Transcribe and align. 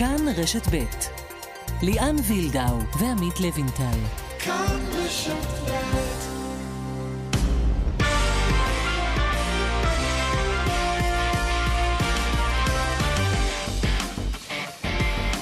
כאן 0.00 0.28
רשת 0.36 0.66
ב' 0.74 0.84
ליאן 1.82 2.16
וילדאו 2.28 2.76
ועמית 2.98 3.40
לוינטל. 3.40 3.98
כאן 4.38 4.80
רשת 4.92 5.46
ב' 5.66 5.70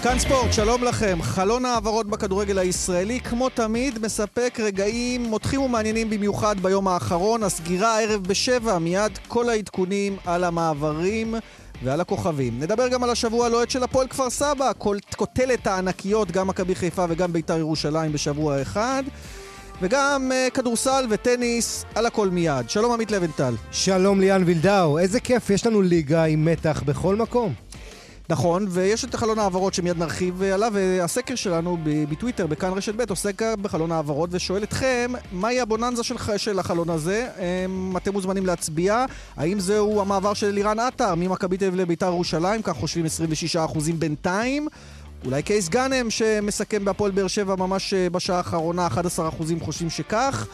כאן 0.02 0.18
ספורט, 0.18 0.52
שלום 0.52 0.84
לכם. 0.84 1.18
חלון 1.22 1.64
העברות 1.64 2.06
בכדורגל 2.06 2.58
הישראלי, 2.58 3.20
כמו 3.20 3.48
תמיד, 3.48 3.98
מספק 3.98 4.58
רגעים 4.62 5.22
מותחים 5.22 5.60
ומעניינים 5.60 6.10
במיוחד 6.10 6.60
ביום 6.60 6.88
האחרון. 6.88 7.42
הסגירה 7.42 7.98
הערב 7.98 8.22
בשבע, 8.22 8.78
מיד 8.78 9.18
כל 9.28 9.48
העדכונים 9.48 10.16
על 10.26 10.44
המעברים 10.44 11.34
ועל 11.82 12.00
הכוכבים. 12.00 12.60
נדבר 12.60 12.88
גם 12.88 13.04
על 13.04 13.10
השבוע 13.10 13.46
הלוהט 13.46 13.70
של 13.70 13.82
הפועל 13.82 14.08
כפר 14.08 14.30
סבא, 14.30 14.72
קוטלת 15.16 15.66
הענקיות, 15.66 16.30
גם 16.30 16.46
מכבי 16.46 16.74
חיפה 16.74 17.04
וגם 17.08 17.32
בית"ר 17.32 17.58
ירושלים 17.58 18.12
בשבוע 18.12 18.62
אחד. 18.62 19.02
וגם 19.82 20.30
uh, 20.32 20.50
כדורסל 20.50 21.06
וטניס, 21.10 21.84
על 21.94 22.06
הכל 22.06 22.28
מיד. 22.30 22.70
שלום 22.70 22.92
עמית 22.92 23.10
לבנטל. 23.10 23.54
שלום 23.72 24.20
ליאן 24.20 24.42
וילדאו, 24.46 24.98
איזה 24.98 25.20
כיף, 25.20 25.50
יש 25.50 25.66
לנו 25.66 25.82
ליגה 25.82 26.24
עם 26.24 26.44
מתח 26.44 26.82
בכל 26.86 27.16
מקום. 27.16 27.54
נכון, 28.30 28.66
ויש 28.68 29.04
את 29.04 29.14
חלון 29.14 29.38
ההעברות 29.38 29.74
שמיד 29.74 29.98
נרחיב 29.98 30.42
עליו, 30.42 30.72
והסקר 30.74 31.34
שלנו 31.34 31.78
בטוויטר, 31.84 32.46
בכאן 32.46 32.72
רשת 32.72 32.94
ב', 32.94 33.10
עוסק 33.10 33.42
בחלון 33.62 33.92
ההעברות 33.92 34.30
ושואל 34.32 34.62
אתכם, 34.62 35.12
מהי 35.32 35.60
הבוננזה 35.60 36.02
של, 36.04 36.14
של 36.36 36.58
החלון 36.58 36.90
הזה? 36.90 37.28
אמ, 37.38 37.96
אתם 37.96 38.12
מוזמנים 38.12 38.46
להצביע. 38.46 39.04
האם 39.36 39.60
זהו 39.60 40.00
המעבר 40.00 40.34
של 40.34 40.50
לירן 40.50 40.78
עטר 40.78 41.14
ממכבי 41.14 41.56
תל 41.56 41.64
אביב 41.64 41.80
לביתר 41.80 42.06
ירושלים? 42.06 42.62
כך 42.62 42.76
חושבים 42.76 43.06
26% 43.54 43.78
בינתיים. 43.98 44.68
אולי 45.24 45.42
קייס 45.42 45.68
גאנם 45.68 46.10
שמסכם 46.10 46.84
בהפועל 46.84 47.10
באר 47.10 47.26
שבע 47.26 47.56
ממש 47.56 47.94
אה, 47.94 48.10
בשעה 48.10 48.36
האחרונה, 48.36 48.86
11% 48.86 49.00
חושבים 49.60 49.90
שכך. 49.90 50.46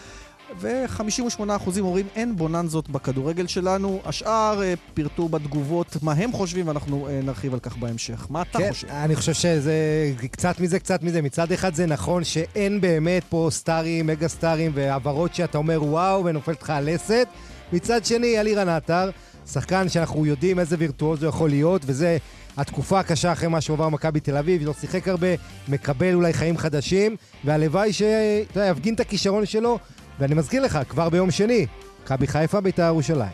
ו-58% 0.61 1.81
אומרים 1.81 2.07
אין 2.17 2.37
בוננזות 2.37 2.89
בכדורגל 2.89 3.47
שלנו. 3.47 4.01
השאר 4.05 4.61
uh, 4.61 4.95
פירטו 4.95 5.29
בתגובות 5.29 5.97
מה 6.03 6.13
הם 6.13 6.33
חושבים, 6.33 6.69
ואנחנו 6.69 7.09
uh, 7.09 7.25
נרחיב 7.25 7.55
על 7.55 7.61
כך 7.61 7.77
בהמשך. 7.77 8.27
מה 8.31 8.43
אתה 8.43 8.59
כן, 8.59 8.71
חושב? 8.71 8.89
אני 8.91 9.17
חושב 9.17 9.33
שזה 9.33 10.13
קצת 10.31 10.61
מזה, 10.61 10.79
קצת 10.79 11.03
מזה. 11.03 11.23
מצד 11.23 11.53
אחד 11.53 11.75
זה 11.75 11.87
נכון 11.87 12.25
שאין 12.25 12.81
באמת 12.81 13.25
פה 13.29 13.49
סטארים, 13.51 14.07
מגה 14.07 14.29
סטארים 14.29 14.73
והעברות 14.75 15.35
שאתה 15.35 15.59
אומר 15.59 15.83
וואו 15.83 16.25
ונופלת 16.25 16.63
לך 16.63 16.71
הלסת. 16.71 17.29
מצד 17.73 18.05
שני, 18.05 18.41
אלירן 18.41 18.69
עטר, 18.69 19.11
שחקן 19.53 19.89
שאנחנו 19.89 20.27
יודעים 20.27 20.59
איזה 20.59 20.77
וירטואוז 20.79 21.23
הוא 21.23 21.29
יכול 21.29 21.51
להיות, 21.51 21.83
וזה 21.87 22.19
התקופה 22.57 23.01
הקשה 23.01 23.33
אחרי 23.33 23.49
מה 23.49 23.61
שעבר 23.61 23.89
מכבי 23.89 24.21
תל 24.21 24.37
אביב, 24.37 24.63
לא 24.67 24.73
שיחק 24.81 25.09
הרבה, 25.09 25.29
מקבל 25.69 26.15
אולי 26.15 26.33
חיים 26.33 26.59
חדשים, 26.59 27.17
והלוואי 27.45 27.93
שיפגין 27.93 28.95
את 28.95 29.01
הכישרון 29.01 29.47
שלו 29.47 29.79
ואני 30.19 30.35
מזכיר 30.35 30.63
לך, 30.63 30.79
כבר 30.89 31.09
ביום 31.09 31.31
שני, 31.31 31.67
מכבי 32.05 32.27
חיפה, 32.27 32.61
בית"ר 32.61 32.83
ירושלים. 32.83 33.33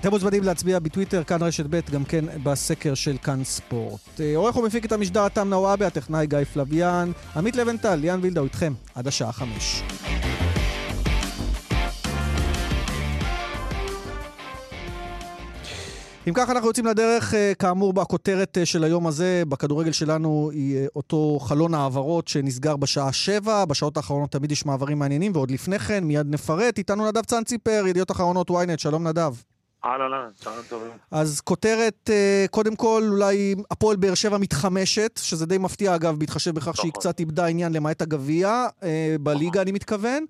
אתם 0.00 0.10
מוזמנים 0.10 0.42
להצביע 0.42 0.78
בטוויטר, 0.78 1.24
כאן 1.24 1.42
רשת 1.42 1.66
ב', 1.70 1.80
גם 1.92 2.04
כן 2.04 2.24
בסקר 2.42 2.94
של 2.94 3.16
כאן 3.22 3.44
ספורט. 3.44 4.20
אה, 4.20 4.36
עורך 4.36 4.56
ומפיק 4.56 4.84
את 4.84 4.92
המשדר 4.92 5.28
תם 5.28 5.48
נוואבה, 5.48 5.86
הטכנאי 5.86 6.26
גיא 6.26 6.44
פלוויאן, 6.52 7.12
עמית 7.36 7.56
לבנטל, 7.56 7.94
ליאן 7.94 8.18
וילדאו 8.22 8.44
איתכם, 8.44 8.72
עד 8.94 9.06
השעה 9.06 9.32
חמש. 9.32 9.82
אם 16.28 16.34
ככה 16.34 16.52
אנחנו 16.52 16.68
יוצאים 16.68 16.86
לדרך, 16.86 17.34
אה, 17.34 17.52
כאמור, 17.58 17.92
בכותרת 17.92 18.58
אה, 18.58 18.66
של 18.66 18.84
היום 18.84 19.06
הזה, 19.06 19.42
בכדורגל 19.48 19.92
שלנו, 19.92 20.50
היא 20.52 20.76
אה, 20.76 20.86
אותו 20.96 21.38
חלון 21.40 21.74
העברות 21.74 22.28
שנסגר 22.28 22.76
בשעה 22.76 23.12
שבע. 23.12 23.64
בשעות 23.64 23.96
האחרונות 23.96 24.30
תמיד 24.30 24.52
יש 24.52 24.66
מעברים 24.66 24.98
מעניינים, 24.98 25.32
ועוד 25.34 25.50
לפני 25.50 25.78
כן, 25.78 26.04
מיד 26.04 26.26
נפרט. 26.30 26.78
איתנו 26.78 27.08
נדב 27.08 27.24
צאנציפר, 27.24 27.84
ידיעות 27.86 28.10
אחרונות 28.10 28.50
ynet, 28.50 28.78
שלום 28.78 29.06
נדב. 29.08 29.32
אהלן, 29.84 30.12
אהלן, 30.12 30.30
צהריים 30.34 30.62
טובים. 30.68 30.90
אז 31.10 31.40
כותרת, 31.40 32.10
קודם 32.50 32.76
כל, 32.76 33.02
אולי 33.08 33.54
הפועל 33.70 33.96
באר 33.96 34.14
שבע 34.14 34.38
מתחמשת, 34.38 35.20
שזה 35.22 35.46
די 35.46 35.58
מפתיע 35.58 35.94
אגב, 35.94 36.18
בהתחשב 36.18 36.54
בכך 36.54 36.76
שהיא 36.76 36.90
נכון. 36.90 37.00
קצת 37.00 37.20
איבדה 37.20 37.46
עניין 37.46 37.72
למעט 37.72 38.02
הגביע, 38.02 38.66
בליגה 39.20 39.62
אני 39.62 39.72
מתכוון, 39.72 40.24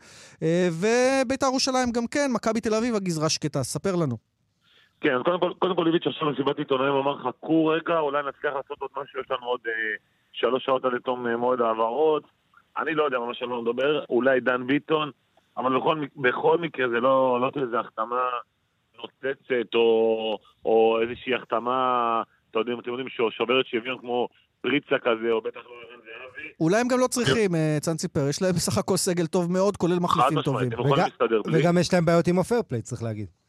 ובית"ר 0.73 1.47
ירושלים 1.47 1.93
גם 1.93 2.07
כן, 2.07 2.31
מכבי 2.33 2.61
תל 2.61 2.75
אביב, 2.75 2.95
הגזרה 2.95 3.29
שקטה. 3.29 3.63
ספר 3.63 3.97
לנו. 3.97 4.32
כן, 5.03 5.15
אז 5.15 5.23
קודם 5.23 5.41
כל, 5.41 5.53
קודם 5.59 5.77
כל 5.77 5.83
ליביץ' 5.83 6.07
עכשיו 6.07 6.31
מסיבת 6.31 6.59
עיתונאים 6.59 6.95
אמר 6.95 7.19
חכו 7.19 7.67
רגע, 7.67 7.99
אולי 7.99 8.23
נצליח 8.29 8.55
לעשות 8.55 8.81
עוד 8.81 8.91
משהו, 8.97 9.21
יש 9.21 9.31
לנו 9.31 9.47
עוד 9.47 9.61
אה, 9.67 9.73
שלוש 10.33 10.65
שעות 10.65 10.85
עד 10.85 10.93
לתום 10.93 11.27
אה, 11.27 11.37
מועד 11.37 11.61
העברות. 11.61 12.23
אני 12.79 12.95
לא 12.95 13.05
יודע 13.05 13.19
מה 13.19 13.35
שלא 13.35 13.63
מדבר, 13.63 14.05
אולי 14.11 14.41
דן 14.41 14.67
ביטון, 14.67 15.11
אבל 15.57 15.79
בכל, 15.79 16.05
בכל 16.17 16.59
מקרה 16.59 16.89
זה 16.89 17.01
לא, 17.01 17.41
לא 17.41 17.51
תהיה 17.51 17.65
איזו 17.65 17.77
החתמה 17.77 18.23
נוצצת 18.99 19.75
או, 19.75 20.39
או 20.65 20.99
איזושהי 21.03 21.35
החתמה, 21.35 22.23
אתה 22.51 22.59
יודע, 22.59 22.73
אתם 22.81 22.91
יודעים, 22.91 23.09
שוברת 23.09 23.67
שוויון 23.67 23.99
כמו 23.99 24.29
פריצה 24.61 24.99
כזה, 24.99 25.31
או 25.31 25.41
בטח 25.41 25.57
לא 25.57 25.73
ערן 25.89 26.01
זהבי. 26.01 26.49
אולי 26.61 26.81
הם 26.81 26.89
גם 26.89 27.01
לא 27.01 27.07
צריכים, 27.07 27.55
אה, 27.55 27.77
צאן 27.81 27.99
סיפר, 27.99 28.29
יש 28.29 28.43
להם 28.43 28.53
בסך 28.53 28.79
הכל 28.79 28.97
סגל 28.97 29.27
טוב 29.27 29.53
מאוד, 29.53 29.77
כולל 29.77 29.99
מחליפים 29.99 30.43
טובים. 30.43 30.69
וגם 31.53 31.79
יש 31.79 31.95
להם 31.95 32.05
בעיות 32.05 32.29
עם 32.29 32.39
הפרפליי, 32.39 32.83
צריך 32.83 33.03
להגיד. 33.03 33.42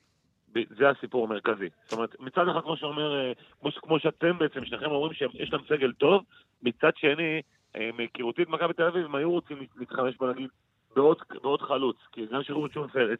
זה 0.77 0.89
הסיפור 0.89 1.25
המרכזי. 1.25 1.69
זאת 1.83 1.93
אומרת, 1.93 2.19
מצד 2.19 2.47
אחד, 2.47 2.61
כמו 2.61 2.77
שאומר, 2.77 3.15
אה, 3.15 3.31
כמו, 3.61 3.71
כמו 3.71 3.99
שאתם 3.99 4.37
בעצם, 4.37 4.65
שניכם 4.65 4.91
אומרים 4.91 5.13
שיש 5.13 5.53
להם 5.53 5.61
סגל 5.69 5.91
טוב, 5.93 6.23
מצד 6.63 6.91
שני, 6.95 7.41
אה, 7.75 7.89
מהיכרותי 7.97 8.43
את 8.43 8.49
מכבי 8.49 8.73
תל 8.73 8.83
אביב, 8.83 9.05
הם 9.05 9.15
היו 9.15 9.31
רוצים 9.31 9.57
להתחמש 9.77 10.17
בוא 10.17 10.33
נגיד, 10.33 10.49
בעוד, 10.95 11.17
בעוד 11.41 11.61
חלוץ. 11.61 11.97
כי 12.11 12.25
גם 12.25 12.43
שראו 12.43 12.65
את 12.65 12.71
שונפלד, 12.71 13.17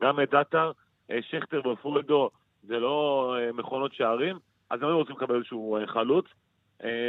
גם 0.00 0.20
את 0.20 0.30
דאטר, 0.30 0.72
אה, 1.10 1.18
שכטר 1.30 1.68
ופולדו, 1.68 2.30
זה 2.62 2.78
לא 2.78 3.36
מכונות 3.54 3.94
שערים, 3.94 4.38
אז 4.70 4.82
הם 4.82 4.88
היו 4.88 4.96
רוצים 4.96 5.16
לקבל 5.16 5.36
איזשהו 5.36 5.78
חלוץ, 5.86 6.24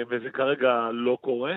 וזה 0.10 0.30
כרגע 0.34 0.90
לא 0.94 1.18
קורה. 1.22 1.56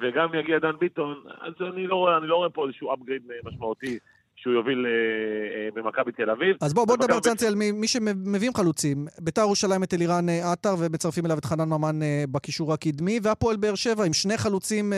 וגם 0.00 0.34
יגיע 0.34 0.58
דן 0.58 0.76
ביטון, 0.78 1.22
אז 1.40 1.52
אני 1.60 1.86
לא 1.86 1.94
רואה, 1.96 2.16
אני 2.16 2.26
לא 2.26 2.36
רואה 2.36 2.50
פה 2.50 2.66
איזשהו 2.66 2.92
upgrade 2.92 3.32
משמעותי 3.44 3.98
שהוא 4.40 4.54
יוביל 4.54 4.86
אה, 4.86 4.90
אה, 4.90 5.68
במכבי 5.74 6.12
תל 6.12 6.30
אביב. 6.30 6.56
אז 6.60 6.74
בואו 6.74 6.86
בוא 6.86 6.96
נדבר 6.96 7.20
צאנצי 7.20 7.46
על 7.46 7.54
מי, 7.54 7.72
מי 7.72 7.88
שמביאים 7.88 8.54
חלוצים. 8.54 9.06
ביתר 9.18 9.40
ירושלים 9.40 9.82
את 9.82 9.94
אלירן 9.94 10.28
אה, 10.28 10.52
עטר 10.52 10.74
ומצרפים 10.78 11.26
אליו 11.26 11.38
את 11.38 11.44
חנן 11.44 11.68
ממן 11.68 11.98
בקישור 12.32 12.72
הקדמי, 12.72 13.18
והפועל 13.22 13.56
באר 13.56 13.74
שבע 13.74 14.04
עם 14.04 14.12
שני 14.12 14.38
חלוצים 14.38 14.92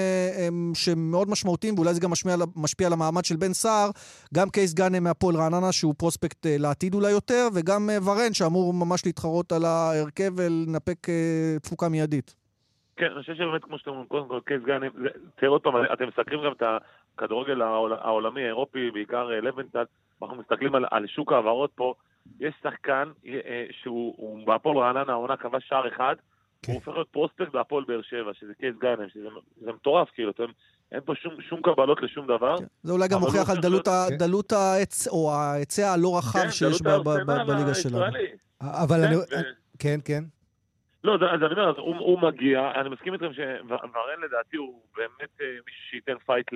שמאוד 0.74 1.30
משמעותיים, 1.30 1.74
ואולי 1.74 1.94
זה 1.94 2.00
גם 2.00 2.10
משפיע, 2.10 2.34
משפיע 2.56 2.86
על 2.86 2.92
המעמד 2.92 3.24
של 3.24 3.36
בן 3.36 3.52
סער, 3.52 3.90
גם 4.34 4.50
קייס 4.50 4.74
גאנם 4.74 5.04
מהפועל 5.04 5.36
רעננה, 5.36 5.72
שהוא 5.72 5.94
פרוספקט 5.98 6.46
לעתיד 6.48 6.94
אולי 6.94 7.10
יותר, 7.10 7.48
וגם 7.54 7.90
ורן, 8.06 8.32
שאמור 8.32 8.74
ממש 8.74 9.06
להתחרות 9.06 9.52
על 9.52 9.64
ההרכב 9.64 10.32
ולנפק 10.36 10.98
תפוקה 11.62 11.88
מיידית. 11.88 12.42
כן, 12.96 13.06
אני 13.06 13.20
חושב 13.20 13.34
שבאמת, 13.34 13.64
כמו 13.64 13.78
שאתם 13.78 13.90
אומרים, 13.90 14.06
קודם 14.08 14.28
כל, 14.28 14.40
קייס 14.44 14.62
גאנם, 14.62 14.88
תראה 15.36 15.50
עוד 15.50 15.60
פעם, 15.60 15.74
אתם 15.92 16.08
מסתכלים 16.08 16.40
גם 16.44 16.52
את 16.52 16.62
ה... 16.62 16.78
הכדורגל 17.14 17.62
העולמי, 17.62 18.42
האירופי, 18.42 18.90
בעיקר 18.90 19.32
אה, 19.32 19.40
לבנטל, 19.40 19.84
אנחנו 20.22 20.36
מסתכלים 20.36 20.74
על, 20.74 20.84
על 20.90 21.06
שוק 21.06 21.32
ההעברות 21.32 21.70
פה, 21.74 21.94
יש 22.40 22.54
שחקן 22.62 23.08
אה, 23.26 23.40
אה, 23.46 23.66
שהוא 23.82 24.46
בהפועל 24.46 24.78
רעננה, 24.78 25.12
העונה 25.12 25.36
קבע 25.36 25.58
שער 25.60 25.88
אחד, 25.88 26.14
כן. 26.62 26.72
הוא 26.72 26.80
הופך 26.80 26.92
להיות 26.92 27.08
פרוספקט 27.08 27.52
בהפועל 27.52 27.84
באר 27.84 28.02
שבע, 28.02 28.30
שזה 28.34 28.54
קייס 28.54 28.74
גאנם, 28.80 29.08
שזה 29.08 29.72
מטורף, 29.72 30.08
כאילו, 30.14 30.30
אתם, 30.30 30.46
אין 30.92 31.00
פה 31.04 31.14
שום, 31.14 31.34
שום 31.48 31.60
קבלות 31.62 32.02
לשום 32.02 32.26
דבר. 32.26 32.58
כן. 32.58 32.64
זה 32.82 32.92
אולי 32.92 33.08
גם 33.08 33.20
מוכיח 33.20 33.50
על 33.50 33.56
דלות, 33.56 33.88
כן. 33.88 34.16
דלות 34.16 34.52
העץ, 34.52 35.08
או 35.08 35.32
ההיצע 35.32 35.92
הלא 35.92 36.18
רחב 36.18 36.38
כן, 36.38 36.50
שיש 36.50 36.82
בליגה 37.46 37.74
שלנו. 37.74 38.04
אבל 38.60 39.04
אני... 39.04 39.16
כן, 39.78 40.00
כן. 40.04 40.24
לא, 41.04 41.14
אז 41.14 41.42
אני 41.42 41.60
אומר, 41.60 41.80
הוא, 41.80 41.96
הוא 41.96 42.18
מגיע, 42.22 42.60
אני 42.80 42.88
מסכים 42.88 43.12
איתכם 43.12 43.32
שוורן 43.32 44.20
לדעתי 44.24 44.56
הוא 44.56 44.80
באמת 44.96 45.30
אה, 45.40 45.46
מישהו 45.46 45.82
שייתן 45.90 46.12
fight 46.26 46.46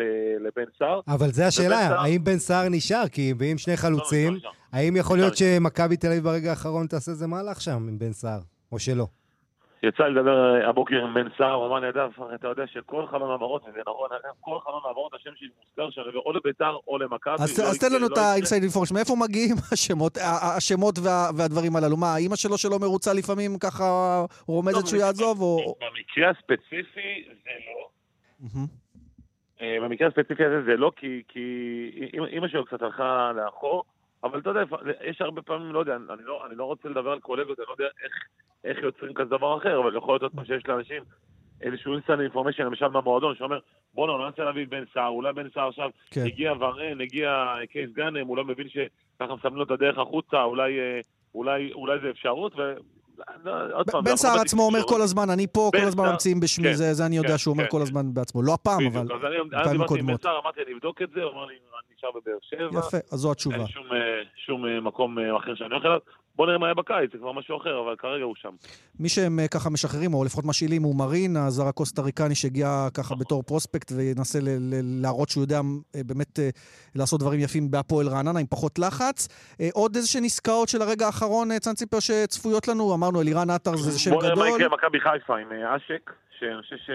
לבן 0.40 0.70
סער. 0.78 1.00
אבל 1.08 1.28
זה 1.28 1.46
השאלה, 1.46 2.00
האם 2.02 2.24
בן 2.24 2.38
סער 2.38 2.68
נשאר? 2.68 3.08
כי 3.12 3.32
אם 3.52 3.58
שני 3.58 3.76
חלוצים, 3.76 4.38
לא, 4.42 4.50
האם 4.72 4.96
יכול 4.96 5.18
להיות 5.18 5.36
שמכבי 5.36 5.96
תל 5.96 6.06
אביב 6.06 6.24
ברגע 6.24 6.50
האחרון 6.50 6.86
תעשה 6.86 7.10
איזה 7.10 7.26
מהלך 7.26 7.60
שם 7.60 7.86
עם 7.88 7.98
בן 7.98 8.12
סער, 8.12 8.40
או 8.72 8.78
שלא? 8.78 9.06
יצא 9.82 10.04
לי 10.04 10.14
לדבר 10.14 10.54
אה, 10.54 10.68
הבוקר 10.68 11.04
עם 11.04 11.14
בן 11.14 11.28
סער, 11.38 11.52
הוא 11.52 11.66
אמר 11.66 11.78
לי, 11.78 11.88
אגב, 11.88 12.10
אתה 12.34 12.48
יודע 12.48 12.66
שכל 12.66 13.06
חלון 13.06 13.30
העברות, 13.30 13.62
וזה 13.62 13.80
נכון, 13.86 14.08
כל 14.40 14.58
חלון 14.64 14.80
העברות, 14.84 15.14
השם 15.14 15.30
שלי 15.36 15.48
מוזכר 15.58 15.90
שם, 15.90 16.00
או 16.26 16.32
לביתר 16.32 16.76
או 16.88 16.98
למכבי. 16.98 17.34
אז 17.38 17.58
לא 17.58 17.88
תן 17.88 17.94
לנו 17.96 18.08
לא 18.08 18.12
את 18.12 18.18
האינסייד 18.18 18.62
אינפורמש, 18.62 18.92
מאיפה 18.92 19.14
מגיעים 19.16 19.56
השמות, 20.56 20.98
והדברים 21.36 21.76
הללו? 21.76 21.96
מה, 21.96 22.16
אימא 22.16 22.36
שלו 22.36 22.58
שלא 22.58 22.78
מרוצה 22.78 23.12
לפעמים 23.12 23.58
ככה 23.58 23.84
רומזת 24.46 24.82
לא, 24.82 24.86
שהוא 24.86 25.00
יעזוב. 25.00 25.38
במקרה 25.80 26.30
הספציפי 26.30 27.24
זה 27.44 27.50
לא. 27.66 27.88
אה, 29.60 29.76
במקרה 29.82 30.08
הספציפי 30.08 30.44
הזה 30.44 30.62
זה 30.62 30.76
לא, 30.76 30.92
כי 30.96 31.22
אימא 32.30 32.48
שלו 32.48 32.66
קצת 32.66 32.82
הלכה 32.82 33.32
לאחור. 33.36 33.84
אבל 34.26 34.38
אתה 34.38 34.50
יודע, 34.50 34.62
יש 35.04 35.20
הרבה 35.20 35.42
פעמים, 35.42 35.72
לא 35.72 35.78
יודע, 35.78 35.96
אני 35.96 36.22
לא, 36.24 36.46
אני 36.46 36.56
לא 36.56 36.64
רוצה 36.64 36.88
לדבר 36.88 37.10
על 37.10 37.20
קולגות, 37.20 37.58
אני 37.58 37.66
לא 37.68 37.72
יודע 37.72 37.92
איך, 38.04 38.12
איך 38.64 38.84
יוצרים 38.84 39.14
כזה 39.14 39.30
דבר 39.30 39.58
אחר, 39.58 39.80
אבל 39.80 39.96
יכול 39.96 40.18
להיות 40.20 40.34
פעם 40.34 40.44
שיש 40.44 40.66
לאנשים 40.66 41.02
איזשהו 41.60 41.92
inside 41.92 42.20
information, 42.20 42.62
למשל 42.62 42.88
מהמועדון, 42.88 43.34
שאומר, 43.34 43.58
בואנה, 43.94 44.12
אני 44.12 44.22
לא 44.22 44.26
רוצה 44.26 44.44
להביא 44.44 44.66
בן 44.66 44.84
סער, 44.94 45.08
אולי 45.08 45.32
בן 45.32 45.48
סער 45.54 45.68
עכשיו 45.68 45.90
כן. 46.10 46.20
הגיע 46.26 46.52
ורן, 46.52 47.00
הגיע 47.00 47.54
קייס 47.70 47.90
גאנם, 47.92 48.26
הוא 48.26 48.36
לא 48.36 48.44
מבין 48.44 48.68
שככה 48.68 49.34
מסמנים 49.34 49.56
לו 49.56 49.64
את 49.64 49.70
הדרך 49.70 49.98
החוצה, 49.98 50.42
אולי, 50.42 50.78
אה, 50.78 51.00
אולי, 51.34 51.72
אולי 51.72 51.98
זה 52.02 52.10
אפשרות, 52.10 52.52
ו... 52.58 52.74
עוד 53.72 53.90
פעם, 53.90 54.04
בן 54.04 54.16
סער 54.16 54.40
עצמו 54.40 54.62
אומר. 54.62 54.82
כל 54.82 55.02
הזמן, 55.02 55.30
אני 55.30 55.46
פה, 55.46 55.70
כל 55.76 55.82
הזמן 55.82 56.08
ממציאים 56.08 56.40
בשמי, 56.40 56.68
כן, 56.68 56.74
זה 56.74 56.94
זה 56.94 57.06
אני 57.06 57.16
יודע 57.16 57.28
כן, 57.28 57.38
שהוא 57.38 57.52
אומר 57.52 57.64
כן, 57.64 57.70
כל. 57.70 57.82
הזמן 57.82 58.14
בעצמו. 58.14 58.42
לא 58.42 58.54
הפעם, 58.54 58.86
אבל 58.86 59.00
אז 59.00 59.24
אני 59.24 59.60
אז 59.62 59.72
עם 59.72 59.86
קודמות. 59.86 60.20
בן 60.20 60.30
סער, 60.30 60.38
אמרתי, 60.42 60.60
אני 60.66 60.74
אבדוק 60.74 61.02
את 61.02 61.08
זה, 61.14 61.22
הוא 61.22 61.32
אמר 61.32 61.44
לי, 61.44 61.54
אני 61.54 61.94
נשאר 61.96 62.08
בבאר 62.10 62.38
שבע. 62.42 62.78
יפה, 62.78 62.96
אז 63.12 63.18
זו 63.18 63.32
התשובה. 63.32 63.56
אין 63.56 63.66
שום, 64.36 64.64
אה, 64.64 64.74
אה, 64.74 64.80
מקום 64.80 65.18
אה, 65.18 65.36
אחר 65.36 65.54
שאני 65.54 65.70
הולך 65.70 65.84
אליו. 65.84 65.98
בוא 66.36 66.46
נראה 66.46 66.58
מה 66.58 66.66
יהיה 66.66 66.74
בקיץ, 66.74 67.12
זה 67.12 67.18
כבר 67.18 67.32
משהו 67.32 67.56
אחר, 67.56 67.80
אבל 67.80 67.96
כרגע 67.98 68.24
הוא 68.24 68.34
שם. 68.36 68.54
מי 69.00 69.08
שהם 69.08 69.40
אה, 69.40 69.48
ככה 69.48 69.70
משחררים, 69.70 70.14
או 70.14 70.24
לפחות 70.24 70.44
משאילים, 70.44 70.82
הוא 70.82 70.96
מרין, 70.96 71.36
הזר 71.36 71.66
הקוסטה-ריקני 71.68 72.34
שהגיע 72.34 72.88
ככה 72.94 73.14
בתור 73.14 73.42
פרוספקט 73.42 73.92
וינסה 73.96 74.38
ל- 74.40 74.48
ל- 74.48 75.02
להראות 75.02 75.28
שהוא 75.28 75.42
יודע 75.42 75.60
אה, 75.96 76.00
באמת 76.06 76.38
אה, 76.38 76.48
לעשות 76.94 77.20
דברים 77.20 77.40
יפים 77.40 77.70
בהפועל 77.70 78.08
רעננה 78.08 78.40
עם 78.40 78.46
פחות 78.46 78.78
לחץ. 78.78 79.28
עוד 79.72 79.96
איזה 79.96 80.08
שהן 80.08 80.24
עסקאות 80.24 80.68
של 80.68 80.82
הרגע 80.82 81.06
האחרון, 81.06 81.58
צאנציפר, 81.58 82.00
שצפויות 82.00 82.68
לנו? 82.68 82.94
אמרנו, 82.94 83.20
אלירן 83.20 83.50
עטר 83.50 83.76
זה 83.76 83.98
שם 83.98 84.10
בוא 84.10 84.22
נראה 84.22 84.34
מה 84.34 84.44
גדול. 84.46 84.60
יקרה 84.60 84.68
מכבי 84.76 85.00
חיפה, 85.00 85.36
עם 85.36 85.48
אשק, 85.76 86.10
שאני 86.38 86.62
חושב 86.62 86.76
ש... 86.76 86.90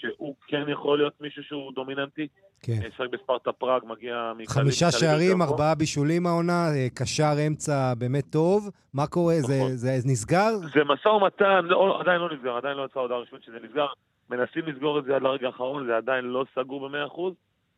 שהוא 0.00 0.34
כן 0.48 0.62
יכול 0.68 0.98
להיות 0.98 1.20
מישהו 1.20 1.42
שהוא 1.42 1.72
דומיננטי. 1.72 2.26
כן. 2.62 2.72
שחק 2.96 3.06
בספרטה 3.10 3.52
פראג, 3.52 3.82
מגיע 3.86 4.32
מקליב. 4.34 4.48
חמישה 4.48 4.86
מקליב 4.86 5.00
שערים. 5.00 5.42
ארבעה 5.42 5.74
בישולים 5.74 6.26
העונה, 6.26 6.68
אה, 6.74 6.86
קשר 6.94 7.32
אמצע 7.46 7.94
באמת 7.98 8.24
טוב. 8.30 8.70
מה 8.94 9.06
קורה? 9.06 9.34
זה- 9.40 9.56
נכון. 9.58 9.76
זה 9.76 9.90
נסגר? 10.06 10.50
זה 10.74 10.84
משא 10.84 11.08
ומתן, 11.08 11.64
לא, 11.64 12.00
עדיין 12.00 12.20
לא 12.20 12.34
נסגר, 12.34 12.56
עדיין 12.56 12.76
לא 12.76 12.84
יצאה 12.84 13.02
הודעה 13.02 13.18
רשמית 13.18 13.42
שזה 13.42 13.56
נסגר. 13.64 13.86
מנסים 14.30 14.62
לסגור 14.66 14.98
את 14.98 15.04
זה 15.04 15.16
עד 15.16 15.22
לרגע 15.22 15.46
האחרון, 15.46 15.86
זה 15.86 15.96
עדיין 15.96 16.24
לא 16.24 16.44
סגור 16.54 16.88
ב-100%. 16.88 17.20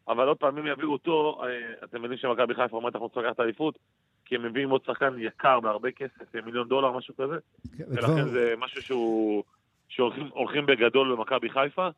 אבל 0.09 0.29
עוד 0.29 0.37
פעם, 0.37 0.59
אם 0.59 0.67
יביאו 0.67 0.93
אותו, 0.93 1.41
אה, 1.45 1.49
אתם 1.85 2.03
יודעים 2.03 2.19
שמכבי 2.21 2.55
חיפה 2.55 2.77
אומרת 2.77 2.95
אנחנו 2.95 3.07
רוצים 3.07 3.23
לקחת 3.23 3.41
אליפות, 3.41 3.79
כי 4.25 4.35
הם 4.35 4.43
מביאים 4.43 4.71
עוד 4.71 4.81
שחקן 4.87 5.15
יקר 5.19 5.61
בהרבה 5.61 5.91
כסף, 5.91 6.35
מיליון 6.47 6.69
דולר, 6.69 6.93
משהו 6.93 7.15
כזה. 7.17 7.35
כן, 7.79 7.85
ולכן 7.89 8.29
זה 8.29 8.55
משהו 8.59 8.83
שהוא... 8.83 9.43
שהולכים 9.97 10.29
הולכים 10.33 10.67
בגדול 10.67 11.17
במכבי 11.17 11.51
חיפה. 11.51 11.89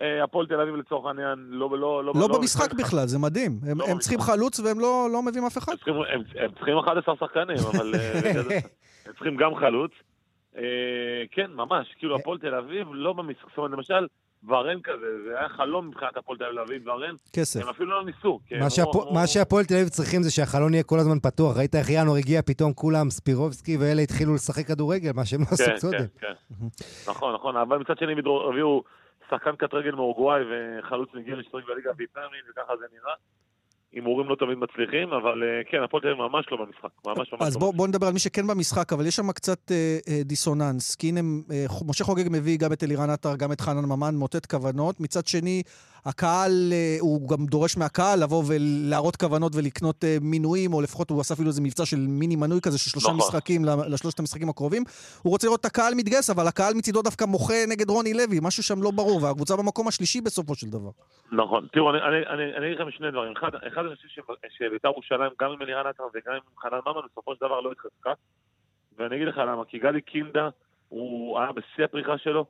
אה, 0.00 0.24
הפועל 0.24 0.46
תל 0.46 0.60
אביב 0.60 0.76
לצורך 0.76 1.06
העניין 1.06 1.38
לא... 1.48 1.70
לא, 1.70 2.04
לא, 2.04 2.12
לא 2.20 2.28
במשחק 2.38 2.74
בכלל, 2.74 3.06
זה 3.06 3.18
מדהים. 3.18 3.58
הם- 3.70 3.78
לא 3.80 3.84
הם 3.86 3.98
צריכים 3.98 4.18
במשחק. 4.18 4.34
חלוץ 4.34 4.60
והם 4.60 4.80
לא 4.80 5.08
לא 5.12 5.22
מביאים 5.22 5.46
אף 5.46 5.58
אחד. 5.58 5.72
הם 5.72 5.76
צריכים, 5.76 5.94
הם, 5.94 6.22
הם 6.40 6.50
צריכים 6.54 6.78
11 6.78 7.14
שחקנים, 7.20 7.56
אבל 7.76 7.94
אה, 7.94 8.20
הם 9.06 9.12
צריכים 9.12 9.36
גם 9.36 9.54
חלוץ. 9.56 9.90
אה, 10.56 10.62
כן, 11.30 11.50
ממש, 11.54 11.94
כאילו 11.98 12.16
הפועל 12.16 12.38
תל 12.38 12.54
אביב 12.54 12.88
לא 12.92 13.12
במשחק, 13.12 13.48
זאת 13.48 13.58
אומרת, 13.58 13.70
למשל, 13.70 14.06
ורן 14.48 14.80
כזה, 14.84 15.06
זה 15.24 15.38
היה 15.38 15.48
חלום 15.48 15.88
מבחינת 15.88 16.16
הפועל 16.16 16.38
תל 16.38 16.58
אביב, 16.58 16.88
ורן, 16.88 17.14
כסף. 17.32 17.62
הם 17.62 17.68
אפילו 17.68 17.90
לא 17.90 18.04
ניסו. 18.04 18.40
הם 18.50 18.60
מה 19.14 19.26
שהפועל 19.26 19.64
תל 19.64 19.74
אביב 19.74 19.88
צריכים 19.88 20.22
זה 20.22 20.30
שהחלון 20.30 20.74
יהיה 20.74 20.82
כל 20.82 20.98
הזמן 20.98 21.18
פתוח. 21.22 21.56
ראית 21.56 21.74
איך 21.74 21.86
ינואר 21.90 22.16
הגיע 22.16 22.42
פתאום 22.42 22.72
כולם, 22.72 23.10
ספירובסקי 23.10 23.76
ואלה 23.76 24.02
התחילו 24.02 24.34
לשחק 24.34 24.66
כדורגל, 24.66 25.10
מה 25.14 25.24
שהם 25.24 25.40
לא 25.40 25.46
עשו 25.52 25.64
כן, 25.64 25.76
קודם. 25.80 25.98
כן, 25.98 26.32
כן. 26.60 26.66
נכון, 27.10 27.34
נכון, 27.34 27.56
אבל 27.56 27.78
מצד 27.78 27.98
שני 27.98 28.12
הביאו- 28.12 28.48
הביאו 28.50 28.82
שחקן 29.30 29.56
קט 29.56 29.74
רגל 29.74 29.94
מאורוגוואי 29.94 30.40
וחלוץ 30.50 31.08
ניגרי 31.14 31.42
ששחק 31.42 31.64
בליגה 31.68 31.90
הווייטנאמית, 31.90 32.40
וככה 32.50 32.72
זה 32.76 32.84
נראה. 32.92 33.14
הימורים 33.92 34.28
לא 34.28 34.36
תמיד 34.36 34.58
מצליחים, 34.58 35.08
אבל 35.12 35.42
אה, 35.42 35.62
כן, 35.70 35.82
הפועל 35.84 36.02
תל 36.02 36.08
אביב 36.08 36.22
ממש 36.22 36.46
לא 36.50 36.56
במשחק, 36.56 36.88
ממש 37.06 37.32
ממש 37.32 37.42
אז 37.42 37.54
לא 37.54 37.60
בואו 37.60 37.72
במשחק. 37.72 37.76
בוא 37.76 37.88
נדבר 37.88 38.06
על 38.06 38.12
מי 38.12 38.18
שכן 38.18 38.46
במשחק, 38.46 38.92
אבל 38.92 39.06
יש 39.06 39.16
שם 39.16 39.32
קצת 39.32 39.72
אה, 39.72 39.98
אה, 40.08 40.22
דיסוננס. 40.24 40.94
כי 40.94 41.08
הנה, 41.08 41.20
אה, 41.50 41.66
משה 41.86 42.04
חוגג 42.04 42.24
מביא 42.30 42.58
גם 42.58 42.72
את 42.72 42.84
אלירן 42.84 43.10
עטר, 43.10 43.36
גם 43.36 43.52
את 43.52 43.60
חנן 43.60 43.84
ממן, 43.84 44.14
מוטט 44.14 44.46
כוונות. 44.46 45.00
מצד 45.00 45.26
שני, 45.26 45.62
הקהל, 46.06 46.52
אה, 46.72 46.96
הוא 47.00 47.28
גם 47.28 47.46
דורש 47.46 47.76
מהקהל 47.76 48.22
לבוא 48.22 48.42
ולהראות 48.48 49.16
כוונות 49.16 49.52
ולקנות 49.56 50.04
אה, 50.04 50.16
מינויים, 50.20 50.74
או 50.74 50.80
לפחות 50.80 51.10
הוא 51.10 51.20
עשה 51.20 51.34
אפילו 51.34 51.48
איזה 51.48 51.62
מבצע 51.62 51.84
של 51.86 51.96
מיני 51.96 52.36
מנוי 52.36 52.60
כזה 52.62 52.78
של 52.78 52.90
שלושה 52.90 53.08
נכון. 53.08 53.18
משחקים 53.18 53.64
לשלושת 53.64 54.18
המשחקים 54.18 54.48
הקרובים. 54.48 54.82
הוא 55.22 55.30
רוצה 55.30 55.46
לראות 55.46 55.60
את 55.60 55.64
הקהל 55.64 55.94
מתגייס, 55.94 56.30
אבל 56.30 56.46
הקהל 56.46 56.74
מצידו 56.74 57.02
דווקא 57.02 57.24
מוחה 57.24 57.54
נגד 57.68 57.90
רוני 57.90 58.14
לוי, 58.14 58.38
משהו 58.42 58.62
שם 58.62 58.82
לא 58.82 58.90
ברור, 58.90 59.22
והקבוצה 59.22 59.56
במקום 59.56 59.88
השלישי 59.88 60.20
בסופו 60.20 60.54
של 60.54 60.66
דבר. 60.66 60.90
נכון. 61.32 61.66
תראו, 61.72 61.90
אני, 61.90 61.98
אני, 61.98 62.26
אני, 62.34 62.56
אני 62.56 62.66
אגיד 62.66 62.78
לכם 62.80 62.90
שני 62.90 63.10
דברים. 63.10 63.32
אחד, 63.36 63.50
אחד 63.54 63.82
אני 63.86 63.96
חושב 63.96 64.08
שבית"ר 64.58 64.88
ירושלים, 64.88 65.30
גם 65.40 65.50
עם 65.50 65.62
אלירן 65.62 65.86
עטר 65.86 66.04
וגם 66.14 66.34
עם 66.34 66.40
חנן 66.62 66.78
ממן, 66.86 67.00
בסופו 67.10 67.34
של 67.34 67.46
דבר 67.46 67.60
לא 67.60 67.72
התחזקה. 67.72 68.12
ואני 68.98 69.16
אגיד 69.16 69.28
לך 69.28 69.38
למה, 69.38 69.64
כי 69.64 69.78
גדי 69.78 70.00
קינדה, 70.00 70.48
הוא 70.88 71.38
היה 71.38 71.52
בשיא 71.52 71.84
הפריחה 71.84 72.18
שלו, 72.18 72.46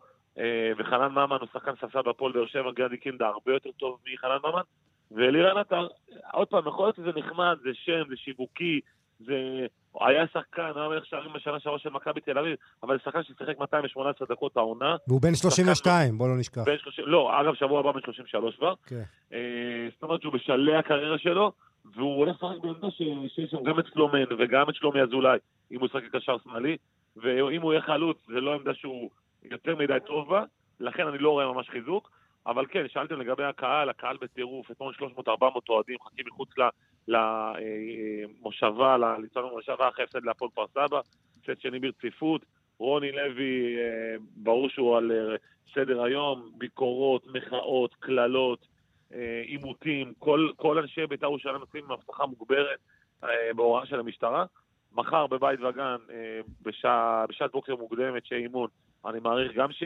וחנן 0.78 1.08
ממן 1.12 1.36
הוא 1.40 1.48
שחקן 1.52 1.72
ספסל 1.80 2.02
בהפועל 2.02 2.32
באר 2.32 2.46
שבע, 2.46 2.70
גדי 2.74 2.96
קינדה 2.96 3.26
הרבה 3.26 3.52
יותר 3.52 3.70
טוב 3.70 3.98
מחנן 4.12 4.38
ממן. 4.44 4.62
ואלירן 5.10 5.58
עטר, 5.58 5.86
עוד 6.32 6.48
פעם, 6.48 6.68
יכול 6.68 6.86
להיות 6.86 6.96
שזה 6.96 7.10
נחמד, 7.16 7.56
זה 7.62 7.70
שם, 7.74 8.02
זה 8.08 8.16
שיווקי, 8.16 8.80
זה... 9.20 9.66
היה 10.00 10.26
שחקן, 10.32 10.72
היה 10.76 10.88
מלך 10.88 11.06
שערים 11.06 11.32
בשנה 11.32 11.60
שעברה 11.60 11.78
של 11.78 11.90
מכבי 11.90 12.20
תל 12.20 12.38
אביב, 12.38 12.56
אבל 12.82 12.98
שחקן 13.04 13.22
ששיחק 13.22 13.58
218 13.58 14.28
דקות 14.30 14.56
העונה, 14.56 14.96
והוא 15.08 15.20
בן 15.20 15.34
32, 15.34 16.18
בוא 16.18 16.28
לא 16.28 16.36
נשכח. 16.38 16.62
בן 16.66 16.78
30, 16.78 17.04
לא, 17.06 17.40
אגב, 17.40 17.54
שבוע 17.54 17.80
הבא 17.80 17.92
בן 17.92 18.00
33 18.00 18.56
כבר. 18.56 18.74
כן. 18.86 19.02
אה, 19.32 19.88
זאת 19.94 20.02
אומרת 20.02 20.22
שהוא 20.22 20.32
בשלהי 20.32 20.76
הקריירה 20.76 21.18
שלו, 21.18 21.52
והוא 21.94 22.16
הולך 22.16 22.36
לשחק 22.36 22.62
בעמדה 22.62 22.90
שיש 22.90 23.50
שם 23.50 23.62
גם 23.64 23.78
את 23.78 23.84
סלומן 23.92 24.24
וגם 24.38 24.70
את 24.70 24.74
שלומי 24.74 25.00
אזולאי, 25.00 25.38
אם 25.72 25.80
הוא 25.80 25.86
ישחק 25.86 26.02
כקשר 26.12 26.36
שמאלי, 26.44 26.76
ואם 27.16 27.62
הוא 27.62 27.72
יהיה 27.72 27.82
חלוץ, 27.82 28.16
זה 28.26 28.40
לא 28.40 28.54
עמדה 28.54 28.74
שהוא 28.74 29.10
יותר 29.50 29.76
מדי 29.76 29.98
טוב 30.06 30.28
בה, 30.28 30.44
לכן 30.80 31.06
אני 31.06 31.18
לא 31.18 31.30
רואה 31.30 31.52
ממש 31.52 31.68
חיזוק. 31.68 32.10
אבל 32.46 32.66
כן, 32.66 32.88
שאלתם 32.88 33.20
לגבי 33.20 33.44
הקהל, 33.44 33.88
הקהל 33.88 34.16
בטירוף, 34.20 34.70
אתמול 34.70 34.94
300-400 35.18 35.28
אוהדים 35.68 35.96
מחכים 36.00 36.24
מחוץ 36.26 36.48
למושבה, 37.08 38.96
ליצון 39.18 39.44
המושבה, 39.44 39.88
אחרי 39.88 40.04
הפסד 40.04 40.24
להפועל 40.24 40.50
כפר 40.50 40.66
סבא, 40.66 41.00
סט 41.42 41.60
שני 41.60 41.78
ברציפות, 41.78 42.44
רוני 42.78 43.12
לוי, 43.12 43.76
אה, 43.78 44.16
ברור 44.36 44.68
שהוא 44.68 44.96
על 44.96 45.12
אה, 45.12 45.36
סדר 45.74 46.02
היום, 46.02 46.50
ביקורות, 46.58 47.26
מחאות, 47.26 47.94
קללות, 47.94 48.66
אה, 49.14 49.42
עימותים, 49.44 50.12
כל, 50.18 50.50
כל 50.56 50.78
אנשי 50.78 51.06
בית"ר 51.06 51.26
ירושלים 51.26 51.60
יוצאים 51.60 51.84
עם 51.84 51.92
אבטחה 51.92 52.26
מוגברת 52.26 52.78
אה, 53.24 53.28
בהוראה 53.56 53.86
של 53.86 54.00
המשטרה. 54.00 54.44
מחר 54.92 55.26
בבית 55.26 55.60
וגן, 55.60 55.96
אה, 56.10 56.40
בשעת 57.28 57.52
בוקר 57.52 57.76
מוקדמת, 57.76 58.26
שיהיה 58.26 58.42
אימון, 58.42 58.68
אני 59.06 59.20
מעריך 59.20 59.52
גם 59.56 59.72
ש, 59.72 59.82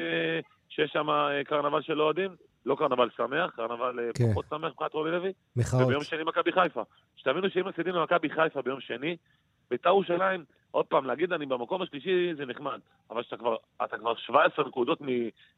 שיש 0.69 0.91
שם 0.93 1.11
אה, 1.11 1.45
קרנבל 1.45 1.83
של 1.83 2.03
אוהדים, 2.03 2.31
לא 2.67 2.75
קרנבל 2.75 3.09
שמח, 3.17 3.51
קרנבל 3.51 3.99
אה, 3.99 4.11
כן. 4.15 4.31
פחות 4.31 4.45
שמח 4.51 4.71
מבחינת 4.73 4.95
רוני 4.95 5.11
לוי, 5.11 5.33
מחאות. 5.57 5.83
וביום 5.83 6.05
שני 6.05 6.25
מכבי 6.25 6.53
חיפה. 6.53 6.83
שתבינו 7.17 7.51
שאם 7.51 7.69
מפסידים 7.69 7.95
למכבי 7.95 8.31
חיפה 8.31 8.63
ביום 8.63 8.81
שני, 8.81 9.17
בית"ר 9.71 9.89
ירושלים, 9.89 10.45
עוד 10.71 10.87
פעם, 10.87 11.07
להגיד 11.07 11.33
אני 11.33 11.47
במקום 11.47 11.83
השלישי 11.83 12.35
זה 12.35 12.47
נחמד, 12.47 12.79
אבל 13.11 13.23
שאתה 13.23 13.37
כבר, 13.37 13.57
אתה 13.85 13.99
כבר 13.99 14.15
17 14.17 14.65
נקודות 14.69 14.99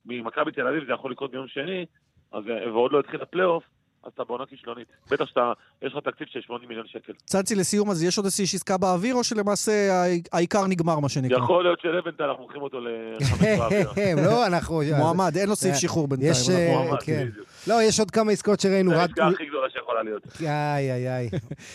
ממכבי 0.07 0.53
תל 0.53 0.67
אביב, 0.67 0.85
זה 0.87 0.93
יכול 0.93 1.11
לקרות 1.11 1.31
ביום 1.31 1.49
שני, 1.49 1.87
אז, 2.33 2.49
אה, 2.49 2.73
ועוד 2.73 2.93
לא 2.93 3.01
התחיל 3.01 3.23
הפלייאוף, 3.23 3.65
אז 4.05 4.13
אתה 4.15 4.25
בעונה 4.25 4.47
כישלונית. 4.47 4.87
בטח 5.11 5.25
שאתה, 5.25 5.53
יש 5.83 5.95
לך 5.95 6.05
תקציב 6.05 6.27
של 6.31 6.41
80 6.41 6.69
מיליון 6.69 6.87
שקל. 6.89 7.13
צאנצי 7.27 7.55
לסיום, 7.55 7.91
אז 7.91 8.03
יש 8.03 8.17
עוד 8.19 8.25
איזושהי 8.25 8.45
עסקה 8.57 8.77
באוויר, 8.77 9.15
או 9.15 9.25
שלמעשה 9.25 9.73
העי- 10.03 10.23
העיקר 10.33 10.67
נגמר, 10.67 10.99
מה 11.01 11.09
שנקרא? 11.09 11.39
יכול 11.39 11.65
להיות 11.65 11.81
שלבנטל, 11.81 12.25
אנחנו 12.25 12.43
לוקחים 12.43 12.63
אותו 12.63 12.79
לחמש 12.81 13.41
באוויר. 13.59 13.91
לא, 14.25 14.47
אנחנו... 14.47 14.83
מועמד, 14.99 15.37
אין 15.37 15.49
לו 15.49 15.57
סעיף 15.57 15.75
אה, 15.75 15.79
שחרור 15.81 16.09
בינתיים. 16.09 16.31
יש, 16.33 16.51
אה, 16.51 16.69
מועמד, 16.77 17.03
כן. 17.03 17.29
לא, 17.67 17.83
יש 17.83 18.01
עוד 18.01 18.11
כמה 18.11 18.33
עסקאות 18.33 18.61
שראינו. 18.61 18.91
זה 18.91 19.01
ההשקעה 19.01 19.29
הכי 19.29 19.47
גדולה 19.47 19.71
שיכולה 19.71 20.03
להיות. 20.03 20.23
איי, 20.41 20.49
איי, 20.93 21.17
איי. 21.17 21.29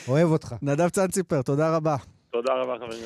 אוהב 0.07 0.31
אותך. 0.31 0.53
נדב 0.61 0.89
צאנציפר, 0.89 1.41
תודה 1.41 1.75
רבה. 1.75 1.95
תודה 2.31 2.53
רבה, 2.53 2.75
חברים. 2.77 3.03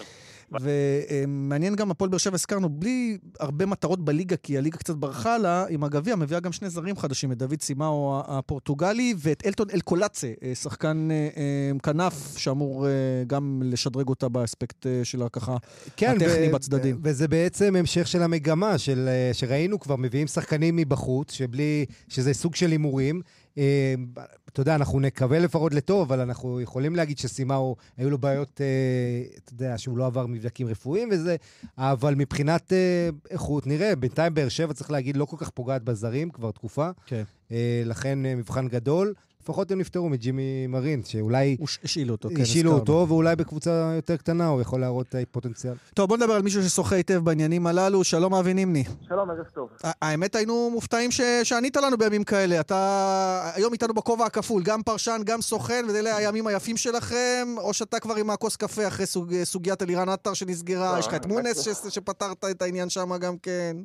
ומעניין 0.61 1.75
גם, 1.75 1.91
הפועל 1.91 2.09
באר 2.09 2.17
שבע 2.17 2.35
הזכרנו, 2.35 2.69
בלי 2.69 3.17
הרבה 3.39 3.65
מטרות 3.65 4.05
בליגה, 4.05 4.35
כי 4.35 4.57
הליגה 4.57 4.77
קצת 4.77 4.95
ברחה 4.95 5.37
לה, 5.37 5.65
עם 5.69 5.83
הגביע, 5.83 6.15
מביאה 6.15 6.39
גם 6.39 6.51
שני 6.51 6.69
זרים 6.69 6.97
חדשים, 6.97 7.31
את 7.31 7.37
דוד 7.37 7.61
סימאו 7.61 8.21
הפורטוגלי 8.27 9.13
ואת 9.17 9.43
אלטון 9.45 9.67
אלקולצה, 9.73 10.31
אה, 10.43 10.55
שחקן 10.55 11.07
אה, 11.11 11.27
אה, 11.37 11.79
כנף, 11.83 12.37
שאמור 12.37 12.87
גם 13.27 13.61
לשדרג 13.65 14.07
אותה 14.07 14.29
באספקט 14.29 14.85
שלה 15.03 15.29
ככה. 15.29 15.57
כן, 15.97 16.15
הטכני 16.15 16.49
ו- 16.49 16.53
בצדדים. 16.53 16.99
וזה 17.03 17.27
בעצם 17.27 17.75
המשך 17.75 18.07
של 18.07 18.23
המגמה 18.23 18.77
של, 18.77 19.09
שראינו 19.33 19.79
כבר, 19.79 19.95
מביאים 19.95 20.27
שחקנים 20.27 20.75
מבחוץ, 20.75 21.31
שבלי, 21.31 21.85
שזה 22.09 22.33
סוג 22.33 22.55
של 22.55 22.71
הימורים. 22.71 23.21
אה, 23.57 23.93
אתה 24.49 24.61
יודע, 24.61 24.75
אנחנו 24.75 24.99
נקווה 24.99 25.39
לפחות 25.39 25.73
לטוב, 25.73 26.01
אבל 26.01 26.21
אנחנו 26.21 26.61
יכולים 26.61 26.95
להגיד 26.95 27.17
שסימאו, 27.17 27.75
היו 27.97 28.09
לו 28.09 28.17
בעיות, 28.17 28.61
אה, 28.61 29.37
אתה 29.43 29.53
יודע, 29.53 29.77
שהוא 29.77 29.97
לא 29.97 30.05
עבר 30.05 30.25
מבדקים 30.27 30.67
רפואיים 30.67 31.09
וזה, 31.11 31.35
אבל 31.77 32.15
מבחינת 32.15 32.73
אה, 32.73 33.09
איכות, 33.29 33.67
נראה, 33.67 33.95
בינתיים 33.95 34.33
באר 34.33 34.49
שבע, 34.49 34.73
צריך 34.73 34.91
להגיד, 34.91 35.17
לא 35.17 35.25
כל 35.25 35.37
כך 35.39 35.49
פוגעת 35.49 35.83
בזרים 35.83 36.29
כבר 36.29 36.51
תקופה. 36.51 36.89
כן. 37.05 37.23
לכן 37.85 38.19
מבחן 38.21 38.67
גדול. 38.67 39.13
לפחות 39.43 39.71
הם 39.71 39.79
נפטרו 39.79 40.09
מג'ימי 40.09 40.67
מרין, 40.67 41.03
שאולי 41.03 41.57
השאילו 41.83 42.11
אותו, 42.13 42.29
כן, 42.35 42.41
השאילו 42.41 42.71
אותו, 42.71 43.05
ואולי 43.07 43.35
בקבוצה 43.35 43.93
יותר 43.95 44.17
קטנה 44.17 44.47
הוא 44.47 44.61
יכול 44.61 44.79
להראות 44.81 45.05
את 45.09 45.15
הפוטנציאל. 45.15 45.73
טוב, 45.93 46.09
בוא 46.09 46.17
נדבר 46.17 46.33
על 46.33 46.41
מישהו 46.41 46.63
ששוחה 46.63 46.95
היטב 46.95 47.17
בעניינים 47.23 47.67
הללו. 47.67 48.03
שלום 48.03 48.33
אבי 48.33 48.53
נימני. 48.53 48.83
שלום, 49.07 49.29
ערב 49.29 49.45
טוב. 49.53 49.69
האמת, 49.83 50.35
היינו 50.35 50.69
מופתעים 50.73 51.11
ש... 51.11 51.21
שענית 51.43 51.77
לנו 51.77 51.97
בימים 51.97 52.23
כאלה. 52.23 52.59
אתה 52.59 53.51
היום 53.55 53.73
איתנו 53.73 53.93
בכובע 53.93 54.25
הכפול, 54.25 54.63
גם 54.63 54.83
פרשן, 54.83 55.21
גם 55.25 55.41
סוכן, 55.41 55.85
ואלה 55.93 56.17
הימים 56.17 56.47
היפים 56.47 56.77
שלכם, 56.77 57.47
או 57.57 57.73
שאתה 57.73 57.99
כבר 57.99 58.15
עם 58.15 58.29
הכוס 58.29 58.55
קפה 58.55 58.87
אחרי 58.87 59.05
סוג... 59.05 59.43
סוגיית 59.43 59.81
אלירן 59.81 60.09
עטר 60.09 60.33
שנסגרה, 60.33 60.93
לא, 60.93 60.99
יש 60.99 61.07
לך 61.07 61.13
את 61.13 61.25
מונס 61.25 61.59
ש... 61.61 61.69
שפתרת 61.89 62.45
את 62.51 62.61
העניין 62.61 62.89
שם 62.89 63.17
גם 63.17 63.37
כן. 63.37 63.77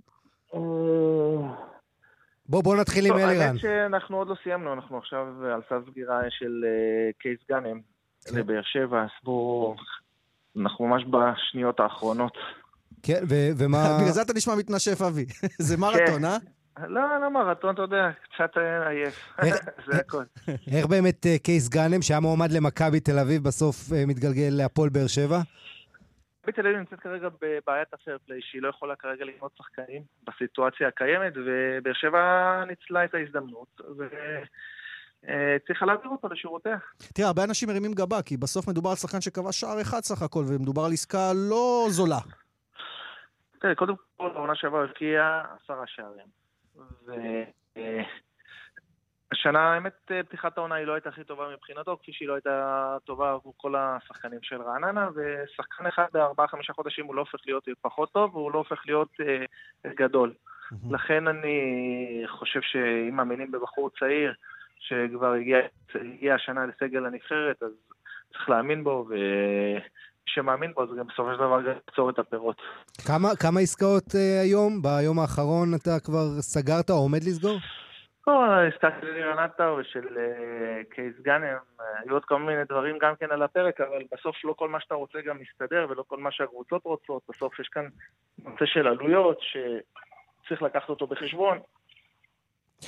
אה, 2.46 2.50
בוא, 2.50 2.62
בוא 2.62 2.76
נתחיל 2.76 3.06
עם 3.06 3.18
אלירן. 3.18 3.40
האמת 3.40 3.60
שאנחנו 3.60 4.16
עוד 4.16 4.28
לא 4.28 4.34
סיימנו, 4.42 4.72
אנחנו 4.72 4.98
עכשיו 4.98 5.26
על 5.54 5.60
סף 5.68 5.90
סגירה 5.90 6.20
של 6.30 6.64
אה, 6.66 7.10
קייס 7.18 7.38
גאנם 7.48 7.80
כן. 8.24 8.36
לבאר 8.38 8.62
שבע, 8.62 9.02
אז 9.02 9.08
בואו, 9.24 9.76
אנחנו 10.60 10.86
ממש 10.86 11.02
בשניות 11.04 11.80
האחרונות. 11.80 12.32
כן, 13.02 13.22
ומה... 13.58 13.78
בגלל 14.00 14.12
זה 14.12 14.22
אתה 14.22 14.32
נשמע 14.36 14.54
מתנשף, 14.54 15.02
אבי. 15.02 15.26
זה 15.68 15.76
מרתון, 15.76 16.24
אה? 16.24 16.36
לא, 16.88 17.20
לא 17.22 17.30
מרתון, 17.30 17.74
אתה 17.74 17.82
יודע, 17.82 18.10
קצת 18.22 18.58
אה, 18.58 18.88
עייף, 18.88 19.36
זה 19.86 19.96
הכל. 19.98 20.24
איך 20.72 20.86
באמת 20.86 21.26
קייס 21.42 21.68
גאנם, 21.68 22.02
שהיה 22.02 22.20
מועמד 22.20 22.52
למכבי 22.52 23.00
תל 23.00 23.18
אביב, 23.18 23.44
בסוף 23.44 23.76
מתגלגל 24.06 24.48
להפועל 24.50 24.88
באר 24.88 25.06
שבע? 25.06 25.40
מכבי 26.48 26.62
תל 26.62 26.66
אביב 26.66 26.78
נמצאת 26.78 27.00
כרגע 27.00 27.28
בבעיית 27.40 27.94
ה 27.94 27.99
fair 27.99 28.18
play, 28.26 28.40
שהיא 28.42 28.62
לא 28.62 28.68
יכולה 28.68 28.96
כרגע 28.96 29.24
ללמוד 29.24 29.50
שחקנים 29.58 30.02
בסיטואציה 30.24 30.88
הקיימת, 30.88 31.32
ובאר 31.36 31.92
שבע 31.94 32.64
ניצלה 32.66 33.04
את 33.04 33.14
ההזדמנות, 33.14 33.80
וצריכה 35.22 35.86
להעביר 35.86 36.10
אותו 36.10 36.28
לשורותיה. 36.28 36.76
תראה, 37.14 37.28
הרבה 37.28 37.44
אנשים 37.44 37.68
מרימים 37.68 37.92
גבה, 37.92 38.22
כי 38.22 38.36
בסוף 38.36 38.68
מדובר 38.68 38.90
על 38.90 38.96
שחקן 38.96 39.20
שקבע 39.20 39.52
שער 39.52 39.80
אחד 39.80 40.00
סך 40.00 40.22
הכל, 40.22 40.44
ומדובר 40.48 40.82
על 40.82 40.92
עסקה 40.92 41.32
לא 41.50 41.86
זולה. 41.88 42.20
תראה, 43.60 43.74
קודם 43.74 43.94
כל, 44.16 44.30
העונה 44.34 44.54
שעברה 44.54 44.84
הבקיעה 44.84 45.44
עשרה 45.64 45.84
שערים. 45.86 46.26
השנה, 49.32 49.74
האמת, 49.74 49.92
אה, 50.10 50.22
פתיחת 50.22 50.58
העונה 50.58 50.74
היא 50.74 50.86
לא 50.86 50.92
הייתה 50.92 51.08
הכי 51.08 51.24
טובה 51.24 51.44
מבחינתו, 51.52 51.98
כפי 52.02 52.12
שהיא 52.12 52.28
לא 52.28 52.34
הייתה 52.34 52.96
טובה 53.04 53.32
עבור 53.32 53.54
כל 53.56 53.74
השחקנים 53.76 54.38
של 54.42 54.62
רעננה, 54.62 55.08
ושחקן 55.14 55.86
אחד 55.86 56.06
בארבעה-חמישה 56.12 56.72
חודשים 56.72 57.06
הוא 57.06 57.14
לא 57.14 57.20
הופך 57.20 57.38
להיות 57.46 57.68
פחות 57.82 58.12
טוב, 58.12 58.36
והוא 58.36 58.52
לא 58.52 58.58
הופך 58.58 58.82
להיות 58.86 59.08
אה, 59.20 59.90
גדול. 59.96 60.32
Mm-hmm. 60.32 60.94
לכן 60.94 61.28
אני 61.28 62.22
חושב 62.26 62.60
שאם 62.62 63.16
מאמינים 63.16 63.50
בבחור 63.50 63.90
צעיר, 63.98 64.34
שכבר 64.78 65.32
הגיע, 65.32 65.58
הגיע 65.94 66.34
השנה 66.34 66.66
לסגל 66.66 67.06
הנבחרת, 67.06 67.62
אז 67.62 67.70
צריך 68.32 68.50
להאמין 68.50 68.84
בו, 68.84 69.06
ו... 69.08 69.14
שמאמין 70.26 70.72
בו, 70.74 70.82
אז 70.82 70.88
גם 70.98 71.06
בסופו 71.06 71.32
של 71.32 71.38
דבר 71.38 71.62
גם 71.62 71.72
יקצור 71.88 72.10
את 72.10 72.18
הפירות. 72.18 72.56
כמה, 73.06 73.36
כמה 73.36 73.60
עסקאות 73.60 74.06
uh, 74.06 74.42
היום? 74.42 74.82
ביום 74.82 75.18
האחרון 75.18 75.74
אתה 75.74 76.00
כבר 76.04 76.40
סגרת 76.40 76.90
או 76.90 76.94
עומד 76.94 77.24
לסגור? 77.24 77.58
העסקה 78.32 78.88
של 79.00 79.12
לירן 79.12 79.38
עטר 79.38 79.76
ושל 79.80 80.18
אה, 80.18 80.82
קייס 80.90 81.14
גאנם, 81.22 81.56
אה, 81.80 81.84
היו 82.04 82.14
עוד 82.14 82.24
כל 82.24 82.38
מיני 82.38 82.64
דברים 82.64 82.98
גם 83.00 83.16
כן 83.20 83.26
על 83.30 83.42
הפרק, 83.42 83.80
אבל 83.80 84.02
בסוף 84.12 84.36
לא 84.44 84.54
כל 84.58 84.68
מה 84.68 84.80
שאתה 84.80 84.94
רוצה 84.94 85.18
גם 85.26 85.36
מסתדר 85.40 85.86
ולא 85.90 86.04
כל 86.06 86.18
מה 86.18 86.32
שהקבוצות 86.32 86.84
רוצות, 86.84 87.22
בסוף 87.28 87.60
יש 87.60 87.68
כאן 87.68 87.88
נושא 88.38 88.66
של 88.66 88.86
עלויות 88.86 89.38
שצריך 89.40 90.62
לקחת 90.62 90.88
אותו 90.88 91.06
בחשבון. 91.06 91.58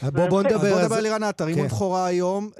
בוא, 0.02 0.28
בוא 0.28 0.42
נדבר 0.42 0.58
בוא 0.58 0.80
נדבר 0.82 0.96
על 0.96 1.02
לירן 1.02 1.22
עטר, 1.22 1.46
אימון 1.46 1.68
כן. 1.68 1.74
בכורה 1.74 2.06
היום. 2.06 2.50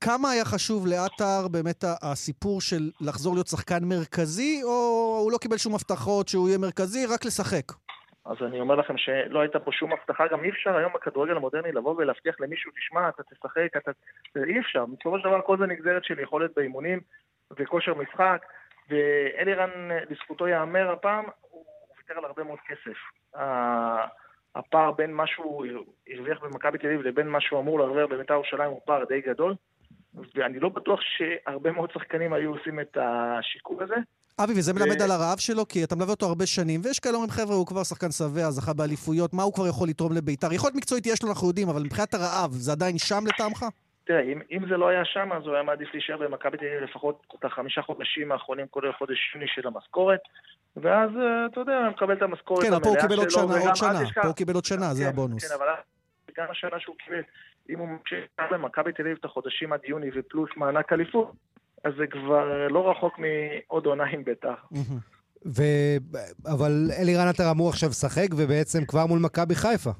כמה 0.00 0.30
היה 0.30 0.44
חשוב 0.44 0.86
לעטר 0.86 1.48
באמת 1.48 1.84
הסיפור 2.02 2.60
של 2.60 2.90
לחזור 3.00 3.34
להיות 3.34 3.46
שחקן 3.46 3.84
מרכזי, 3.84 4.60
או 4.64 4.70
הוא 5.22 5.32
לא 5.32 5.38
קיבל 5.38 5.56
שום 5.56 5.74
הבטחות 5.74 6.28
שהוא 6.28 6.48
יהיה 6.48 6.58
מרכזי, 6.58 7.06
רק 7.06 7.24
לשחק? 7.24 7.72
אז 8.28 8.36
אני 8.42 8.60
אומר 8.60 8.74
לכם 8.74 8.98
שלא 8.98 9.40
הייתה 9.40 9.60
פה 9.60 9.72
שום 9.72 9.92
הבטחה, 9.92 10.26
גם 10.26 10.44
אי 10.44 10.50
אפשר 10.50 10.76
היום 10.76 10.92
בכדורגל 10.92 11.36
המודרני 11.36 11.72
לבוא 11.72 11.94
ולהבטיח 11.98 12.40
למישהו, 12.40 12.72
תשמע, 12.72 13.08
אתה 13.08 13.22
תשחק, 13.22 13.76
אתה... 13.76 13.90
אי 14.36 14.60
אפשר. 14.60 14.84
בסופו 14.86 15.18
של 15.18 15.24
דבר 15.24 15.40
כל 15.40 15.58
זה 15.58 15.66
נגזרת 15.66 16.04
של 16.04 16.18
יכולת 16.18 16.50
באימונים 16.56 17.00
וכושר 17.58 17.94
משחק, 17.94 18.46
ואלירן, 18.88 19.70
לזכותו 20.10 20.48
ייאמר 20.48 20.90
הפעם, 20.90 21.24
הוא 21.40 21.64
ויתר 21.96 22.18
על 22.18 22.24
הרבה 22.24 22.44
מאוד 22.44 22.58
כסף. 22.66 22.98
הפער 24.54 24.90
בין 24.92 25.12
מה 25.12 25.26
שהוא 25.26 25.66
הרוויח 26.08 26.40
במכבי 26.42 26.78
תל 26.78 26.86
אביב 26.86 27.00
לבין 27.00 27.28
מה 27.28 27.40
שהוא 27.40 27.60
אמור 27.60 27.78
להרוויח 27.78 28.06
בבית"ר 28.10 28.34
ירושלים 28.34 28.70
הוא 28.70 28.80
פער 28.84 29.04
די 29.04 29.20
גדול, 29.20 29.54
ואני 30.34 30.60
לא 30.60 30.68
בטוח 30.68 31.00
שהרבה 31.00 31.72
מאוד 31.72 31.90
שחקנים 31.90 32.32
היו 32.32 32.50
עושים 32.50 32.80
את 32.80 32.96
השיקול 33.00 33.82
הזה. 33.82 33.96
אבי, 34.44 34.52
וזה 34.56 34.74
מלמד 34.74 35.02
על 35.02 35.10
הרעב 35.10 35.38
שלו, 35.38 35.68
כי 35.68 35.84
אתה 35.84 35.96
מלווה 35.96 36.10
אותו 36.10 36.26
הרבה 36.26 36.46
שנים, 36.46 36.80
ויש 36.84 36.98
כאלה 37.00 37.14
אומרים, 37.14 37.30
חבר'ה, 37.30 37.56
הוא 37.56 37.66
כבר 37.66 37.84
שחקן 37.84 38.10
שבע, 38.10 38.50
זכה 38.50 38.72
באליפויות, 38.72 39.34
מה 39.34 39.42
הוא 39.42 39.52
כבר 39.52 39.66
יכול 39.66 39.88
לתרום 39.88 40.12
לביתר? 40.12 40.52
יכולת 40.52 40.74
מקצועית 40.74 41.06
יש 41.06 41.22
לו, 41.22 41.28
אנחנו 41.28 41.48
יודעים, 41.48 41.68
אבל 41.68 41.82
מבחינת 41.82 42.14
הרעב, 42.14 42.50
זה 42.50 42.72
עדיין 42.72 42.98
שם 42.98 43.24
לטעמך? 43.26 43.64
תראה, 44.04 44.20
אם, 44.20 44.40
אם 44.52 44.68
זה 44.68 44.76
לא 44.76 44.88
היה 44.88 45.04
שם, 45.04 45.32
אז 45.32 45.42
הוא 45.46 45.54
היה 45.54 45.62
מעדיף 45.62 45.88
להישאר 45.92 46.16
במכבי 46.16 46.56
תל 46.58 46.64
אביב 46.64 46.82
לפחות 46.82 47.22
את 47.38 47.44
החמישה 47.44 47.82
חודשים 47.82 48.32
האחרונים, 48.32 48.66
כולל 48.70 48.92
חודש 48.92 49.32
יוני 49.34 49.46
של 49.48 49.66
המשכורת, 49.66 50.20
ואז, 50.76 51.10
אה, 51.16 51.46
אתה 51.46 51.60
יודע, 51.60 51.78
הוא 51.78 51.88
מקבל 51.88 52.16
את 52.16 52.22
המשכורת. 52.22 52.62
כן, 52.62 52.80
פה 52.82 52.88
הוא 52.88 52.96
קיבל 53.00 53.18
עוד 53.18 53.30
שנה, 53.30 53.42
עוד 53.42 53.76
שנה, 53.76 54.00
פה 54.22 54.26
הוא 54.28 54.34
קיבל 54.34 54.54
עוד 54.54 54.64
שנה, 54.64 54.94
זה 54.94 55.02
כן, 55.02 55.08
הבונוס. 55.08 55.48
כן, 55.48 55.54
אבל 55.54 55.66
גם 56.36 56.46
השנה 56.50 56.80
שהוא 56.80 56.96
קיבל, 57.04 57.22
אם 57.70 57.78
הוא 57.78 57.88
ממשיך 57.88 58.24
במכבי 58.50 58.92
תל 58.92 59.02
אביב 59.02 59.16
את 59.20 59.24
החודשים 59.24 59.72
עד 59.72 59.80
יוני 59.84 60.10
ופלוס 60.14 60.50
מענק 60.56 60.92
אליפות, 60.92 61.32
אז 61.84 61.92
זה 61.98 62.06
כבר 62.06 62.68
לא 62.68 62.90
רחוק 62.90 63.18
מעוד 63.18 63.86
עונה 63.86 64.04
עם 64.04 64.24
בית"ר. 64.24 64.54
ו... 65.56 65.62
אבל 66.46 66.90
אלירן 66.98 67.28
עטר 67.28 67.50
אמור 67.50 67.68
עכשיו 67.68 67.88
לשחק, 67.88 68.28
ובעצם 68.36 68.84
כבר 68.84 69.06
מול 69.06 69.18
מכבי 69.18 69.54
חיפה. 69.54 69.90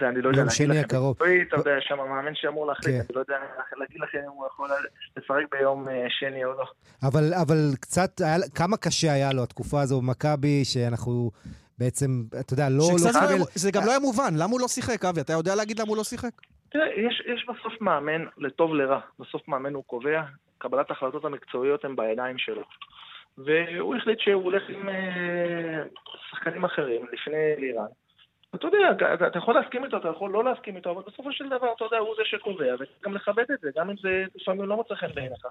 זה 0.00 0.08
אני 0.08 0.22
לא 0.22 0.28
יודע 0.28 0.44
להגיד 0.44 0.68
לכם. 0.68 0.80
הקרוב. 0.80 1.16
אתה 1.48 1.56
יודע, 1.56 1.70
שם 1.80 2.00
המאמן 2.00 2.34
שאמור 2.34 2.66
להחליט, 2.66 2.94
כן. 2.94 3.00
אני 3.00 3.14
לא 3.14 3.20
יודע 3.20 3.34
להגיד 3.78 4.00
לכם 4.00 4.18
אם 4.18 4.30
הוא 4.30 4.46
יכול 4.46 4.68
לשחק 5.16 5.56
ביום 5.58 5.88
אה, 5.88 6.06
שני 6.08 6.44
או 6.44 6.52
לא. 6.52 6.64
אבל, 7.02 7.34
אבל 7.34 7.70
קצת, 7.80 8.20
היה, 8.20 8.36
כמה 8.54 8.76
קשה 8.76 9.12
היה 9.12 9.32
לו 9.32 9.42
התקופה 9.42 9.80
הזו 9.80 10.00
במכבי, 10.00 10.64
שאנחנו 10.64 11.30
בעצם, 11.78 12.24
אתה 12.40 12.52
יודע, 12.52 12.68
לא... 12.68 12.88
לא 13.04 13.10
קיבל... 13.12 13.44
זה 13.54 13.70
גם 13.70 13.84
לא 13.86 13.90
היה 13.90 14.00
מובן, 14.00 14.34
למה 14.36 14.52
הוא 14.52 14.60
לא 14.60 14.68
שיחק, 14.68 15.04
אבי? 15.04 15.20
אתה 15.20 15.32
יודע 15.32 15.54
להגיד 15.54 15.78
למה 15.78 15.88
הוא 15.88 15.96
לא 15.96 16.04
שיחק? 16.04 16.30
תראה, 16.74 16.88
יש, 16.96 17.22
יש 17.26 17.46
בסוף 17.48 17.80
מאמן 17.80 18.24
לטוב 18.38 18.74
לרע. 18.74 19.00
בסוף 19.18 19.48
מאמן 19.48 19.74
הוא 19.74 19.84
קובע, 19.84 20.22
קבלת 20.58 20.90
ההחלטות 20.90 21.24
המקצועיות 21.24 21.84
הן 21.84 21.96
בידיים 21.96 22.38
שלו. 22.38 22.62
והוא 23.38 23.96
החליט 23.96 24.20
שהוא 24.20 24.44
הולך 24.44 24.62
עם 24.68 24.88
אה, 24.88 25.82
שחקנים 26.30 26.64
אחרים 26.64 27.06
לפני 27.12 27.56
לירן. 27.58 27.86
אתה 28.54 28.66
יודע, 28.66 29.14
אתה 29.28 29.38
יכול 29.38 29.54
להסכים 29.54 29.84
איתו, 29.84 29.96
אתה 29.96 30.08
יכול 30.08 30.30
לא 30.30 30.44
להסכים 30.44 30.76
איתו, 30.76 30.90
אבל 30.90 31.02
בסופו 31.06 31.32
של 31.32 31.48
דבר, 31.48 31.72
אתה 31.76 31.84
יודע, 31.84 31.98
הוא 31.98 32.14
זה 32.16 32.22
שקובע, 32.24 32.74
וגם 32.74 33.14
לכבד 33.14 33.50
את 33.54 33.60
זה, 33.60 33.70
גם 33.76 33.90
אם 33.90 33.96
זה 34.02 34.24
לפעמים 34.34 34.68
לא 34.68 34.76
מוצא 34.76 34.94
חן 34.94 35.14
בעיניך. 35.14 35.46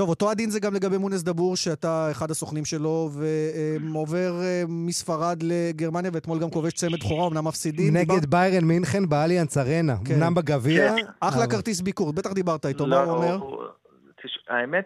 טוב, 0.00 0.08
אותו 0.08 0.30
הדין 0.30 0.50
זה 0.50 0.60
גם 0.60 0.74
לגבי 0.74 0.98
מונס 0.98 1.22
דבור, 1.22 1.56
שאתה 1.56 2.08
אחד 2.10 2.30
הסוכנים 2.30 2.64
שלו, 2.64 3.08
ועובר 3.12 4.32
אה, 4.42 4.62
מספרד 4.68 5.38
לגרמניה, 5.42 6.10
ואתמול 6.14 6.38
גם 6.42 6.50
כובש 6.50 6.72
צמד 6.72 6.98
בכורה, 7.00 7.28
אמנם 7.28 7.44
מפסידים. 7.48 7.96
נגד 7.96 8.20
דיבר... 8.20 8.30
ביירן 8.30 8.64
מינכן 8.64 9.08
באליאנס 9.08 9.58
ארנה, 9.58 9.92
כן. 10.06 10.14
אמנם 10.14 10.34
בגביע. 10.34 10.88
כן. 10.96 11.06
אחלה 11.20 11.44
אבל... 11.44 11.52
כרטיס 11.52 11.80
ביקור, 11.80 12.12
בטח 12.12 12.32
דיברת 12.32 12.66
איתו, 12.66 12.86
מה 12.86 13.02
הוא 13.02 13.12
אומר? 13.12 13.36
האמת, 14.48 14.84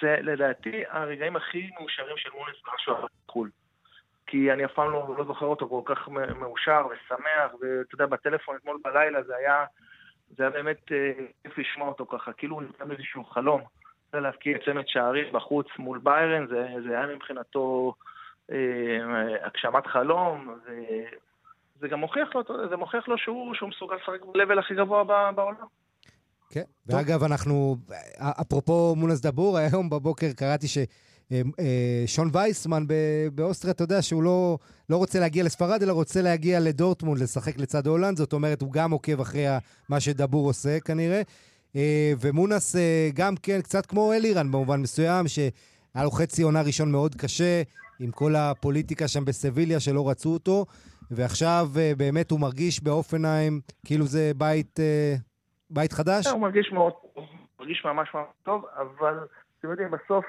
זה 0.00 0.16
לדעתי 0.22 0.82
הרגעים 0.90 1.36
הכי 1.36 1.70
מאושרים 1.80 2.16
של 2.16 2.30
מונס 2.38 2.56
משהו 2.74 2.94
בחו"ל. 3.28 3.50
כי 4.26 4.52
אני 4.52 4.64
אף 4.64 4.70
פעם 4.74 4.90
לא, 4.92 5.14
לא 5.18 5.24
זוכר 5.24 5.46
אותו 5.46 5.68
כל 5.68 5.94
כך 5.94 6.08
מאושר 6.40 6.86
ושמח, 6.86 7.54
ואתה 7.60 7.94
יודע, 7.94 8.06
בטלפון 8.06 8.56
אתמול 8.56 8.78
בלילה 8.84 9.22
זה 9.22 9.36
היה, 9.36 9.64
זה 10.36 10.42
היה 10.42 10.50
באמת 10.50 10.92
אה, 10.92 11.12
כיף 11.42 11.58
לשמוע 11.58 11.88
אותו 11.88 12.06
ככה, 12.06 12.32
כאילו 12.32 12.54
הוא 12.54 12.62
נתן 12.62 12.90
איזשהו 12.90 13.24
חלום. 13.24 13.60
זה 14.12 14.20
להבקיע 14.20 14.58
צמד 14.64 14.84
שערים 14.86 15.32
בחוץ 15.32 15.66
מול 15.78 15.98
ביירן, 15.98 16.46
זה, 16.46 16.66
זה 16.88 16.98
היה 16.98 17.06
מבחינתו 17.16 17.94
אה, 18.52 18.56
הגשמת 19.42 19.86
חלום, 19.86 20.58
זה, 20.66 21.04
זה 21.80 21.88
גם 21.88 22.00
מוכיח 22.00 22.28
לו, 22.34 22.42
זה 22.70 22.76
מוכיח 22.76 23.08
לו 23.08 23.18
שהוא, 23.18 23.54
שהוא 23.54 23.68
מסוגל 23.68 23.96
לשחק 23.96 24.24
ב 24.48 24.58
הכי 24.58 24.74
גבוה 24.74 25.04
בעולם. 25.32 25.66
כן, 26.50 26.62
ואגב, 26.86 27.22
אנחנו, 27.22 27.76
אפרופו 28.18 28.94
מונס 28.96 29.20
דבור, 29.20 29.58
היום 29.58 29.90
בבוקר 29.90 30.26
קראתי 30.36 30.68
ש... 30.68 30.78
אה, 31.32 31.42
אה, 31.60 32.24
וייסמן 32.32 32.84
באוסטריה, 33.34 33.72
אתה 33.72 33.82
יודע 33.82 34.02
שהוא 34.02 34.22
לא, 34.22 34.58
לא 34.90 34.96
רוצה 34.96 35.20
להגיע 35.20 35.44
לספרד, 35.44 35.82
אלא 35.82 35.92
רוצה 35.92 36.22
להגיע 36.22 36.60
לדורטמונד, 36.60 37.22
לשחק 37.22 37.58
לצד 37.58 37.86
הולנד, 37.86 38.16
זאת 38.16 38.32
אומרת, 38.32 38.62
הוא 38.62 38.72
גם 38.72 38.90
עוקב 38.90 39.20
אחרי 39.20 39.44
מה 39.88 40.00
שדבור 40.00 40.46
עושה 40.46 40.80
כנראה. 40.80 41.22
אה, 41.76 42.12
ומונס 42.20 42.76
גם 43.14 43.34
כן, 43.42 43.60
קצת 43.62 43.86
כמו 43.86 44.12
אלירן 44.12 44.52
במובן 44.52 44.80
מסוים, 44.80 45.28
שהיה 45.28 46.04
לו 46.04 46.10
חצי 46.10 46.42
עונה 46.42 46.62
ראשון 46.62 46.92
מאוד 46.92 47.14
קשה, 47.14 47.62
עם 48.00 48.10
כל 48.10 48.32
הפוליטיקה 48.36 49.08
שם 49.08 49.24
בסביליה 49.24 49.80
שלא 49.80 50.10
רצו 50.10 50.32
אותו, 50.32 50.66
ועכשיו 51.10 51.66
באמת 51.96 52.30
הוא 52.30 52.40
מרגיש 52.40 52.82
באופנהיים 52.82 53.60
כאילו 53.86 54.04
זה 54.04 54.32
בית 54.36 54.80
בית 55.70 55.92
חדש? 55.92 56.26
הוא 56.26 56.40
מרגיש 56.40 56.72
מאוד, 56.72 56.92
הוא 57.14 57.24
מרגיש 57.60 57.84
ממש 57.84 58.08
ממש 58.14 58.26
טוב, 58.42 58.64
אבל 58.76 59.18
אתם 59.58 59.70
יודעים, 59.70 59.90
בסוף, 59.90 60.24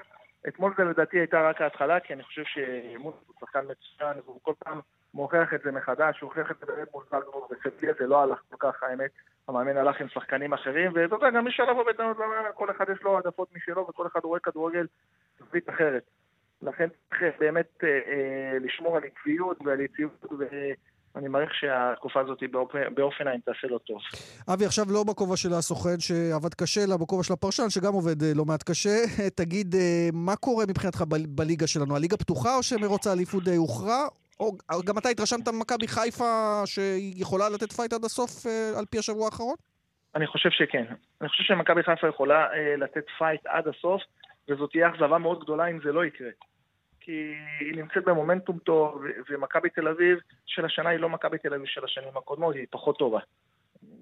אתמול 0.47 0.73
זה 0.77 0.83
לדעתי 0.83 1.17
הייתה 1.19 1.49
רק 1.49 1.61
ההתחלה, 1.61 1.99
כי 1.99 2.13
אני 2.13 2.23
חושב 2.23 2.43
שמוס 2.45 3.15
הוא 3.27 3.35
שחקן 3.39 3.59
מצוין, 3.59 4.17
והוא 4.25 4.39
כל 4.41 4.53
פעם 4.59 4.79
מוכיח 5.13 5.53
את 5.53 5.59
זה 5.63 5.71
מחדש, 5.71 6.19
הוא 6.19 6.29
הוכיח 6.29 6.51
את 6.51 6.55
זה 6.59 6.65
באמת 6.65 6.87
מול 6.93 7.03
זלגבורג, 7.11 7.51
וסבליה 7.51 7.93
זה 7.99 8.07
לא 8.07 8.23
הלך 8.23 8.39
כל 8.49 8.55
כך, 8.59 8.83
האמת. 8.83 9.11
המאמן 9.47 9.77
הלך 9.77 10.01
עם 10.01 10.09
שחקנים 10.09 10.53
אחרים, 10.53 10.91
ואתה 10.95 11.15
יודע, 11.15 11.29
גם 11.29 11.43
מי 11.43 11.51
שלב 11.51 11.77
בטענות 11.89 12.17
למאמן, 12.17 12.49
כל 12.53 12.71
אחד 12.71 12.85
יש 12.95 13.01
לו 13.01 13.15
העדפות 13.15 13.47
משלו, 13.55 13.87
וכל 13.89 14.07
אחד 14.07 14.19
רואה 14.23 14.39
כדורגל 14.39 14.85
זווית 15.39 15.69
אחרת. 15.69 16.03
לכן 16.61 16.87
צריך 17.09 17.21
באמת 17.39 17.83
אה, 17.83 17.89
אה, 17.89 18.57
לשמור 18.59 18.97
על 18.97 19.03
עקביות 19.03 19.57
ועל 19.65 19.79
יציבות, 19.81 20.25
ואני 21.15 21.27
מעריך 21.27 21.53
שהתקופה 21.53 22.19
הזאת 22.19 22.39
באופן, 22.51 22.79
באופן 22.95 23.27
העין 23.27 23.39
תעשה 23.45 23.67
לו 23.67 23.79
טוב. 23.79 23.97
אבי, 24.53 24.65
עכשיו 24.65 24.85
לא 24.89 25.03
בכובע 25.03 25.37
של 25.37 25.53
הסוכן 25.53 25.99
שעבד 25.99 26.53
קשה, 26.53 26.83
אלא 26.83 26.97
בכובע 26.97 27.23
של 27.23 27.33
הפרשן, 27.33 27.69
שגם 27.69 27.93
עובד 27.93 28.23
אה, 28.23 28.31
לא 28.35 28.45
מעט 28.45 28.63
קשה. 28.63 28.97
תגיד, 29.39 29.75
אה, 29.75 30.09
מה 30.13 30.35
קורה 30.35 30.65
מבחינתך 30.65 31.01
ב- 31.01 31.35
בליגה 31.35 31.67
שלנו? 31.67 31.95
הליגה 31.95 32.17
פתוחה 32.17 32.55
או 32.55 32.63
שמרוץ 32.63 33.07
האליפות 33.07 33.43
די 33.43 33.55
הוכרע? 33.55 34.07
או 34.39 34.51
גם 34.85 34.97
אתה 34.97 35.09
התרשמת 35.09 35.47
ממכבי 35.47 35.87
חיפה 35.87 36.61
שהיא 36.65 37.21
יכולה 37.21 37.49
לתת 37.49 37.71
fight 37.71 37.93
עד 37.93 38.03
הסוף 38.05 38.45
אה, 38.47 38.79
על 38.79 38.85
פי 38.85 38.97
השבוע 38.99 39.25
האחרון? 39.25 39.55
אני 40.15 40.27
חושב 40.27 40.49
שכן. 40.49 40.85
אני 41.21 41.29
חושב 41.29 41.43
שמכבי 41.43 41.83
חיפה 41.83 42.07
יכולה 42.07 42.53
אה, 42.53 42.75
לתת 42.77 43.05
fight 43.17 43.41
עד 43.45 43.67
הסוף, 43.67 44.01
וזאת 44.49 44.71
תהיה 44.71 44.89
אכזבה 44.89 45.17
מאוד 45.17 45.39
גדולה 45.43 45.65
אם 45.65 45.79
זה 45.83 45.91
לא 45.91 46.05
יקרה. 46.05 46.29
כי 46.99 47.33
היא 47.59 47.75
נמצאת 47.75 48.03
במומנטום 48.05 48.59
טוב, 48.59 49.03
ומכבי 49.29 49.69
תל 49.69 49.87
אביב 49.87 50.17
של 50.45 50.65
השנה 50.65 50.89
היא 50.89 50.99
לא 50.99 51.09
מכבי 51.09 51.37
תל 51.37 51.53
אביב 51.53 51.65
של 51.65 51.85
השנים 51.85 52.17
הקודמות, 52.17 52.55
היא 52.55 52.65
פחות 52.69 52.97
טובה. 52.97 53.19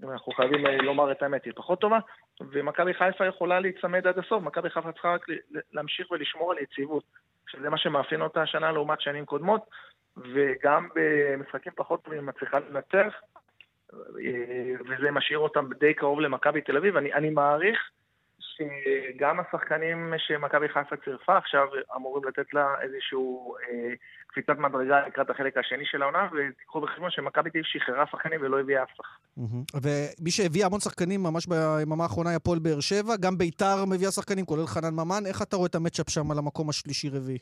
אנחנו 0.04 0.32
חייבים 0.32 0.66
אה, 0.66 0.78
לומר 0.78 1.12
את 1.12 1.24
האמת, 1.24 1.46
היא 1.46 1.54
פחות 1.56 1.82
טובה, 1.82 2.00
ומכבי 2.42 2.94
חיפה 2.94 3.26
יכולה 3.26 3.60
להיצמד 3.60 4.08
עד 4.08 4.20
הסוף, 4.20 4.44
מכבי 4.44 4.70
חיפה 4.70 4.92
צריכה 4.92 5.14
רק 5.14 5.26
להמשיך 5.72 6.12
ולשמור 6.12 6.52
על 6.52 6.58
יציבות, 6.58 7.04
שזה 7.48 7.70
מה 7.70 7.78
שמאפיין 7.78 8.22
אותה 8.22 8.42
השנה 8.42 8.72
לעומת 8.72 9.02
שנים 9.02 9.26
קודמות, 9.26 9.62
וגם 10.34 10.88
במשחקים 10.96 11.74
פחות 11.76 12.04
טובים 12.04 12.26
מצליחה 12.26 12.60
לנצח, 12.60 13.14
וזה 14.90 15.12
משאיר 15.12 15.40
אותם 15.40 15.70
די 15.80 15.94
קרוב 15.94 16.20
למכבי 16.20 16.62
תל 16.62 16.78
אביב. 16.78 16.98
אני, 16.98 17.14
אני 17.14 17.30
מעריך 17.30 17.80
שגם 18.40 19.40
השחקנים 19.40 20.14
שמכבי 20.18 20.70
חיפה 20.70 20.96
צירפה 21.06 21.38
עכשיו 21.38 21.68
אמורים 21.96 22.24
לתת 22.24 22.54
לה 22.54 22.76
איזשהו 22.82 23.56
אה, 23.56 23.94
קפיצת 24.28 24.58
מדרגה 24.58 25.08
לקראת 25.08 25.30
החלק 25.30 25.58
השני 25.58 25.86
של 25.86 26.02
העונה, 26.02 26.28
ותיקחו 26.34 26.82
בחשבון 26.82 27.12
שמכבי 27.12 27.50
תל 27.50 27.58
אביב 27.58 27.64
שחררה 27.66 28.06
שחקנים 28.12 28.42
ולא 28.42 28.60
הביאה 28.60 28.84
אף 28.84 28.90
שחקן. 28.90 29.42
ומי 29.84 30.32
שהביא 30.32 30.66
המון 30.66 30.80
שחקנים 30.80 31.24
ממש 31.24 31.48
ביממה 31.48 32.04
האחרונה 32.04 32.30
היה 32.30 32.40
פועל 32.40 32.60
באר 32.60 32.80
שבע, 32.80 33.16
גם 33.22 33.38
ביתר 33.38 33.86
מביאה 33.88 34.12
שחקנים, 34.12 34.46
כולל 34.46 34.66
חנן 34.66 34.94
ממן. 34.94 35.24
איך 35.26 35.42
אתה 35.42 35.56
רואה 35.56 35.68
את 35.68 35.76
המצ'אפ 35.76 36.10
שם 36.10 36.32
על 36.32 36.38
המקום 36.38 36.70
השלישי-רביעי? 36.70 37.38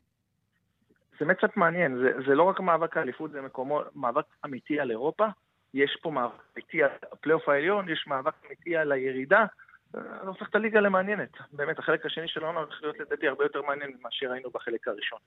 זה 1.20 1.26
מצ'אפ 1.26 1.58
מעניין, 1.58 1.98
זה, 1.98 2.12
זה 2.28 2.36
לא 2.36 2.44
רק 2.44 2.60
מאבק 2.60 2.98
האליפות, 2.98 3.32
זה 3.32 3.42
מקומו, 3.42 3.82
מאבק 3.96 4.26
אמיתי 4.46 4.80
על 4.80 4.92
אירופה. 4.92 5.26
יש 5.74 5.98
פה 6.02 6.12
מאבק 6.12 6.34
אמיתי 6.56 6.84
על 6.84 6.90
הפלייאוף 7.12 7.50
העליון, 7.50 7.90
יש 7.90 8.06
מאבק 8.08 8.34
אמיתי 8.48 8.78
על 8.78 8.92
הירידה. 8.92 9.46
זה 9.94 10.00
הופך 10.28 10.50
את 10.50 10.56
הליגה 10.56 10.80
למעניינת. 10.80 11.30
באמת, 11.52 11.80
החלק 11.80 12.06
השני 12.06 12.28
של 12.28 12.44
העונה 12.44 12.60
הולך 12.60 12.80
להיות 12.82 13.00
לדעתי 13.00 13.28
הרבה 13.28 13.44
יותר 13.46 13.62
מעניין 13.62 13.92
ממה 14.00 14.10
שראינו 14.12 14.50
בחלק 14.54 14.88
הראשון. 14.88 15.20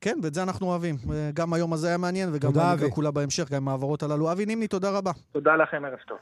כן, 0.00 0.18
ואת 0.22 0.34
זה 0.34 0.42
אנחנו 0.42 0.66
אוהבים. 0.66 0.94
גם 1.34 1.54
היום 1.54 1.72
הזה 1.72 1.88
היה 1.88 1.98
מעניין, 1.98 2.28
וגם 2.34 2.50
הליגה 2.56 2.90
כולה 2.90 3.10
בהמשך, 3.10 3.50
גם 3.50 3.62
עם 3.62 3.68
העברות 3.68 4.02
הללו. 4.02 4.32
אבי 4.32 4.46
נימני, 4.46 4.68
תודה 4.68 4.98
רבה. 4.98 5.10
תודה 5.32 5.56
לכם, 5.56 5.84
ערב 5.84 5.98
טוב. 5.98 6.18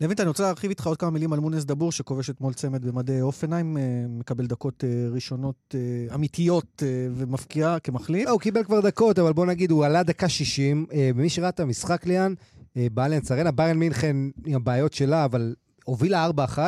לוינט, 0.00 0.20
אני 0.20 0.28
רוצה 0.28 0.42
להרחיב 0.42 0.70
איתך 0.70 0.86
עוד 0.86 0.96
כמה 0.96 1.10
מילים 1.10 1.32
על 1.32 1.40
מונס 1.40 1.64
דבור, 1.64 1.92
שכובש 1.92 2.30
אתמול 2.30 2.54
צמד 2.54 2.84
במדי 2.84 3.20
אופנהיים, 3.20 3.76
מקבל 4.08 4.46
דקות 4.46 4.84
ראשונות 5.12 5.74
אמיתיות 6.14 6.82
ומפקיע 7.14 7.76
כמחליף. 7.82 8.28
הוא 8.28 8.40
קיבל 8.40 8.64
כבר 8.64 8.80
דקות, 8.80 9.18
אבל 9.18 9.32
בוא 9.32 9.46
נגיד, 9.46 9.70
הוא 9.70 9.84
עלה 9.84 10.02
דקה 10.02 10.28
60. 10.28 10.86
ומי 11.16 11.28
שראה 11.28 11.48
את 11.48 11.60
המשחק, 11.60 12.06
ליאן, 12.06 12.34
באלנס 12.76 13.32
ארנה, 13.32 13.50
ביירן 13.50 13.78
מינכן 13.78 14.16
עם 14.46 14.54
הבעיות 14.54 14.92
שלה, 14.92 15.24
אבל 15.24 15.54
הובילה 15.84 16.30
4-1, 16.56 16.58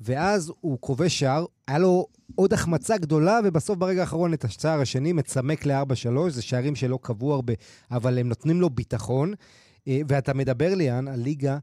ואז 0.00 0.52
הוא 0.60 0.78
כובש 0.80 1.18
שער, 1.18 1.44
היה 1.68 1.78
לו 1.78 2.06
עוד 2.34 2.52
החמצה 2.52 2.98
גדולה, 2.98 3.40
ובסוף 3.44 3.78
ברגע 3.78 4.00
האחרון 4.00 4.34
את 4.34 4.44
השער 4.44 4.80
השני 4.80 5.12
מצמק 5.12 5.66
ל-4-3, 5.66 6.28
זה 6.28 6.42
שערים 6.42 6.74
שלא 6.74 6.98
קבעו 7.02 7.34
הרבה, 7.34 7.52
אבל 7.90 8.18
הם 8.18 8.28
נותנים 8.28 8.60
לו 8.60 8.70
ביטחון. 8.70 9.32
ואתה 10.08 10.34
מדבר, 10.34 10.74
ליאן, 10.74 11.08
על 11.08 11.20
ליגה 11.20 11.58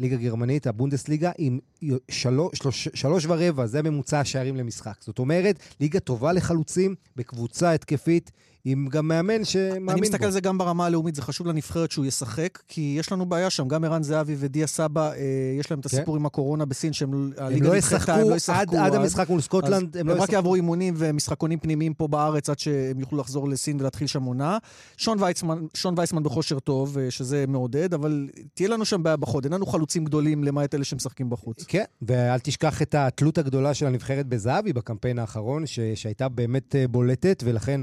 ליגה 0.00 0.16
גרמנית, 0.16 0.66
הבונדסליגה, 0.66 1.30
עם 1.38 1.58
שלוש, 2.10 2.58
שלוש, 2.58 2.88
שלוש 2.94 3.26
ורבע, 3.28 3.66
זה 3.66 3.82
ממוצע 3.82 4.20
השערים 4.20 4.56
למשחק. 4.56 4.94
זאת 5.00 5.18
אומרת, 5.18 5.58
ליגה 5.80 6.00
טובה 6.00 6.32
לחלוצים, 6.32 6.94
בקבוצה 7.16 7.72
התקפית, 7.72 8.30
עם 8.64 8.86
גם 8.90 9.08
מאמן 9.08 9.44
שמאמין 9.44 9.86
בו. 9.86 9.92
אני 9.92 10.00
מסתכל 10.00 10.24
על 10.24 10.30
זה 10.30 10.40
גם 10.40 10.58
ברמה 10.58 10.86
הלאומית, 10.86 11.14
זה 11.14 11.22
חשוב 11.22 11.46
לנבחרת 11.46 11.90
שהוא 11.90 12.04
ישחק, 12.04 12.58
כי 12.68 12.96
יש 12.98 13.12
לנו 13.12 13.26
בעיה 13.26 13.50
שם, 13.50 13.68
גם 13.68 13.84
ערן 13.84 14.02
זהבי 14.02 14.34
ודיה 14.38 14.66
סבא, 14.66 15.10
אה, 15.10 15.16
יש 15.58 15.70
להם 15.70 15.80
את 15.80 15.86
הסיפור 15.86 16.14
כן. 16.14 16.20
עם 16.20 16.26
הקורונה 16.26 16.64
בסין, 16.64 16.92
שהם 16.92 17.30
הליגה 17.36 17.68
לא 17.68 17.76
נדחתה, 17.76 18.14
הם 18.14 18.30
לא 18.30 18.34
ישחקו. 18.34 18.60
עד, 18.60 18.74
עד 18.74 18.94
המשחק 18.94 19.28
מול 19.28 19.40
סקוטלנד, 19.40 19.96
הם 19.96 20.06
לא 20.06 20.12
ישחקו. 20.12 20.24
רק 20.24 20.32
יעברו 20.32 20.54
אימונים 20.54 20.94
ומשחקונים 20.96 21.58
פנימיים 21.58 21.94
פה 21.94 22.08
בארץ, 22.08 22.50
עד 22.50 22.58
שהם 22.58 23.00
יוכלו 23.00 23.18
לחזור 23.18 23.48
לסין 23.48 23.80
ולהתחיל 23.80 24.06
שם 24.06 24.22
עונה. 24.22 24.58
שון 24.96 25.22
וייסמן, 25.22 25.58
שון 25.74 25.94
וייסמן 25.96 26.22
בכושר 26.22 26.58
טוב, 26.58 26.98
אה, 26.98 27.10
שזה 27.10 27.44
מעודד, 27.48 27.94
אבל 27.94 28.28
תהיה 28.54 28.68
לנו 28.68 28.84
שם 28.84 29.02
בעיה 29.02 29.16
בחוד, 29.16 29.44
אין 29.44 29.52
לנו 29.52 29.66
חלוצים 29.66 30.04
גדולים 30.04 30.44
למעט 30.44 30.74
אלה 30.74 30.84
שמשחקים 30.84 31.30
בחוץ. 31.30 31.64
כן, 31.68 31.84
ואל 32.02 32.38
תשכח 32.38 32.82
את 32.82 32.94
התלות 32.94 33.38
הגדולה 33.38 33.74
של 33.74 33.86
הנבחרת 33.86 34.26
בזהבי 34.26 34.72
בקמפיין 34.72 35.18
האחרון, 35.18 35.66
ש... 35.66 35.80
שהייתה 35.94 36.28
באמת 36.28 36.76
אה, 36.76 36.88
בולטת, 36.88 37.42
ולכן... 37.46 37.80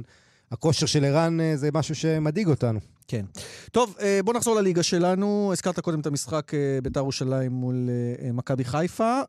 הכושר 0.52 0.86
של 0.86 1.06
ערן 1.06 1.40
אה, 1.40 1.58
זה 1.58 1.70
משהו 1.74 1.96
שמדאיג 1.96 2.48
אותנו. 2.48 2.80
כן. 3.08 3.26
טוב, 3.72 3.96
אה, 4.02 4.20
בוא 4.26 4.34
נחזור 4.34 4.56
לליגה 4.56 4.84
שלנו. 4.84 5.50
הזכרת 5.54 5.80
קודם 5.80 6.00
את 6.00 6.06
המשחק 6.06 6.54
אה, 6.54 6.80
בית"ר 6.84 7.00
ירושלים 7.00 7.52
מול 7.52 7.90
מכבי 8.34 8.64
חיפה. 8.64 9.22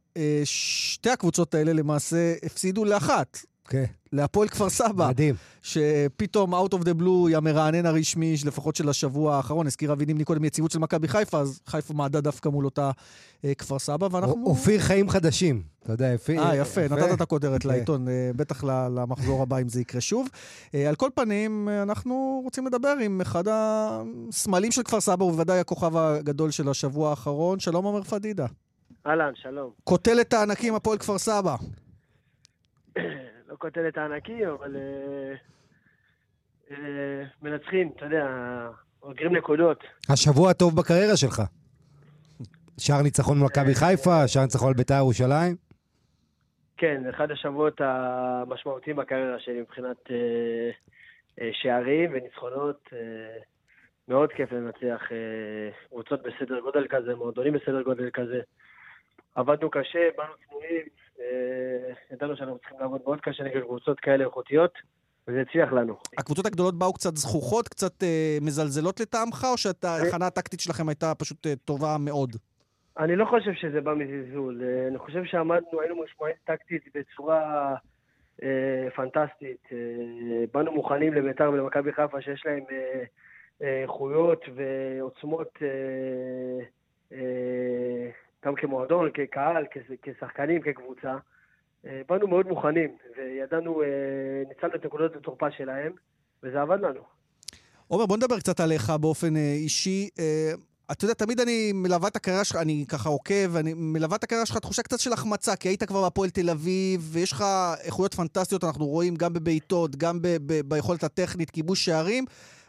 שתי 0.45 1.11
הקבוצות 1.11 1.55
האלה 1.55 1.73
למעשה 1.73 2.35
הפסידו 2.43 2.85
לאחת. 2.85 3.39
כן. 3.69 3.85
להפועל 4.13 4.49
כפר 4.49 4.69
סבא. 4.69 5.09
מדהים. 5.09 5.35
שפתאום, 5.63 6.55
out 6.55 6.73
of 6.73 6.81
the 6.81 7.01
blue, 7.01 7.29
היא 7.29 7.37
המרענן 7.37 7.87
הרשמי, 7.87 8.35
לפחות 8.47 8.77
של 8.77 8.89
השבוע 8.89 9.37
האחרון. 9.37 9.67
הזכיר 9.67 9.93
אבי 9.93 10.07
נימני 10.07 10.25
קודם 10.25 10.45
יציבות 10.45 10.71
של 10.71 10.79
מכבי 10.79 11.09
חיפה, 11.09 11.39
אז 11.39 11.61
חיפה 11.67 11.95
מעדה 11.95 12.21
דווקא 12.21 12.49
מול 12.49 12.65
אותה 12.65 12.91
אה, 13.45 13.55
כפר 13.55 13.79
סבא, 13.79 14.09
ואנחנו... 14.11 14.45
אופיר 14.47 14.81
חיים 14.81 15.09
חדשים. 15.09 15.63
אתה 15.83 15.93
יודע, 15.93 16.13
יפה. 16.15 16.33
אה, 16.33 16.57
יפה, 16.57 16.81
נתת 16.81 17.13
את 17.15 17.21
הכותרת 17.21 17.63
כן. 17.63 17.69
לעיתון, 17.69 18.09
אה, 18.09 18.31
בטח 18.37 18.65
למחזור 18.65 19.43
הבא, 19.43 19.59
אם 19.59 19.69
זה 19.69 19.81
יקרה 19.81 20.01
שוב. 20.01 20.29
אה, 20.75 20.89
על 20.89 20.95
כל 20.95 21.11
פנים, 21.15 21.69
אנחנו 21.83 22.41
רוצים 22.45 22.67
לדבר 22.67 22.95
עם 23.03 23.21
אחד 23.21 23.45
הסמלים 23.49 24.73
של 24.73 24.83
כפר 24.83 25.01
סבא, 25.01 25.25
ובוודאי 25.25 25.59
הכוכב 25.59 25.97
הגדול 25.97 26.51
של 26.51 26.69
השבוע 26.69 27.11
האחרון. 27.11 27.61
שלום, 27.61 27.85
עומר 27.85 28.03
פדידה. 28.03 28.47
אהלן, 29.07 29.33
שלום. 29.35 29.71
קוטלת 29.85 30.33
הענקים, 30.33 30.75
הפועל 30.75 30.99
כפר 30.99 31.19
סבא. 31.19 31.57
לא 33.49 33.57
כותל 33.59 33.89
את 33.89 33.99
הענקים, 33.99 34.49
אבל 34.49 34.77
אה, 34.77 35.35
אה, 36.71 37.25
מנצחים, 37.43 37.91
אתה 37.97 38.05
יודע, 38.05 38.27
אוגרים 39.03 39.37
נקודות. 39.37 39.85
השבוע 40.09 40.51
הטוב 40.51 40.77
בקריירה 40.77 41.17
שלך. 41.17 41.43
שער 42.79 43.03
ניצחון 43.03 43.41
במכבי 43.41 43.75
חיפה, 43.75 44.29
שער 44.29 44.43
ניצחון 44.43 44.69
על 44.69 44.75
בית"ר 44.75 44.95
ירושלים. 44.95 45.57
כן, 46.77 47.03
אחד 47.11 47.31
השבועות 47.31 47.81
המשמעותיים 47.81 48.97
בקריירה 48.97 49.39
שלי 49.39 49.61
מבחינת 49.61 49.97
אה, 50.11 50.71
אה, 51.41 51.51
שערים 51.53 52.11
וניצחונות. 52.13 52.89
אה, 52.93 52.99
מאוד 54.09 54.33
כיף 54.33 54.53
לנצח 54.53 55.03
אה, 55.13 55.71
קבוצות 55.89 56.23
בסדר 56.23 56.61
גודל 56.61 56.87
כזה, 56.89 57.15
מועדונים 57.15 57.53
בסדר 57.53 57.83
גודל 57.83 58.11
כזה. 58.11 58.41
עבדנו 59.35 59.71
קשה, 59.71 60.09
באנו 60.17 60.33
צנועים, 60.49 60.83
אה, 60.83 61.08
ידענו 62.13 62.37
שאנחנו 62.37 62.59
צריכים 62.59 62.79
לעבוד 62.81 63.01
מאוד 63.05 63.21
קשה 63.21 63.45
נגד 63.45 63.61
קבוצות 63.61 64.01
כאלה 64.01 64.25
איכותיות, 64.25 64.73
וזה 65.29 65.41
הצליח 65.41 65.73
לנו. 65.73 65.97
הקבוצות 66.19 66.47
הגדולות 66.47 66.79
באו 66.79 66.93
קצת 66.93 67.17
זכוכות, 67.17 67.69
קצת 67.69 68.03
אה, 68.03 68.39
מזלזלות 68.41 69.01
לטעמך, 69.01 69.47
או 69.53 69.59
שההכנה 69.59 70.27
הטקטית 70.27 70.61
שלכם 70.61 70.89
הייתה 70.89 71.15
פשוט 71.15 71.47
אה, 71.47 71.57
טובה 71.57 71.97
מאוד? 72.01 72.37
אני 72.99 73.17
לא 73.17 73.25
חושב 73.25 73.53
שזה 73.55 73.81
בא 73.81 73.95
מזלזול. 73.95 74.63
אה, 74.65 74.89
אני 74.89 74.99
חושב 74.99 75.25
שעמדנו, 75.25 75.81
היינו 75.81 76.03
משמעית 76.05 76.37
טקטית 76.45 76.83
בצורה 76.95 77.75
אה, 78.43 78.89
פנטסטית. 78.97 79.69
אה, 79.73 79.79
באנו 80.55 80.73
מוכנים 80.73 81.15
לביתר 81.15 81.51
ולמכבי 81.53 81.93
חיפה 81.93 82.23
שיש 82.23 82.43
להם 82.47 82.65
אה, 82.71 83.05
אה, 83.63 83.83
איכויות 83.83 84.43
אה, 84.49 84.53
ועוצמות 84.55 85.59
אה, 85.63 86.65
אה, 87.13 88.11
גם 88.45 88.55
כמועדון, 88.55 89.11
כקהל, 89.15 89.65
כשחקנים, 90.03 90.63
כקבוצה. 90.63 91.17
אה, 91.87 92.01
באנו 92.09 92.27
מאוד 92.27 92.47
מוכנים, 92.47 92.97
וידענו, 93.17 93.83
אה, 93.83 93.87
ניצלנו 94.49 94.75
את 94.75 94.85
נקודות 94.85 95.17
התורפה 95.17 95.51
שלהם, 95.51 95.93
וזה 96.43 96.61
עבד 96.61 96.81
לנו. 96.81 97.01
עומר, 97.89 98.07
בוא 98.07 98.17
נדבר 98.17 98.39
קצת 98.39 98.61
עליך 98.61 98.91
באופן 98.91 99.37
אה, 99.37 99.53
אישי. 99.53 100.09
אתה 100.93 101.05
יודע, 101.05 101.15
תמיד 101.15 101.41
אני 101.41 101.73
מלווה 101.75 102.09
את 102.09 102.17
הקריירה 102.17 102.45
שלך, 102.45 102.57
אני 102.57 102.85
ככה 102.89 103.09
עוקב, 103.09 103.57
אני 103.57 103.75
מלווה 103.77 104.17
את 104.17 104.25
הקריירה 104.25 104.47
שלך 104.47 104.59
תחושה 104.59 104.83
קצת 104.83 104.99
של 104.99 105.13
החמצה, 105.13 105.57
כי 105.57 105.69
היית 105.69 105.85
כבר 105.85 106.03
בהפועל 106.03 106.31
תל 106.31 106.51
אביב, 106.51 107.09
ויש 107.13 107.33
לך 107.33 107.45
איכויות 107.85 108.15
פנטסטיות, 108.15 108.65
אנחנו 108.65 108.87
רואים 108.87 109.17
גם 109.17 109.33
בבעיטות, 109.33 109.97
גם 109.97 110.23
ב- 110.23 110.37
ב- 110.47 110.61
ביכולת 110.61 111.05
הטכנית, 111.05 111.51
כיבוש 111.51 111.85
שערים, 111.85 112.25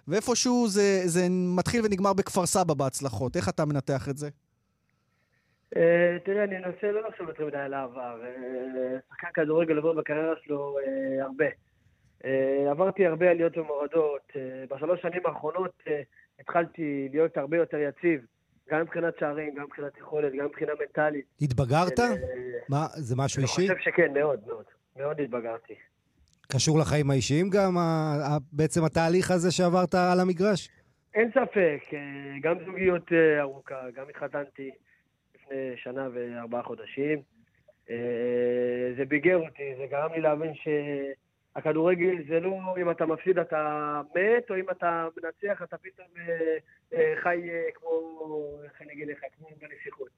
ואיפשהו 0.08 0.68
זה, 0.68 1.02
זה 1.06 1.28
מתחיל 1.30 1.82
ונגמר 1.86 2.14
בכפר 2.14 2.46
סבא 2.46 2.74
בהצלחות. 2.74 3.36
איך 3.36 3.50
אתה 3.50 3.66
מנתח 3.66 4.10
את 4.10 4.18
זה? 4.18 4.30
אה, 5.78 6.18
תראה, 6.26 6.44
אני 6.44 6.58
אנסה 6.58 6.92
לא 6.92 7.10
לחשוב 7.10 7.28
יותר 7.28 7.46
מדי 7.46 7.58
על 7.58 7.74
העבר. 7.74 8.22
אה, 8.24 8.98
שחקן 9.10 9.28
כדורגל 9.34 9.78
עובר 9.78 9.94
בקריירה 9.94 10.34
שלו 10.44 10.78
אה, 10.80 11.24
הרבה. 11.24 11.46
עברתי 12.72 13.06
הרבה 13.06 13.30
עליות 13.30 13.58
ומורדות. 13.58 14.34
בשלוש 14.70 15.02
שנים 15.02 15.22
האחרונות 15.26 15.84
התחלתי 16.40 17.10
להיות 17.12 17.38
הרבה 17.38 17.58
יותר 17.58 17.78
יציב. 17.78 18.22
גם 18.72 18.82
מבחינת 18.82 19.14
שערים, 19.20 19.56
גם 19.56 19.64
מבחינת 19.64 19.98
יכולת, 19.98 20.34
גם 20.40 20.46
מבחינה 20.46 20.72
מנטלית. 20.80 21.26
התבגרת? 21.42 22.00
מה, 22.70 22.88
זה 22.94 23.16
משהו 23.18 23.42
אישי? 23.42 23.68
אני 23.68 23.78
חושב 23.78 23.92
שכן, 23.92 24.14
מאוד, 24.14 24.40
מאוד. 24.48 24.64
מאוד 24.98 25.20
התבגרתי. 25.20 25.74
קשור 26.52 26.80
לחיים 26.80 27.12
האישיים 27.12 27.50
גם, 27.50 27.76
בעצם 28.54 28.84
התהליך 28.84 29.32
הזה 29.32 29.52
שעברת 29.52 29.96
על 29.96 30.20
המגרש? 30.20 30.70
אין 31.14 31.32
ספק, 31.32 31.80
גם 32.42 32.56
זוגיות 32.66 33.12
ארוכה, 33.40 33.82
גם 33.96 34.06
התחתנתי. 34.10 34.72
לפני 35.50 35.78
שנה 35.78 36.08
וארבעה 36.14 36.64
חודשים. 36.64 37.22
אה, 37.90 37.96
זה 38.98 39.06
ביגר 39.06 39.38
אותי, 39.38 39.76
זה 39.78 39.86
גרם 39.92 40.14
לי 40.14 40.22
להבין 40.22 40.54
שהכדורגל 41.56 42.16
זה 42.30 42.40
לא 42.40 42.76
אם 42.82 42.92
אתה 42.92 43.06
מפסיד 43.06 43.40
אתה 43.40 44.02
מת, 44.16 44.50
או 44.50 44.56
אם 44.56 44.70
אתה 44.72 45.08
מנצח 45.18 45.62
אתה 45.64 45.78
פתאום 45.78 46.08
אה, 46.18 46.58
אה, 46.94 47.14
חי 47.24 47.50
כמו, 47.74 47.90
איך 48.64 48.82
אני 48.82 48.94
אגיד 48.94 49.08
לך, 49.08 49.20
כמו 49.38 49.48
בנסיכות. 49.62 50.10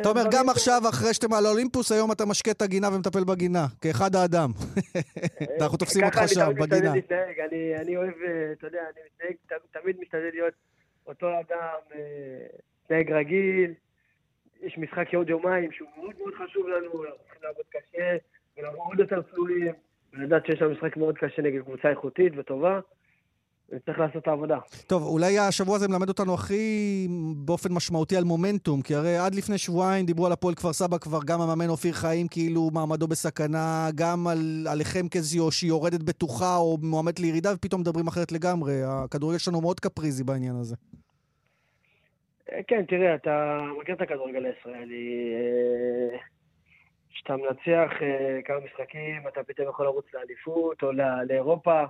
אתה 0.00 0.08
אומר, 0.08 0.22
גם 0.32 0.48
עכשיו, 0.48 0.82
אחרי 0.88 1.14
שאתם 1.14 1.32
על 1.32 1.46
האולימפוס, 1.46 1.92
היום 1.92 2.12
אתה 2.12 2.26
משקה 2.26 2.50
את 2.50 2.62
הגינה 2.62 2.88
ומטפל 2.88 3.24
בגינה, 3.24 3.66
כאחד 3.80 4.14
האדם. 4.14 4.50
אנחנו 5.60 5.78
תופסים 5.78 6.04
אותך 6.04 6.20
שם, 6.26 6.50
בגינה. 6.60 6.92
אני 7.80 7.96
אוהב, 7.96 8.14
אתה 8.52 8.66
יודע, 8.66 8.80
אני 9.20 9.34
תמיד 9.72 9.96
משתדל 10.00 10.30
להיות 10.32 10.54
אותו 11.06 11.26
אדם, 11.40 11.98
מתנהג 12.86 13.12
רגיל, 13.12 13.74
יש 14.62 14.78
משחק 14.78 15.14
עוד 15.14 15.28
יומיים 15.28 15.72
שהוא 15.72 15.88
מאוד 15.96 16.14
מאוד 16.18 16.34
חשוב 16.34 16.68
לנו, 16.68 17.04
אנחנו 17.04 17.18
צריכים 17.24 17.42
לעבוד 17.42 17.64
קשה 17.70 18.16
ולעבור 18.58 18.84
עוד 18.84 19.00
יותר 19.00 19.22
צלולים, 19.22 19.72
ולדעת 20.12 20.46
שיש 20.46 20.62
לנו 20.62 20.70
משחק 20.70 20.96
מאוד 20.96 21.18
קשה 21.18 21.42
נגד 21.42 21.62
קבוצה 21.62 21.90
איכותית 21.90 22.32
וטובה. 22.36 22.80
וצריך 23.72 23.98
לעשות 23.98 24.22
את 24.22 24.28
העבודה. 24.28 24.58
טוב, 24.86 25.02
אולי 25.02 25.38
השבוע 25.38 25.76
הזה 25.76 25.88
מלמד 25.88 26.08
אותנו 26.08 26.34
הכי 26.34 27.08
באופן 27.36 27.72
משמעותי 27.72 28.16
על 28.16 28.24
מומנטום, 28.24 28.82
כי 28.82 28.94
הרי 28.94 29.16
עד 29.16 29.34
לפני 29.34 29.58
שבועיים 29.58 30.06
דיברו 30.06 30.26
על 30.26 30.32
הפועל 30.32 30.54
כפר 30.54 30.72
סבא 30.72 30.98
כבר, 30.98 31.18
גם 31.26 31.40
המאמן 31.40 31.68
אופיר 31.68 31.92
חיים 31.92 32.28
כאילו 32.28 32.70
מעמדו 32.72 33.06
בסכנה, 33.08 33.88
גם 33.94 34.26
על, 34.26 34.66
עליכם 34.70 35.08
כזיו 35.08 35.50
שהיא 35.50 35.68
יורדת 35.68 36.02
בטוחה 36.02 36.56
או 36.56 36.78
מועמדת 36.82 37.20
לירידה, 37.20 37.52
ופתאום 37.54 37.80
מדברים 37.80 38.06
אחרת 38.06 38.32
לגמרי. 38.32 38.74
הכדורגל 38.84 39.38
שלנו 39.38 39.60
מאוד 39.60 39.80
קפריזי 39.80 40.24
בעניין 40.24 40.56
הזה. 40.56 40.76
כן, 42.66 42.84
תראה, 42.84 43.14
אתה 43.14 43.60
מכיר 43.80 43.94
את 43.94 44.00
הכדורגל 44.00 44.46
הישראלי. 44.46 45.34
אה, 45.34 46.18
כשאתה 47.10 47.36
מנצח 47.36 48.02
אה, 48.02 48.42
כמה 48.44 48.60
משחקים, 48.60 49.28
אתה 49.28 49.44
פתאום 49.44 49.68
יכול 49.68 49.86
לרוץ 49.86 50.14
לאליפות 50.14 50.82
או 50.82 50.92
לאירופה, 51.28 51.84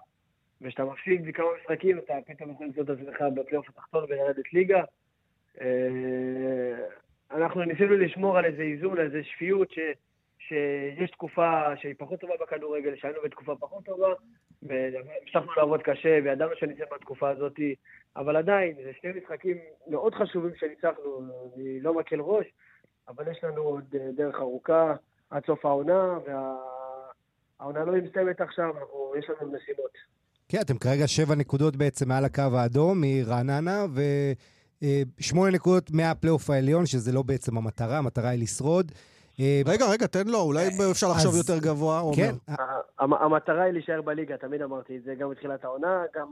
וכשאתה 0.60 0.84
מפסיד 0.84 1.26
בכמה 1.26 1.46
משחקים, 1.60 1.98
אתה 1.98 2.14
פתאום 2.26 2.50
יכול 2.50 2.66
למצוא 2.66 2.82
את 2.82 2.90
עצמך 2.90 3.24
בפלייאוף 3.34 3.68
התחתון 3.68 4.04
ולרדת 4.08 4.52
ליגה. 4.52 4.82
אה, 5.60 6.76
אנחנו 7.30 7.64
ניסינו 7.64 7.94
לשמור 7.96 8.38
על 8.38 8.44
איזה 8.44 8.62
איזון, 8.62 8.98
על 8.98 9.04
איזה 9.04 9.24
שפיות, 9.24 9.70
ש... 9.70 9.78
שיש 10.38 11.10
תקופה 11.10 11.76
שהיא 11.76 11.94
פחות 11.98 12.20
טובה 12.20 12.34
בכדורגל, 12.40 12.96
שהיינו 12.96 13.18
בתקופה 13.24 13.54
פחות 13.60 13.84
טובה, 13.84 14.08
והמשכנו 14.62 15.52
לעבוד 15.56 15.82
קשה, 15.82 16.18
וידענו 16.24 16.56
שנצא 16.56 16.84
מהתקופה 16.92 17.30
הזאת, 17.30 17.60
אבל 18.16 18.36
עדיין, 18.36 18.74
זה 18.84 18.90
שני 19.00 19.10
משחקים 19.20 19.56
מאוד 19.86 20.14
חשובים 20.14 20.52
שניצחנו, 20.58 21.20
אני 21.56 21.80
לא 21.80 21.94
מקל 21.94 22.20
ראש, 22.20 22.46
אבל 23.08 23.30
יש 23.30 23.44
לנו 23.44 23.62
עוד 23.62 23.84
אה, 23.94 24.08
דרך 24.16 24.34
ארוכה 24.34 24.94
עד 25.30 25.42
סוף 25.46 25.64
העונה, 25.64 26.18
והעונה 26.26 27.84
לא 27.84 27.92
מסתיימת 27.92 28.40
עכשיו, 28.40 28.64
אנחנו, 28.64 29.12
יש 29.18 29.26
לנו 29.30 29.52
משימות. 29.52 29.90
כן, 30.48 30.58
אתם 30.60 30.78
כרגע 30.78 31.06
שבע 31.06 31.34
נקודות 31.34 31.76
בעצם 31.76 32.08
מעל 32.08 32.24
הקו 32.24 32.42
האדום 32.54 33.00
מרעננה, 33.00 33.84
ושמונה 35.18 35.50
נקודות 35.50 35.90
מהפלייאוף 35.90 36.50
העליון, 36.50 36.86
שזה 36.86 37.12
לא 37.12 37.22
בעצם 37.22 37.58
המטרה, 37.58 37.98
המטרה 37.98 38.28
היא 38.28 38.42
לשרוד. 38.42 38.92
אה, 39.40 39.60
רגע, 39.66 39.84
רגע, 39.90 40.06
תן 40.06 40.26
לו, 40.26 40.40
אולי 40.40 40.64
אה, 40.64 40.90
אפשר 40.90 41.06
לחשוב 41.10 41.36
יותר 41.36 41.58
גבוה, 41.58 42.02
כן. 42.16 42.34
המטרה 42.98 43.62
היא 43.62 43.72
להישאר 43.72 44.02
בליגה, 44.02 44.36
תמיד 44.36 44.62
אמרתי 44.62 44.96
את 44.96 45.02
זה, 45.02 45.14
גם 45.14 45.30
בתחילת 45.30 45.64
העונה, 45.64 46.02
גם... 46.14 46.28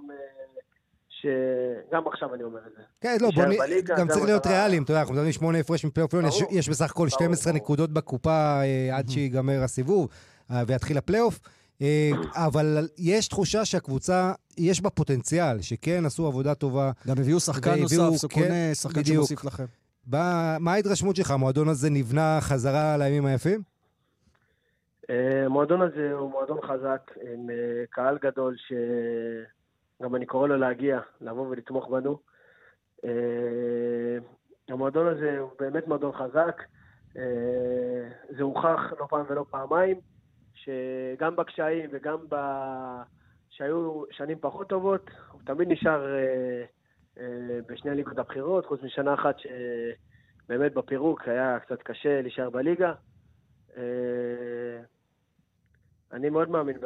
שגם 1.25 2.03
עכשיו 2.07 2.35
אני 2.35 2.43
אומר 2.43 2.61
את 2.67 2.73
זה. 2.77 2.83
כן, 3.01 3.17
לא, 3.21 3.31
בוא 3.35 3.45
נ... 3.45 3.51
גם 3.97 4.09
צריך 4.09 4.25
להיות 4.25 4.47
ריאליים, 4.47 4.83
אתה 4.83 4.91
יודע, 4.91 5.01
אנחנו 5.01 5.15
מדברים 5.15 5.33
שמונה 5.33 5.59
הפרש 5.59 5.85
מפלייאוף 5.85 6.15
עליון, 6.15 6.31
יש 6.51 6.69
בסך 6.69 6.91
הכל 6.91 7.09
12 7.09 7.53
נקודות 7.53 7.91
בקופה 7.91 8.61
אה, 8.63 8.97
עד 8.97 9.09
שיגמר 9.09 9.63
הסיבוב 9.63 10.09
ויתחיל 10.67 10.99
הפלייאוף. 10.99 11.41
אבל 12.35 12.89
יש 12.99 13.29
תחושה 13.29 13.65
שהקבוצה, 13.65 14.33
יש 14.59 14.81
בה 14.81 14.91
פוטנציאל, 14.91 15.61
שכן 15.61 16.05
עשו 16.07 16.27
עבודה 16.27 16.55
טובה. 16.55 16.91
גם 17.09 17.17
הביאו 17.19 17.41
שחקן 17.41 17.79
נוסף, 17.81 18.17
סוכונה, 18.17 18.47
כן, 18.47 18.75
שחקן 18.75 19.05
שמוסיף 19.05 19.45
לכם. 19.45 19.65
מה 20.07 20.73
ההתרשמות 20.73 21.17
שלך? 21.17 21.31
המועדון 21.31 21.69
הזה 21.69 21.91
נבנה 21.91 22.39
חזרה 22.41 22.97
לימים 22.97 23.27
היפים? 23.27 23.63
אה, 25.11 25.45
המועדון 25.45 25.83
הזה 25.83 26.13
הוא 26.13 26.31
מועדון 26.31 26.59
חזק, 26.63 27.11
עם 27.33 27.51
אה, 27.51 27.85
קהל 27.91 28.19
גדול, 28.23 28.57
שגם 29.99 30.15
אני 30.15 30.27
קורא 30.27 30.49
לו 30.49 30.57
להגיע, 30.57 31.01
לבוא 31.21 31.47
ולתמוך 31.49 31.89
בנו. 31.89 32.19
אה, 33.05 33.11
המועדון 34.69 35.07
הזה 35.07 35.39
הוא 35.39 35.51
באמת 35.59 35.87
מועדון 35.87 36.13
חזק. 36.13 36.63
זה 38.37 38.43
הוכח 38.43 38.93
לא 39.01 39.07
פעם 39.11 39.25
ולא 39.29 39.45
פעמיים, 39.51 40.01
שגם 40.55 41.37
בקשיים 41.37 41.91
וגם 41.93 42.19
ב... 42.29 42.37
שהיו 43.51 44.03
שנים 44.11 44.39
פחות 44.41 44.69
טובות, 44.69 45.11
הוא 45.33 45.41
תמיד 45.45 45.69
נשאר 45.69 46.07
אה, 47.17 47.61
בשני 47.69 47.91
הליגות 47.91 48.19
הבכירות, 48.19 48.67
חוץ 48.67 48.83
משנה 48.83 49.15
אחת 49.15 49.37
שבאמת 49.39 50.75
בפירוק 50.75 51.29
היה 51.29 51.59
קצת 51.61 51.83
קשה 51.83 52.23
להישאר 52.23 52.51
בליגה. 52.51 52.93
אה, 56.15 56.19
אני 56.19 56.31
מאוד 56.31 56.51
מאמין 56.51 56.77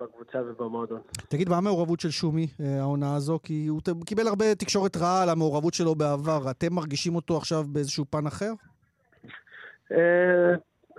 בקבוצה 0.00 0.38
ובמועדון. 0.42 1.00
תגיד, 1.28 1.48
מה 1.48 1.56
המעורבות 1.56 2.00
של 2.00 2.10
שומי, 2.10 2.46
אה, 2.60 2.80
העונה 2.80 3.16
הזו? 3.16 3.38
כי 3.42 3.66
הוא 3.66 3.80
קיבל 4.06 4.26
הרבה 4.28 4.54
תקשורת 4.54 4.96
רעה 4.96 5.22
על 5.22 5.28
המעורבות 5.28 5.74
שלו 5.74 5.94
בעבר. 5.94 6.50
אתם 6.50 6.74
מרגישים 6.74 7.14
אותו 7.14 7.36
עכשיו 7.36 7.64
באיזשהו 7.72 8.04
פן 8.10 8.26
אחר? 8.26 8.52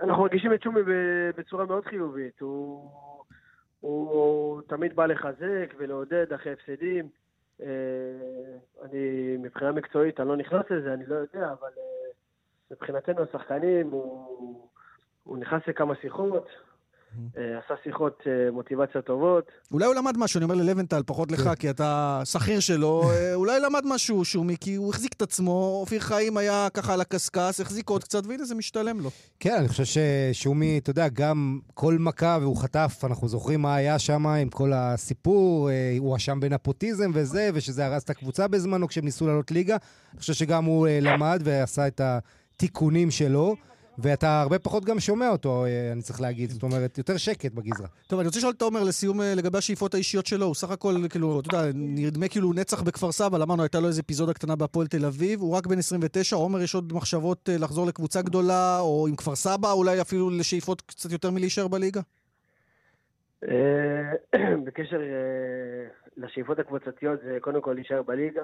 אנחנו 0.02 0.22
מרגישים 0.22 0.54
את 0.54 0.62
שומי 0.62 0.80
בצורה 1.36 1.64
מאוד 1.66 1.84
חיובית. 1.84 2.40
הוא, 2.40 2.90
הוא 3.80 4.60
תמיד 4.66 4.96
בא 4.96 5.06
לחזק 5.06 5.74
ולעודד 5.78 6.32
אחרי 6.32 6.52
הפסדים. 6.52 7.08
אה, 7.60 7.66
אני, 8.82 9.36
מבחינה 9.38 9.72
מקצועית, 9.72 10.20
אני 10.20 10.28
לא 10.28 10.36
נכנס 10.36 10.64
לזה, 10.70 10.94
אני 10.94 11.06
לא 11.06 11.14
יודע, 11.14 11.52
אבל 11.60 11.68
אה, 11.78 12.10
מבחינתנו 12.70 13.22
השחקנים, 13.22 13.90
הוא, 13.90 14.68
הוא 15.24 15.38
נכנס 15.38 15.62
לכמה 15.66 15.94
שיחות, 16.00 16.46
אה, 16.46 16.73
עשה 17.34 17.74
שיחות 17.84 18.22
מוטיבציה 18.52 19.02
טובות. 19.02 19.44
אולי 19.72 19.86
הוא 19.86 19.94
למד 19.94 20.18
משהו, 20.18 20.38
אני 20.38 20.44
אומר 20.44 20.54
ללבנטל, 20.54 21.02
פחות 21.06 21.32
לך, 21.32 21.42
כן. 21.42 21.54
כי 21.54 21.70
אתה 21.70 22.20
שכיר 22.24 22.60
שלו, 22.60 23.02
אולי 23.34 23.60
למד 23.60 23.82
משהו, 23.84 24.24
שומי, 24.24 24.56
כי 24.60 24.74
הוא 24.74 24.90
החזיק 24.90 25.12
את 25.12 25.22
עצמו, 25.22 25.78
אופיר 25.80 26.00
חיים 26.00 26.36
היה 26.36 26.68
ככה 26.74 26.94
על 26.94 27.00
הקשקש, 27.00 27.60
החזיק 27.60 27.88
עוד 27.88 28.04
קצת, 28.04 28.26
והנה 28.26 28.44
זה 28.44 28.54
משתלם 28.54 29.00
לו. 29.00 29.10
כן, 29.40 29.56
אני 29.58 29.68
חושב 29.68 29.84
ששומי, 29.84 30.78
אתה 30.78 30.90
יודע, 30.90 31.08
גם 31.08 31.58
כל 31.74 31.96
מכה 31.98 32.38
והוא 32.40 32.56
חטף, 32.56 33.00
אנחנו 33.04 33.28
זוכרים 33.28 33.62
מה 33.62 33.74
היה 33.74 33.98
שם 33.98 34.26
עם 34.26 34.48
כל 34.48 34.72
הסיפור, 34.74 35.70
אה, 35.70 35.96
הוא 35.98 36.16
אשם 36.16 36.40
בנפוטיזם 36.40 37.10
וזה, 37.14 37.50
ושזה 37.54 37.86
הרס 37.86 38.04
את 38.04 38.10
הקבוצה 38.10 38.48
בזמנו 38.48 38.88
כשהם 38.88 39.04
ניסו 39.04 39.26
לעלות 39.26 39.50
ליגה. 39.50 39.76
אני 40.12 40.20
חושב 40.20 40.32
שגם 40.32 40.64
הוא 40.64 40.86
אה, 40.86 40.98
למד 41.02 41.40
ועשה 41.44 41.86
את 41.86 42.00
התיקונים 42.00 43.10
שלו. 43.10 43.56
ואתה 43.98 44.40
הרבה 44.40 44.58
פחות 44.58 44.84
גם 44.84 45.00
שומע 45.00 45.28
אותו, 45.28 45.64
אה, 45.64 45.92
אני 45.92 46.02
צריך 46.02 46.20
להגיד. 46.20 46.50
זאת 46.50 46.62
אומרת, 46.62 46.98
יותר 46.98 47.16
שקט 47.16 47.52
בגזרה. 47.52 47.86
טוב, 48.06 48.18
אני 48.18 48.26
רוצה 48.26 48.38
לשאול 48.38 48.52
את 48.52 48.58
תומר 48.58 48.82
לסיום 48.82 49.20
אה, 49.20 49.34
לגבי 49.34 49.58
השאיפות 49.58 49.94
האישיות 49.94 50.26
שלו. 50.26 50.46
הוא 50.46 50.54
סך 50.54 50.70
הכל, 50.70 50.94
כאילו, 51.10 51.40
אתה 51.40 51.56
יודע, 51.56 51.70
נרדמה 51.74 52.28
כאילו 52.28 52.52
נצח 52.52 52.82
בכפר 52.82 53.12
סבא, 53.12 53.42
אמרנו, 53.42 53.62
הייתה 53.62 53.80
לו 53.80 53.86
איזו 53.86 54.00
אפיזודה 54.00 54.34
קטנה 54.34 54.56
בהפועל 54.56 54.86
תל 54.86 55.04
אביב. 55.04 55.40
הוא 55.40 55.56
רק 55.56 55.66
בן 55.66 55.78
29, 55.78 56.36
עומר, 56.36 56.62
יש 56.62 56.74
עוד 56.74 56.92
מחשבות 56.92 57.48
אה, 57.48 57.58
לחזור 57.58 57.86
לקבוצה 57.86 58.22
גדולה, 58.22 58.78
או 58.80 59.06
עם 59.08 59.16
כפר 59.16 59.34
סבא, 59.34 59.72
אולי 59.72 60.00
אפילו 60.00 60.30
לשאיפות 60.30 60.80
קצת 60.80 61.12
יותר 61.12 61.30
מלהישאר 61.30 61.68
בליגה? 61.68 62.00
בקשר 64.64 65.00
לשאיפות 66.16 66.58
הקבוצתיות, 66.58 67.20
זה 67.24 67.38
קודם 67.40 67.60
כל 67.60 67.72
להישאר 67.72 68.02
בליגה. 68.02 68.42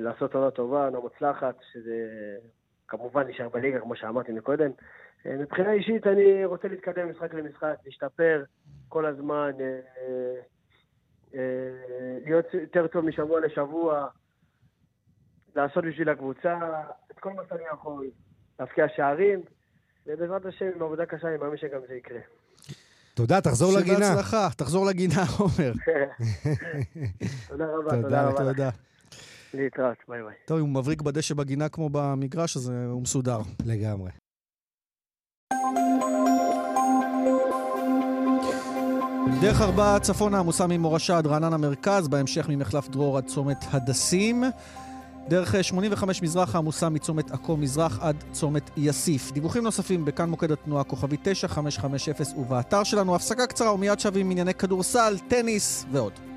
לעשות 0.00 0.34
עונה 0.34 0.50
טובה, 0.50 0.84
עונה 0.84 0.98
מוצלחת, 1.00 1.54
שזה 1.72 1.94
כמובן 2.88 3.28
נשאר 3.28 3.48
בליגה, 3.48 3.80
כמו 3.80 3.96
שאמרתי 3.96 4.32
מקודם. 4.32 4.70
אה, 5.26 5.36
מבחינה 5.36 5.72
אישית 5.72 6.06
אני 6.06 6.44
רוצה 6.44 6.68
להתקדם 6.68 7.10
משחק 7.10 7.34
למשחק, 7.34 7.74
להשתפר 7.84 8.44
כל 8.88 9.06
הזמן, 9.06 9.50
אה, 9.60 9.80
אה, 11.34 11.40
להיות 12.24 12.54
יותר 12.54 12.86
טוב 12.86 13.04
משבוע 13.04 13.40
לשבוע, 13.40 14.06
לעשות 15.56 15.84
בשביל 15.84 16.08
הקבוצה 16.08 16.58
את 17.10 17.18
כל 17.18 17.32
מה 17.32 17.42
שאני 17.48 17.62
יכול, 17.72 18.06
להבקיע 18.60 18.86
שערים, 18.96 19.40
ובעזרת 20.06 20.46
השם, 20.46 20.66
עם 20.76 20.82
עבודה 20.82 21.06
קשה, 21.06 21.28
אני 21.28 21.36
מאמין 21.36 21.56
שגם 21.56 21.80
זה 21.88 21.94
יקרה. 21.94 22.20
תודה, 23.14 23.40
תחזור 23.40 23.72
לגינה. 23.78 23.96
שבהצלחה, 23.96 24.48
תחזור 24.56 24.86
לגינה, 24.86 25.22
עומר. 25.38 25.72
תודה 27.48 27.66
רבה, 27.66 27.90
תודה, 27.90 28.30
תודה 28.36 28.50
רבה. 28.50 28.70
להתראות, 29.54 29.96
ביי 30.08 30.22
ביי. 30.22 30.34
טוב, 30.46 30.58
אם 30.58 30.64
הוא 30.64 30.72
מבריק 30.74 31.02
בדשא 31.02 31.34
בגינה 31.34 31.68
כמו 31.68 31.88
במגרש, 31.92 32.56
אז 32.56 32.70
אה, 32.70 32.86
הוא 32.86 33.02
מסודר. 33.02 33.38
לגמרי. 33.66 34.10
דרך 39.40 39.60
ארבעה 39.60 40.00
צפונה 40.00 40.38
עמוסה 40.38 40.66
ממורשה 40.66 41.18
עד 41.18 41.26
רעננה 41.26 41.56
מרכז, 41.56 42.08
בהמשך 42.08 42.48
ממחלף 42.48 42.88
דרור 42.88 43.18
עד 43.18 43.26
צומת 43.26 43.64
הדסים. 43.70 44.44
דרך 45.28 45.54
אה, 45.54 45.62
85 45.62 46.22
מזרחה 46.22 46.58
עמוסה 46.58 46.88
מצומת 46.88 47.30
עכו 47.30 47.56
מזרח 47.56 47.98
עד 48.02 48.24
צומת 48.32 48.70
יאסיף. 48.76 49.32
דיווחים 49.32 49.62
נוספים 49.62 50.04
בכאן 50.04 50.30
מוקד 50.30 50.52
התנועה 50.52 50.84
כוכבי 50.84 51.16
9550 51.22 52.14
ובאתר 52.36 52.84
שלנו. 52.84 53.14
הפסקה 53.14 53.46
קצרה 53.46 53.74
ומיד 53.74 54.00
שבים 54.00 54.30
ענייני 54.30 54.54
כדורסל, 54.54 55.16
טניס 55.28 55.86
ועוד. 55.92 56.33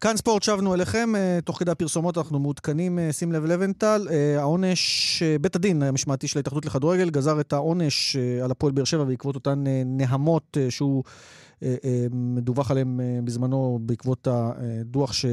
כאן 0.00 0.16
ספורט, 0.16 0.42
שבנו 0.42 0.74
אליכם, 0.74 1.16
אה, 1.16 1.38
תוך 1.44 1.58
כדי 1.58 1.70
הפרסומות 1.70 2.18
אנחנו 2.18 2.38
מעודכנים, 2.38 2.98
אה, 2.98 3.12
שים 3.12 3.32
לב 3.32 3.44
לבנטל, 3.44 4.06
אה, 4.10 4.40
העונש, 4.40 5.22
בית 5.40 5.56
הדין 5.56 5.82
המשמעתי 5.82 6.28
של 6.28 6.38
ההתאחדות 6.38 6.66
לכדורגל 6.66 7.10
גזר 7.10 7.40
את 7.40 7.52
העונש 7.52 8.16
על 8.42 8.50
הפועל 8.50 8.72
באר 8.72 8.84
שבע 8.84 9.04
בעקבות 9.04 9.34
אותן 9.34 9.64
נהמות 9.86 10.56
שהוא 10.70 11.04
מדווח 12.12 12.70
עליהן 12.70 13.00
אה, 13.00 13.18
בזמנו 13.24 13.78
בעקבות 13.82 14.28
הדוח 14.30 15.12
ש... 15.12 15.26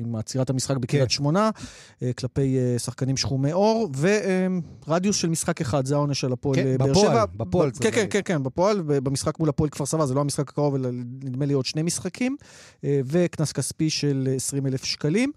עם 0.00 0.16
עצירת 0.16 0.50
המשחק 0.50 0.76
בקריית 0.76 1.08
כן. 1.08 1.10
שמונה, 1.14 1.50
אה, 2.02 2.12
כלפי 2.12 2.58
אה, 2.58 2.78
שחקנים 2.78 3.16
שחומי 3.16 3.50
עור, 3.50 3.90
ורדיוס 4.86 5.16
של 5.16 5.28
משחק 5.28 5.60
אחד, 5.60 5.86
זה 5.86 5.94
העונש 5.94 6.20
של 6.20 6.32
הפועל 6.32 6.56
כן, 6.56 6.66
אה, 6.66 6.78
באר 6.78 6.90
בפועל, 6.90 7.06
שבע. 7.06 7.24
בפועל 7.36 7.68
ב- 7.70 7.72
צריך 7.72 7.94
כן, 7.94 8.00
כן. 8.00 8.06
כן, 8.10 8.20
כן, 8.24 8.42
בפועל, 8.42 8.82
במשחק 8.86 9.38
מול 9.38 9.48
הפועל 9.48 9.70
כפר 9.70 9.86
סבא, 9.86 10.06
זה 10.06 10.14
לא 10.14 10.20
המשחק 10.20 10.48
הקרוב, 10.48 10.74
אלא 10.74 10.88
נדמה 11.24 11.46
לי 11.46 11.52
עוד 11.52 11.64
שני 11.64 11.82
משחקים, 11.82 12.36
אה, 12.84 13.00
וקנס 13.04 13.52
כספי 13.52 13.90
של 13.90 14.28
20 14.36 14.66
אלף 14.66 14.84
שקלים. 14.84 15.32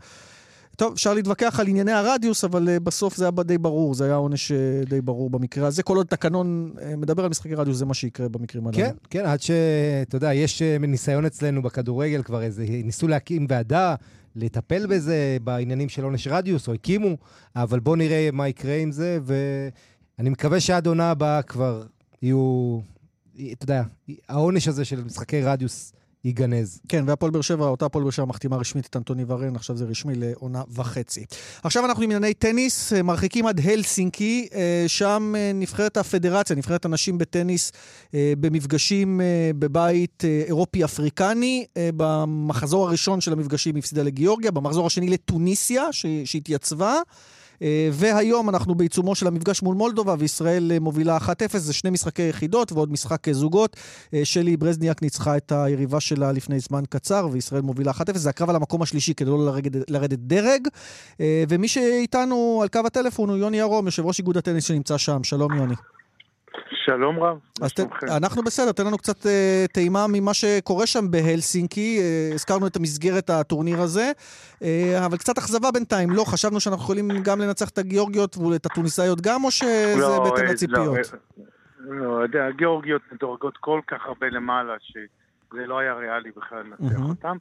טוב, 0.76 0.94
אפשר 0.94 1.14
להתווכח 1.14 1.60
על 1.60 1.68
ענייני 1.68 1.92
הרדיוס, 1.92 2.44
אבל 2.44 2.70
אה, 2.70 2.80
בסוף 2.80 3.18
זה 3.18 3.26
היה 3.26 3.44
די 3.44 3.58
ברור, 3.58 3.94
זה 3.94 4.06
היה 4.06 4.16
עונש 4.16 4.52
אה, 4.52 4.58
די 4.86 5.02
ברור 5.02 5.30
במקרה 5.30 5.68
הזה. 5.68 5.84
כל 5.84 5.98
עוד 5.98 6.08
תקנון 6.08 6.74
אה, 6.82 6.96
מדבר 6.96 7.24
על 7.24 7.30
משחקי 7.30 7.56
רדיוס, 7.56 7.78
זה 7.78 7.86
מה 7.86 7.94
שיקרה 7.94 8.30
במקרים 8.30 8.68
הללו. 8.68 8.78
כן, 8.78 8.96
כן, 9.10 9.26
עד 9.26 9.42
ש... 9.42 9.52
אתה 10.02 10.16
יודע, 10.16 10.34
יש 10.34 10.62
ניסיון 10.62 11.26
אצלנו 11.26 11.62
בכדורגל 11.62 12.24
כבר 12.24 12.42
איזה... 12.42 12.66
ניסו 12.70 13.08
להקים 13.08 13.46
ועדה, 13.50 13.96
לטפל 14.36 14.88
בזה, 14.88 15.38
בעניינים 15.44 15.90
של 15.90 16.04
עונש 16.04 16.28
רדיוס, 16.28 16.68
או 16.68 16.74
הקימו, 16.74 17.18
אבל 17.56 17.80
בואו 17.80 17.96
נראה 17.96 18.30
מה 18.34 18.48
יקרה 18.48 18.76
עם 18.76 18.92
זה, 18.92 19.20
ואני 19.26 20.30
מקווה 20.30 20.60
שעד 20.60 20.88
עונה 20.88 21.12
הבאה 21.12 21.42
כבר 21.42 21.84
יהיו... 22.22 22.80
אתה 23.52 23.64
יודע, 23.64 23.84
העונש 24.30 24.68
הזה 24.68 24.86
של 24.86 25.04
משחקי 25.04 25.42
רדיוס 25.42 25.94
ייגנז. 26.26 26.80
כן, 26.90 27.04
והפועל 27.08 27.32
באר 27.32 27.42
שבע, 27.42 27.66
אותה 27.66 27.86
הפועל 27.86 28.04
באר 28.04 28.12
שבע 28.12 28.26
מחתימה 28.26 28.58
רשמית 28.58 28.86
את 28.86 28.96
אנטוני 28.96 29.24
ורן, 29.28 29.56
עכשיו 29.56 29.78
זה 29.78 29.86
רשמי 29.86 30.14
לעונה 30.16 30.62
וחצי. 30.74 31.26
עכשיו 31.64 31.86
אנחנו 31.86 32.04
עם 32.04 32.10
ענייני 32.10 32.34
טניס, 32.34 32.94
אה, 32.94 33.04
מרחיקים 33.04 33.48
עד 33.48 33.62
הלסינקי, 33.64 34.48
אה, 34.56 34.84
שם 34.88 35.34
אה, 35.38 35.52
נבחרת 35.54 35.98
הפדרציה, 35.98 36.56
נבחרת 36.56 36.86
הנשים 36.86 37.18
בטניס, 37.18 37.72
במפגשים 38.14 39.22
בבית 39.60 40.24
אירופי-אפריקני. 40.48 41.66
במחזור 41.78 42.88
הראשון 42.88 43.22
של 43.22 43.34
המפגשים 43.34 43.76
הפסידה 43.76 44.04
לגיאורגיה, 44.04 44.52
במחזור 44.52 44.88
השני 44.88 45.10
לטוניסיה, 45.10 45.84
שהתייצבה. 46.26 46.96
אה, 47.62 47.90
והיום 47.92 48.50
אנחנו 48.50 48.76
בעיצומו 48.76 49.16
של 49.16 49.28
המפגש 49.28 49.62
מול 49.62 49.76
מולדובה, 49.76 50.16
וישראל 50.20 50.72
אה, 50.72 50.80
מובילה 50.80 51.18
1-0, 51.18 51.58
זה 51.58 51.74
שני 51.74 51.90
משחקי 51.90 52.22
יחידות 52.22 52.72
ועוד 52.72 52.92
משחק 52.92 53.28
אה, 53.28 53.34
זוגות. 53.34 53.78
שלי 54.24 54.58
ברזניאק 54.58 55.02
ניצחה 55.02 55.38
את 55.38 55.52
היריבה 55.52 56.00
שלה 56.00 56.32
לפני 56.32 56.60
זמן 56.60 56.84
קצר, 56.90 57.28
וישראל 57.32 57.62
מובילה 57.62 57.92
1-0. 57.92 58.18
זה 58.18 58.30
הקרב 58.30 58.50
על 58.50 58.56
המקום 58.56 58.82
השלישי 58.82 59.14
כדי 59.14 59.30
לא 59.30 59.46
לרדת, 59.46 59.90
לרדת 59.90 60.20
דרג. 60.20 60.68
ומי 61.50 61.68
שאיתנו 61.68 62.60
על 62.62 62.68
קו 62.68 62.80
הטלפון 62.86 63.30
הוא 63.30 63.38
יוני 63.38 63.58
ירום, 63.58 63.86
יושב 63.86 64.06
ראש 64.06 64.20
איגוד 64.20 64.38
הטניס 64.38 64.64
שנמצא 64.64 64.98
שם. 64.98 65.24
שלום 65.24 65.54
יוני. 65.54 65.76
שלום 66.86 67.20
רב, 67.20 67.40
אז 67.62 67.74
ת? 67.74 67.80
אנחנו 68.18 68.44
בסדר, 68.44 68.72
תן 68.72 68.86
לנו 68.86 68.98
קצת 68.98 69.26
אה, 69.26 69.66
טעימה 69.74 70.06
ממה 70.10 70.34
שקורה 70.34 70.88
שם 70.88 71.12
בהלסינקי. 71.12 72.00
אה, 72.00 72.30
הזכרנו 72.34 72.68
את 72.68 72.76
המסגרת 72.76 73.30
הטורניר 73.30 73.82
הזה, 73.82 74.12
אה, 74.64 75.06
אבל 75.06 75.18
קצת 75.18 75.38
אכזבה 75.38 75.72
בינתיים. 75.72 76.10
לא, 76.10 76.24
חשבנו 76.24 76.60
שאנחנו 76.60 76.84
יכולים 76.84 77.12
גם 77.24 77.42
לנצח 77.42 77.70
את 77.70 77.78
הגיאורגיות 77.78 78.38
ואת 78.38 78.66
הטוניסאיות 78.66 79.22
גם, 79.22 79.44
או 79.44 79.52
שזה 79.52 79.96
לא, 80.00 80.24
בהתאם 80.24 80.46
אה, 80.46 80.52
לציפיות? 80.52 80.98
לא, 81.80 81.96
לא, 81.96 82.24
יודע, 82.24 82.46
הגיאורגיות 82.46 83.02
מדורגות 83.12 83.58
כל 83.58 83.82
כך 83.88 84.06
הרבה 84.06 84.30
למעלה, 84.30 84.74
שזה 84.80 85.66
לא 85.68 85.80
היה 85.80 85.94
ריאלי 85.94 86.32
בכלל 86.36 86.64
לנצח 86.64 86.98
מהמם. 86.98 87.10
אותם. 87.10 87.38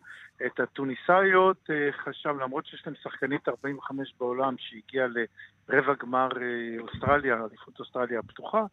את 0.46 0.61
הטוניסאיות 0.61 1.70
אה, 1.70 1.92
חשב, 2.04 2.35
למרות 2.42 2.66
שיש 2.66 2.83
להם 2.87 2.94
שחקנית 3.02 3.48
45 3.48 4.14
בעולם 4.20 4.54
שהגיעה 4.59 5.07
לרבע 5.68 5.94
גמר 6.02 6.28
אה, 6.37 6.80
אוסטרליה, 6.80 7.35
אליפות 7.35 7.80
אוסטרליה 7.80 8.18
הפתוחה, 8.18 8.59
אה, 8.59 8.66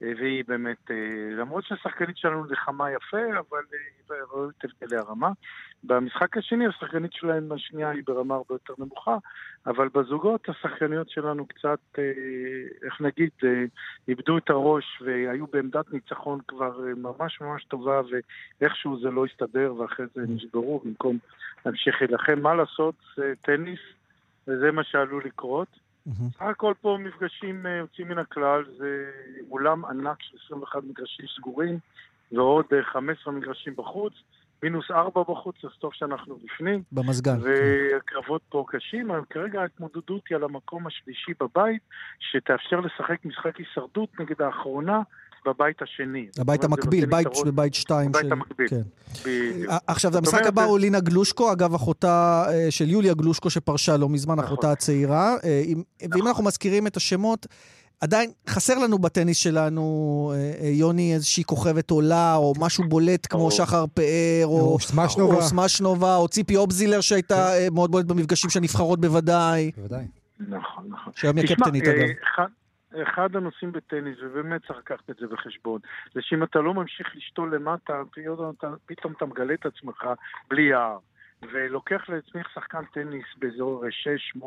והיא 0.00 0.44
באמת, 0.48 0.90
אה, 0.90 0.96
למרות 1.36 1.64
שהשחקנית 1.64 2.16
שלנו 2.16 2.44
לחמה 2.44 2.90
יפה, 2.90 3.38
אבל 3.38 3.62
אה, 4.10 4.16
ראו 4.32 4.50
את 4.50 4.64
הבדלי 4.64 4.96
הרמה. 4.96 5.30
במשחק 5.84 6.36
השני 6.36 6.66
השחקנית 6.66 7.12
שלהם 7.12 7.52
השנייה 7.52 7.90
היא 7.90 8.02
ברמה 8.06 8.34
הרבה 8.34 8.54
יותר 8.54 8.74
נמוכה, 8.78 9.16
אבל 9.66 9.88
בזוגות 9.88 10.48
השחקניות 10.48 11.10
שלנו 11.10 11.46
קצת, 11.46 11.78
אה, 11.98 12.02
איך 12.82 13.00
נגיד, 13.00 13.30
איבדו 14.08 14.38
את 14.38 14.50
הראש 14.50 15.02
והיו 15.04 15.46
בעמדת 15.46 15.92
ניצחון 15.92 16.40
כבר 16.48 16.80
ממש 16.96 17.40
ממש 17.40 17.64
טובה 17.64 18.00
ואיכשהו 18.60 19.00
זה 19.00 19.10
לא 19.10 19.24
הסתדר 19.24 19.74
ואחרי 19.74 20.06
זה 20.14 20.20
נשברו 20.28 20.80
במקום 20.84 21.18
להמשיך 21.66 22.02
להילחם. 22.02 22.40
מה 22.40 22.54
לעשות, 22.54 22.94
זה 23.16 23.32
טניס 23.40 23.80
וזה 24.48 24.72
מה 24.72 24.84
שעלול 24.84 25.22
לקרות. 25.24 25.87
מהמם. 26.08 26.30
סך 26.30 26.42
הכל 26.42 26.74
פה 26.80 26.98
מפגשים 27.00 27.66
אה, 27.66 27.70
יוצאים 27.70 28.08
מן 28.08 28.18
הכלל, 28.18 28.64
זה 28.78 29.10
אולם 29.50 29.84
ענק 29.84 30.22
של 30.22 30.36
21 30.46 30.82
מגרשים 30.84 31.26
סגורים 31.36 31.78
ועוד 32.32 32.64
אה, 32.72 32.82
15 32.82 33.32
מגרשים 33.32 33.76
בחוץ, 33.76 34.12
מינוס 34.62 34.90
4 34.90 35.22
בחוץ, 35.22 35.64
אז 35.64 35.70
טוב 35.78 35.94
שאנחנו 35.94 36.38
בפנים. 36.44 36.82
במזגן. 36.92 37.38
והקרבות 37.42 38.42
פה 38.48 38.64
קשים, 38.68 39.10
אבל 39.10 39.24
כרגע 39.30 39.60
ההתמודדות 39.60 40.22
היא 40.30 40.36
על 40.36 40.44
המקום 40.44 40.86
השלישי 40.86 41.32
בבית, 41.40 41.82
שתאפשר 42.18 42.80
לשחק 42.80 43.24
משחק 43.24 43.56
הישרדות 43.56 44.20
נגד 44.20 44.42
האחרונה 44.42 45.00
בבית 45.48 45.82
השני. 45.82 46.26
הבית 46.38 46.64
המקביל, 46.64 47.06
בית, 47.06 47.26
יתרון- 47.26 47.54
בית 47.56 47.74
שתיים. 47.74 48.08
הבית 48.10 48.24
של- 48.26 48.32
המקביל. 48.32 48.68
כן. 48.68 48.80
בדיוק. 49.24 49.70
ע- 49.72 49.76
עכשיו, 49.86 50.16
המשחק 50.16 50.46
הבא 50.46 50.62
זה- 50.62 50.68
הוא 50.68 50.78
לינה 50.78 51.00
גלושקו, 51.00 51.52
אגב, 51.52 51.74
אחותה 51.74 52.44
אה, 52.48 52.66
של 52.70 52.90
יוליה 52.90 53.14
גלושקו 53.14 53.50
שפרשה 53.50 53.96
לא 53.96 54.08
מזמן, 54.08 54.34
נכון. 54.34 54.44
אחותה 54.46 54.72
הצעירה. 54.72 55.36
אה, 55.44 55.62
אם- 55.66 55.82
ואם 56.14 56.26
אנחנו 56.28 56.44
מזכירים 56.44 56.86
את 56.86 56.96
השמות, 56.96 57.46
עדיין 58.00 58.30
חסר 58.48 58.78
לנו 58.78 58.98
בטניס 58.98 59.36
שלנו, 59.36 59.82
אה, 60.34 60.64
אה, 60.64 60.68
יוני, 60.68 61.14
איזושהי 61.14 61.44
כוכבת 61.44 61.90
עולה, 61.90 62.34
או 62.36 62.52
משהו 62.58 62.84
בולט 62.88 63.26
כמו 63.30 63.38
ברור. 63.38 63.50
שחר 63.50 63.84
פאר, 63.94 64.04
או... 64.44 64.60
או 64.72 64.80
סמשנובה. 64.80 65.34
או 65.36 65.42
סמשנובה, 65.42 66.16
או 66.16 66.28
ציפי 66.28 66.56
אובזילר 66.56 67.00
שהייתה 67.00 67.54
אה, 67.58 67.70
מאוד 67.72 67.90
בולט 67.90 68.04
במפגשים 68.06 68.50
של 68.50 68.58
הנבחרות 68.58 69.00
בוודאי. 69.00 69.70
בוודאי. 69.76 70.04
נכון, 70.40 70.58
נכון. 70.90 71.12
שהיום 71.16 71.36
היא 71.36 71.44
הקפטנית 71.44 71.84
אה, 71.86 71.92
אגב. 71.92 72.04
אחד- 73.02 73.36
הנושאים 73.36 73.72
בטניס, 73.72 74.18
ובאמת 74.20 74.66
צריך 74.66 74.78
לקחת 74.78 75.10
את 75.10 75.16
זה 75.16 75.26
בחשבון, 75.26 75.80
זה 76.14 76.22
שאם 76.22 76.42
אתה 76.42 76.58
לא 76.58 76.74
ממשיך 76.74 77.16
לשתול 77.16 77.54
למטה, 77.54 78.02
פתאום 78.86 79.12
אתה 79.12 79.26
מגלה 79.26 79.54
את 79.54 79.66
עצמך 79.66 80.06
בלי 80.50 80.62
יער. 80.62 80.98
ולוקח 81.52 82.08
לעצמך 82.08 82.50
שחקן 82.54 82.84
טניס 82.92 83.24
באזור 83.38 83.84
6-8 84.36 84.44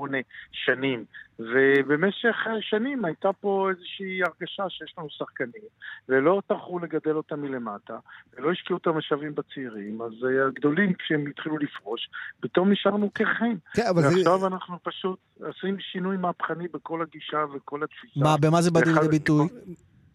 שנים. 0.51 1.05
ובמשך 1.39 2.47
שנים 2.61 3.05
הייתה 3.05 3.33
פה 3.33 3.69
איזושהי 3.69 4.23
הרגשה 4.23 4.69
שיש 4.69 4.93
לנו 4.97 5.07
שחקנים, 5.09 5.63
ולא 6.09 6.41
טרחו 6.47 6.79
לגדל 6.79 7.15
אותם 7.15 7.41
מלמטה, 7.41 7.97
ולא 8.33 8.51
השקיעו 8.51 8.77
את 8.77 8.87
המשאבים 8.87 9.35
בצעירים, 9.35 10.01
אז 10.01 10.11
הגדולים, 10.47 10.93
כשהם 10.93 11.27
התחילו 11.27 11.57
לפרוש, 11.57 12.09
פתאום 12.39 12.71
נשארנו 12.71 13.09
קרחים. 13.09 13.57
כן, 13.73 13.87
אבל 13.89 14.01
זה... 14.01 14.07
ועכשיו 14.07 14.47
אנחנו 14.47 14.77
פשוט 14.83 15.19
עושים 15.43 15.79
שינוי 15.79 16.17
מהפכני 16.17 16.67
בכל 16.67 17.01
הגישה 17.01 17.45
וכל 17.55 17.83
התפיסה. 17.83 18.19
מה, 18.19 18.35
במה 18.41 18.61
זה 18.61 18.71
בא 18.71 18.79
ואחד 18.79 19.01
לידי 19.01 19.07
ביטוי? 19.07 19.47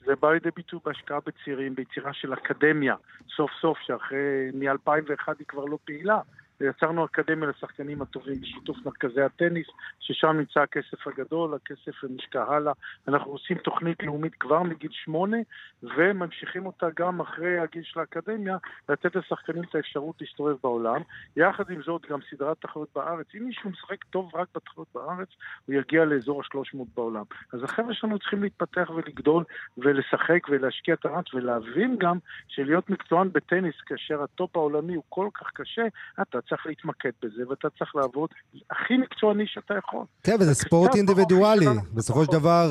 זה 0.06 0.12
בא 0.20 0.32
לידי 0.32 0.50
ביטוי 0.56 0.80
בהשקעה 0.84 1.18
בצעירים, 1.26 1.74
ביצירה 1.74 2.12
של 2.12 2.34
אקדמיה, 2.34 2.94
סוף 3.36 3.50
סוף, 3.60 3.78
שאחרי, 3.80 4.50
מ-2001 4.54 5.32
היא 5.38 5.46
כבר 5.48 5.64
לא 5.64 5.78
פעילה. 5.84 6.20
ויצרנו 6.60 7.04
אקדמיה 7.04 7.48
לשחקנים 7.48 8.02
הטובים 8.02 8.40
בשיתוף 8.40 8.76
מרכזי 8.84 9.22
הטניס, 9.22 9.66
ששם 10.00 10.36
נמצא 10.38 10.60
הכסף 10.60 11.06
הגדול, 11.06 11.54
הכסף 11.54 12.04
נשקע 12.10 12.42
הלאה. 12.42 12.72
אנחנו 13.08 13.30
עושים 13.32 13.58
תוכנית 13.58 14.02
לאומית 14.02 14.34
כבר 14.34 14.62
מגיל 14.62 14.90
שמונה, 14.92 15.36
וממשיכים 15.82 16.66
אותה 16.66 16.86
גם 16.96 17.20
אחרי 17.20 17.58
הגיל 17.58 17.82
של 17.82 18.00
האקדמיה, 18.00 18.56
לתת 18.88 19.16
לשחקנים 19.16 19.62
את 19.62 19.74
האפשרות 19.74 20.20
להסתובב 20.20 20.56
בעולם. 20.62 21.00
יחד 21.36 21.70
עם 21.70 21.82
זאת, 21.82 22.06
גם 22.10 22.18
סדרת 22.30 22.56
תחרות 22.60 22.88
בארץ. 22.94 23.26
אם 23.34 23.44
מישהו 23.44 23.70
משחק 23.70 24.04
טוב 24.04 24.30
רק 24.34 24.48
בתחרות 24.54 24.88
בארץ, 24.94 25.28
הוא 25.66 25.74
יגיע 25.74 26.04
לאזור 26.04 26.42
ה-300 26.42 26.78
בעולם. 26.94 27.24
אז 27.52 27.62
החבר'ה 27.62 27.94
שלנו 27.94 28.18
צריכים 28.18 28.42
להתפתח 28.42 28.90
ולגדול 28.90 29.44
ולשחק 29.78 30.46
ולהשקיע 30.48 30.94
את 30.94 31.04
המרץ 31.04 31.34
ולהבין 31.34 31.96
גם 31.98 32.18
שלהיות 32.48 32.90
מקצוען 32.90 33.28
בטניס 33.32 33.74
כאשר 33.86 34.22
הטופ 34.22 34.56
העולמי 34.56 34.94
הוא 34.94 35.04
כל 35.08 35.28
כך 35.34 35.50
קשה, 35.54 35.86
אתה 36.22 36.38
צריך 36.48 36.66
להתמקד 36.66 37.10
בזה 37.22 37.48
ואתה 37.48 37.68
צריך 37.78 37.96
לעבוד 37.96 38.30
הכי 38.70 38.96
מקצועני 38.96 39.44
שאתה 39.46 39.74
יכול. 39.74 40.04
כן, 40.22 40.34
וזה 40.40 40.54
ספורט 40.54 40.94
אינדיבידואלי. 40.94 41.66
בסופו 41.94 42.24
של 42.24 42.32
דבר, 42.32 42.66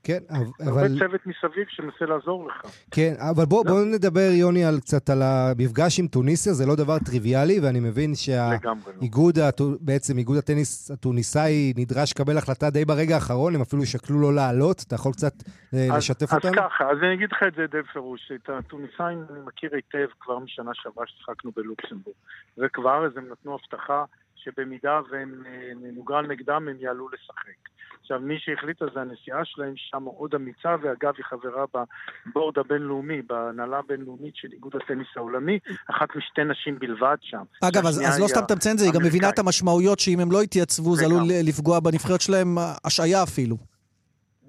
צוות 0.99 1.27
מסביב 1.27 1.67
שמנסה 1.69 2.05
לעזור 2.05 2.49
לך. 2.49 2.62
כן, 2.91 3.15
אבל 3.19 3.45
בוא, 3.45 3.65
בוא 3.65 3.85
נדבר, 3.95 4.31
יוני, 4.33 4.65
על 4.65 4.81
קצת 4.81 5.11
על 5.11 5.23
המפגש 5.23 6.01
עם 6.01 6.07
טוניסיה, 6.07 6.53
זה 6.53 6.67
לא 6.67 6.77
דבר 6.77 6.99
טריוויאלי, 6.99 7.61
ואני 7.62 7.81
מבין 7.81 8.15
שהאיגוד, 8.15 9.38
לא. 9.38 9.67
בעצם 9.81 10.19
איגוד 10.19 10.37
הטניס 10.37 10.91
הטוניסאי 10.91 11.73
נדרש 11.77 12.12
לקבל 12.12 12.38
החלטה 12.38 12.71
די 12.71 12.85
ברגע 12.85 13.15
האחרון, 13.15 13.55
הם 13.55 13.61
אפילו 13.61 13.87
שקלו 13.87 14.21
לא 14.21 14.35
לעלות, 14.35 14.85
אתה 14.87 14.95
יכול 14.95 15.12
קצת 15.12 15.33
אה, 15.75 15.87
אז, 15.93 15.97
לשתף 15.97 16.33
אותנו? 16.35 16.51
אז 16.51 16.57
ככה, 16.57 16.91
אז 16.91 16.99
אני 17.03 17.15
אגיד 17.15 17.33
לך 17.33 17.43
את 17.49 17.55
זה 17.55 17.67
די 17.67 17.83
בפירוש, 17.83 18.33
את 18.35 18.51
הטוניסאים 18.51 19.25
אני 19.31 19.41
מכיר 19.47 19.71
היטב 19.75 20.07
כבר 20.21 20.38
משנה 20.38 20.71
שעברה 20.75 21.07
ששיחקנו 21.07 21.51
בלוקסמבורג, 21.57 22.17
וכבר 22.59 23.07
אז 23.07 23.17
הם 23.17 23.25
נתנו 23.33 23.55
הבטחה 23.55 24.05
שבמידה 24.44 25.00
ונוגרל 25.11 26.26
נגדם 26.26 26.68
הם 26.68 26.76
יעלו 26.81 27.09
לשחק. 27.09 27.68
עכשיו, 28.00 28.20
מי 28.20 28.35
שהחליט 28.38 28.83
על 28.83 28.88
זה, 28.94 29.00
הנשיאה 29.00 29.44
שלהם 29.44 29.72
שם 29.76 30.02
מאוד 30.02 30.35
אמיצה, 30.35 30.76
ואגב, 30.83 31.12
היא 31.16 31.24
חברה 31.24 31.64
בבורד 32.26 32.59
הבינלאומי, 32.59 33.22
בהנהלה 33.22 33.78
הבינלאומית 33.78 34.37
של 34.37 34.48
איגוד 34.52 34.72
הטניס 34.76 35.07
העולמי, 35.16 35.59
אחת 35.90 36.16
משתי 36.16 36.44
נשים 36.44 36.78
בלבד 36.78 37.16
שם. 37.20 37.42
אגב, 37.64 37.87
אז, 37.87 38.00
אז 38.09 38.20
לא 38.20 38.26
סתם 38.26 38.40
אתה 38.46 38.55
מציין 38.55 38.74
את 38.74 38.78
זה, 38.78 38.85
היא 38.85 38.92
גם 38.92 39.02
מבינה 39.05 39.28
את 39.28 39.38
המשמעויות 39.38 39.98
שאם 39.98 40.20
הם 40.20 40.33
לא 40.33 40.42
יתייצבו, 40.42 40.96
זה 40.96 41.05
עלול 41.05 41.22
לפגוע 41.48 41.81
בנבחרת 41.81 42.20
שלהם, 42.20 42.59
השעיה 42.85 43.22
אפילו. 43.22 43.57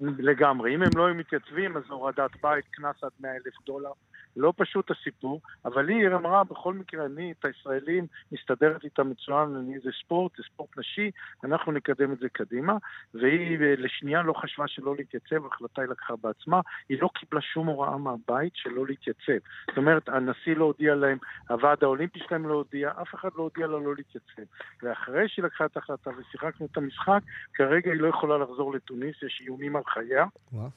לגמרי. 0.00 0.74
אם 0.74 0.82
הם 0.82 0.90
לא 0.96 1.06
היו 1.06 1.14
מתייצבים, 1.14 1.76
אז 1.76 1.82
הורדת 1.88 2.30
בית, 2.42 2.64
קנס 2.70 2.96
עד 3.02 3.10
100 3.20 3.30
אלף 3.30 3.54
דולר. 3.66 3.90
לא 4.36 4.52
פשוט 4.56 4.90
הסיפור, 4.90 5.40
אבל 5.64 5.88
היא 5.88 6.06
אמרה, 6.06 6.44
בכל 6.44 6.74
מקרה, 6.74 7.06
אני, 7.06 7.32
את 7.40 7.44
הישראלים, 7.44 8.06
מסתדרת 8.32 8.84
איתה 8.84 9.02
מצוין, 9.02 9.56
אני, 9.56 9.78
זה 9.84 9.90
ספורט, 10.04 10.32
זה 10.36 10.42
ספורט 10.52 10.78
נשי, 10.78 11.10
אנחנו 11.44 11.72
נקדם 11.72 12.12
את 12.12 12.18
זה 12.18 12.28
קדימה, 12.28 12.76
והיא 13.14 13.58
לשנייה 13.58 14.22
לא 14.22 14.32
חשבה 14.32 14.68
שלא 14.68 14.94
להתייצב, 14.96 15.46
החלטה 15.46 15.82
היא 15.82 15.90
לקחה 15.90 16.14
בעצמה, 16.22 16.60
היא 16.88 16.98
לא 17.02 17.10
קיבלה 17.14 17.40
שום 17.40 17.66
הוראה 17.66 17.98
מהבית 17.98 18.52
שלא 18.54 18.86
להתייצב. 18.86 19.46
זאת 19.68 19.76
אומרת, 19.76 20.08
הנשיא 20.08 20.56
לא 20.56 20.64
הודיע 20.64 20.94
להם, 20.94 21.18
הוועד 21.48 21.78
האולימפי 21.82 22.18
שלהם 22.28 22.48
לא 22.48 22.54
הודיע, 22.54 22.90
אף 23.02 23.14
אחד 23.14 23.28
לא 23.36 23.42
הודיע 23.42 23.66
לה 23.66 23.78
לא 23.78 23.94
להתייצב. 23.96 24.42
ואחרי 24.82 25.28
שהיא 25.28 25.44
לקחה 25.44 25.64
את 25.64 25.76
ההחלטה 25.76 26.10
ושיחקנו 26.18 26.66
את 26.72 26.76
המשחק, 26.76 27.20
כרגע 27.54 27.90
היא 27.90 28.00
לא 28.00 28.08
יכולה 28.08 28.38
לחזור 28.38 28.74
לתוניס, 28.74 29.16
יש 29.22 29.42
איומים 29.44 29.76
על 29.76 29.82
חייה. 29.86 30.24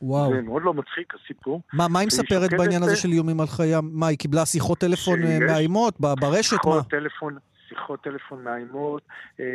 וואו. 0.02 0.34
זה 0.34 0.41
מאוד 0.41 0.63
לא 0.63 0.74
מצחיק 0.74 1.13
הסיפור. 1.15 1.62
מה, 1.74 1.88
מה 1.88 2.00
היא 2.00 2.08
מספרת 2.08 2.50
בעניין 2.58 2.84
הזה 2.84 2.96
של 2.96 3.10
איומים 3.10 3.39
על 3.39 3.47
חייה? 3.48 3.80
מה, 3.84 4.08
היא 4.08 4.18
קיבלה 4.18 4.46
שיחות 4.46 4.78
טלפון 4.78 5.24
אה, 5.24 5.40
מאיימות 5.40 6.00
ברשת? 6.00 6.50
שיחות 6.50 6.90
טלפון, 6.90 7.38
שיחות 7.69 8.01
טלפון 8.01 8.43
מאיימות, 8.43 9.03
אה, 9.39 9.45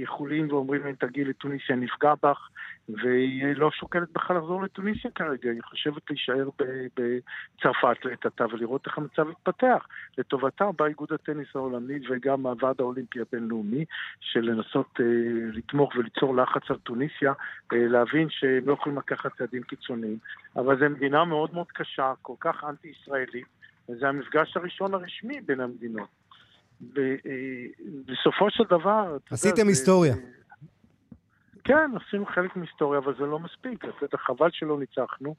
איחולים 0.00 0.52
ואומרים 0.52 0.84
להם 0.84 0.94
תגיעי 0.94 1.24
לטוניסיה 1.24 1.76
נפגע 1.76 2.14
בך, 2.22 2.48
והיא 2.88 3.56
לא 3.56 3.70
שוקלת 3.70 4.12
בכלל 4.12 4.36
לחזור 4.36 4.62
לטוניסיה 4.62 5.10
כרגע, 5.10 5.50
היא 5.50 5.62
חושבת 5.62 6.02
להישאר 6.10 6.48
בצרפת 6.94 8.04
לעת 8.04 8.26
עתה 8.26 8.44
ולראות 8.52 8.86
איך 8.86 8.98
המצב 8.98 9.30
יתפתח. 9.30 9.86
לטובתה 10.18 10.64
בא 10.78 10.86
איגוד 10.86 11.12
הטניס 11.12 11.48
העולמי 11.54 11.98
וגם 12.08 12.46
הוועד 12.46 12.76
האולימפי 12.80 13.20
הבינלאומי, 13.20 13.84
של 14.20 14.40
לנסות 14.40 15.00
אה, 15.00 15.06
לתמוך 15.52 15.92
וליצור 15.96 16.36
לחץ 16.36 16.70
על 16.70 16.76
טוניסיה, 16.76 17.32
אה, 17.72 17.78
להבין 17.88 18.30
שהם 18.30 18.68
לא 18.68 18.72
יכולים 18.72 18.98
לקחת 18.98 19.36
צעדים 19.38 19.62
קיצוניים. 19.62 20.18
אבל 20.56 20.78
זו 20.78 20.90
מדינה 20.90 21.24
מאוד 21.24 21.54
מאוד 21.54 21.72
קשה, 21.72 22.12
כל 22.22 22.34
כך 22.40 22.64
אנטי-ישראלית, 22.64 23.46
וזה 23.88 24.08
המפגש 24.08 24.56
הראשון 24.56 24.94
הרשמי 24.94 25.40
בין 25.40 25.60
המדינות. 25.60 26.21
אה, 26.98 27.14
בסופו 28.04 28.50
של 28.50 28.64
דבר... 28.64 29.16
עשיתם 29.30 29.68
היסטוריה. 29.68 30.14
כן, 31.64 31.90
עשינו 31.96 32.26
חלק 32.26 32.56
מהיסטוריה, 32.56 33.00
אבל 33.00 33.14
זה 33.18 33.26
לא 33.26 33.38
מספיק. 33.38 33.84
אתה 34.04 34.18
חבל 34.18 34.48
שלא 34.52 34.78
ניצחנו. 34.78 35.34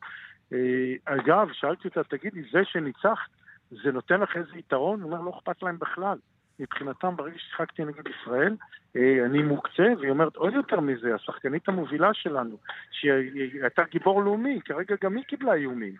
אה, 0.53 0.93
אגב, 1.05 1.47
שאלתי 1.51 1.87
אותה, 1.87 2.03
תגידי, 2.03 2.41
זה 2.51 2.59
שניצחת, 2.63 3.29
זה 3.71 3.91
נותן 3.91 4.19
לך 4.19 4.37
איזה 4.37 4.57
יתרון? 4.57 5.01
הוא 5.01 5.11
אומר, 5.11 5.21
לא 5.21 5.29
אכפת 5.37 5.63
להם 5.63 5.79
בכלל. 5.79 6.17
מבחינתם, 6.59 7.15
ברגע 7.15 7.37
ששיחקתי 7.37 7.85
נגד 7.85 8.03
ישראל, 8.07 8.55
אה, 8.95 9.25
אני 9.25 9.43
מוקצה, 9.43 9.83
והיא 9.99 10.11
אומרת 10.11 10.35
עוד 10.35 10.53
יותר 10.53 10.79
מזה, 10.79 11.15
השחקנית 11.15 11.69
המובילה 11.69 12.13
שלנו, 12.13 12.57
שהיא 12.91 13.61
הייתה 13.61 13.81
גיבור 13.91 14.23
לאומי, 14.23 14.59
כרגע 14.65 14.95
גם 15.03 15.15
היא 15.15 15.23
קיבלה 15.23 15.53
איומים. 15.53 15.95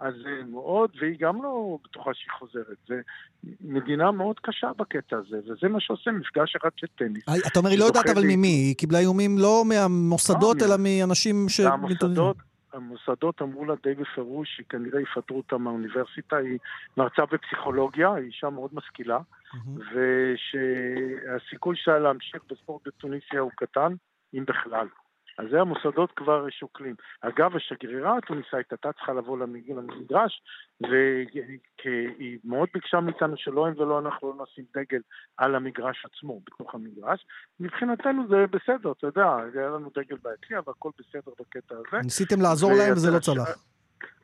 אז 0.00 0.14
מאוד, 0.46 0.90
והיא 1.00 1.16
גם 1.18 1.42
לא 1.42 1.78
בטוחה 1.84 2.10
שהיא 2.14 2.32
חוזרת. 2.38 2.76
זה 2.88 3.00
מדינה 3.60 4.10
מאוד 4.10 4.40
קשה 4.40 4.70
בקטע 4.76 5.16
הזה, 5.16 5.38
וזה 5.38 5.68
מה 5.68 5.80
שעושה 5.80 6.10
מפגש 6.10 6.56
אחד 6.56 6.70
של 6.76 6.86
טניס. 6.96 7.24
אתה 7.46 7.58
אומר, 7.58 7.70
היא 7.70 7.78
לא 7.78 7.84
יודעת 7.84 8.08
אבל 8.08 8.22
ממי, 8.24 8.48
היא 8.48 8.76
קיבלה 8.76 8.98
איומים 8.98 9.38
לא 9.38 9.62
מהמוסדות, 9.68 10.62
אה, 10.62 10.66
אלא 10.66 10.74
מאנשים 10.78 11.48
ש... 11.48 11.60
המוסדות 12.72 13.42
אמרו 13.42 13.64
לה 13.64 13.74
די 13.82 13.94
בפירוש 13.94 14.48
שכנראה 14.56 15.00
יפטרו 15.00 15.36
אותה 15.36 15.58
מהאוניברסיטה, 15.58 16.36
היא 16.36 16.58
מרצה 16.96 17.22
בפסיכולוגיה, 17.32 18.14
היא 18.14 18.26
אישה 18.26 18.50
מאוד 18.50 18.70
משכילה, 18.72 19.18
ושהסיכוי 19.76 21.76
שלה 21.76 21.98
להמשיך 21.98 22.42
בספורט 22.50 22.86
בתוניסיה 22.86 23.40
הוא 23.40 23.50
קטן, 23.56 23.94
אם 24.34 24.44
בכלל. 24.44 24.86
אז 25.38 25.46
זה 25.50 25.60
המוסדות 25.60 26.12
כבר 26.16 26.46
שוקלים. 26.50 26.94
אגב, 27.20 27.56
השגרירה 27.56 28.18
התוניסאית 28.18 28.72
הייתה 28.72 28.92
צריכה 28.92 29.12
לבוא 29.12 29.38
למגרש, 29.38 30.42
והיא 30.80 32.38
מאוד 32.44 32.68
ביקשה 32.74 33.00
מאיתנו 33.00 33.36
שלא 33.36 33.66
הם 33.66 33.74
ולא 33.76 33.98
אנחנו 33.98 34.28
לא 34.28 34.44
נשים 34.44 34.64
דגל 34.76 35.00
על 35.36 35.54
המגרש 35.54 36.04
עצמו, 36.04 36.40
בתוך 36.46 36.74
המגרש. 36.74 37.26
מבחינתנו 37.60 38.28
זה 38.28 38.46
בסדר, 38.50 38.92
אתה 38.92 39.06
יודע, 39.06 39.36
היה 39.54 39.68
לנו 39.68 39.90
דגל 39.94 40.16
ביציע 40.22 40.60
והכל 40.66 40.90
בסדר 40.98 41.32
בקטע 41.40 41.74
הזה. 41.74 42.02
ניסיתם 42.02 42.40
לעזור 42.40 42.72
להם 42.72 42.92
וזה 42.92 43.10
לא 43.10 43.18
צלח. 43.18 43.64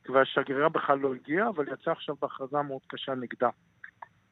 והשגרירה 0.08 0.68
בכלל 0.68 0.98
לא 0.98 1.14
הגיעה, 1.14 1.48
אבל 1.48 1.64
יצאה 1.72 1.92
עכשיו 1.92 2.14
בהכרזה 2.22 2.62
מאוד 2.62 2.80
קשה 2.86 3.14
נגדה. 3.14 3.48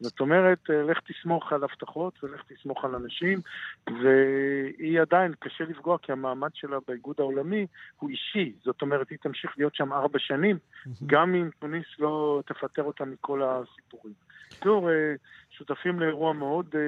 זאת 0.00 0.20
אומרת, 0.20 0.70
אה, 0.70 0.82
לך 0.82 0.98
תסמוך 1.00 1.52
על 1.52 1.64
הבטחות 1.64 2.24
ולך 2.24 2.42
תסמוך 2.48 2.84
על 2.84 2.94
אנשים, 2.94 3.40
והיא 3.86 5.00
עדיין, 5.00 5.32
קשה 5.38 5.64
לפגוע 5.64 5.98
כי 5.98 6.12
המעמד 6.12 6.50
שלה 6.54 6.76
באיגוד 6.88 7.16
העולמי 7.18 7.66
הוא 7.98 8.10
אישי. 8.10 8.52
זאת 8.64 8.82
אומרת, 8.82 9.10
היא 9.10 9.18
תמשיך 9.22 9.50
להיות 9.56 9.74
שם 9.74 9.92
ארבע 9.92 10.18
שנים, 10.18 10.58
גם 11.06 11.34
אם 11.34 11.50
טוניס 11.58 11.86
לא 11.98 12.42
תפטר 12.46 12.82
אותה 12.82 13.04
מכל 13.04 13.42
הסיפורים. 13.42 14.14
בקיצור, 14.48 14.90
אה, 14.90 15.14
שותפים 15.50 16.00
לאירוע 16.00 16.32
מאוד 16.32 16.66
אה, 16.74 16.80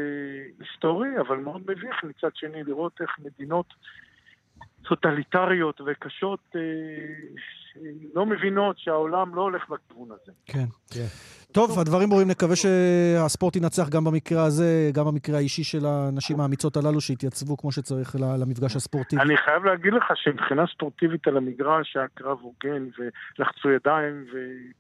היסטורי, 0.61 1.20
אבל 1.20 1.37
מאוד 1.37 1.62
מביך 1.62 2.05
מצד 2.05 2.37
שני 2.37 2.64
לראות 2.64 3.01
איך 3.01 3.11
מדינות 3.18 3.75
טוטליטריות 4.83 5.81
וקשות 5.87 6.57
לא 8.15 8.27
מבינות 8.27 8.79
שהעולם 8.79 9.35
לא 9.35 9.43
הולך 9.43 9.69
בכיוון 9.69 10.09
הזה. 10.13 10.33
כן. 10.47 10.65
כן. 10.91 11.07
טוב, 11.53 11.79
הדברים 11.79 12.09
ברורים, 12.09 12.29
נקווה 12.29 12.57
שהספורט 12.57 13.57
ינצח 13.57 13.89
גם 13.89 14.05
במקרה 14.05 14.45
הזה, 14.45 14.91
גם 14.95 15.05
במקרה 15.07 15.37
האישי 15.37 15.65
של 15.65 15.87
הנשים 15.87 16.41
האמיצות 16.41 16.77
הללו, 16.77 17.01
שהתייצבו 17.01 17.57
כמו 17.57 17.73
שצריך 17.73 18.17
למפגש 18.41 18.77
הספורטיבי. 18.77 19.23
אני 19.23 19.37
חייב 19.37 19.65
להגיד 19.65 19.93
לך 19.93 20.05
שמבחינה 20.15 20.65
ספורטיבית 20.67 21.29
על 21.29 21.37
המגרש 21.37 21.97
היה 21.97 22.07
קרב 22.15 22.39
הוגן, 22.41 22.89
ולחצו 22.99 23.71
ידיים 23.71 24.25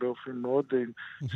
באופן 0.00 0.36
מאוד 0.36 0.64
אה, 0.72 0.82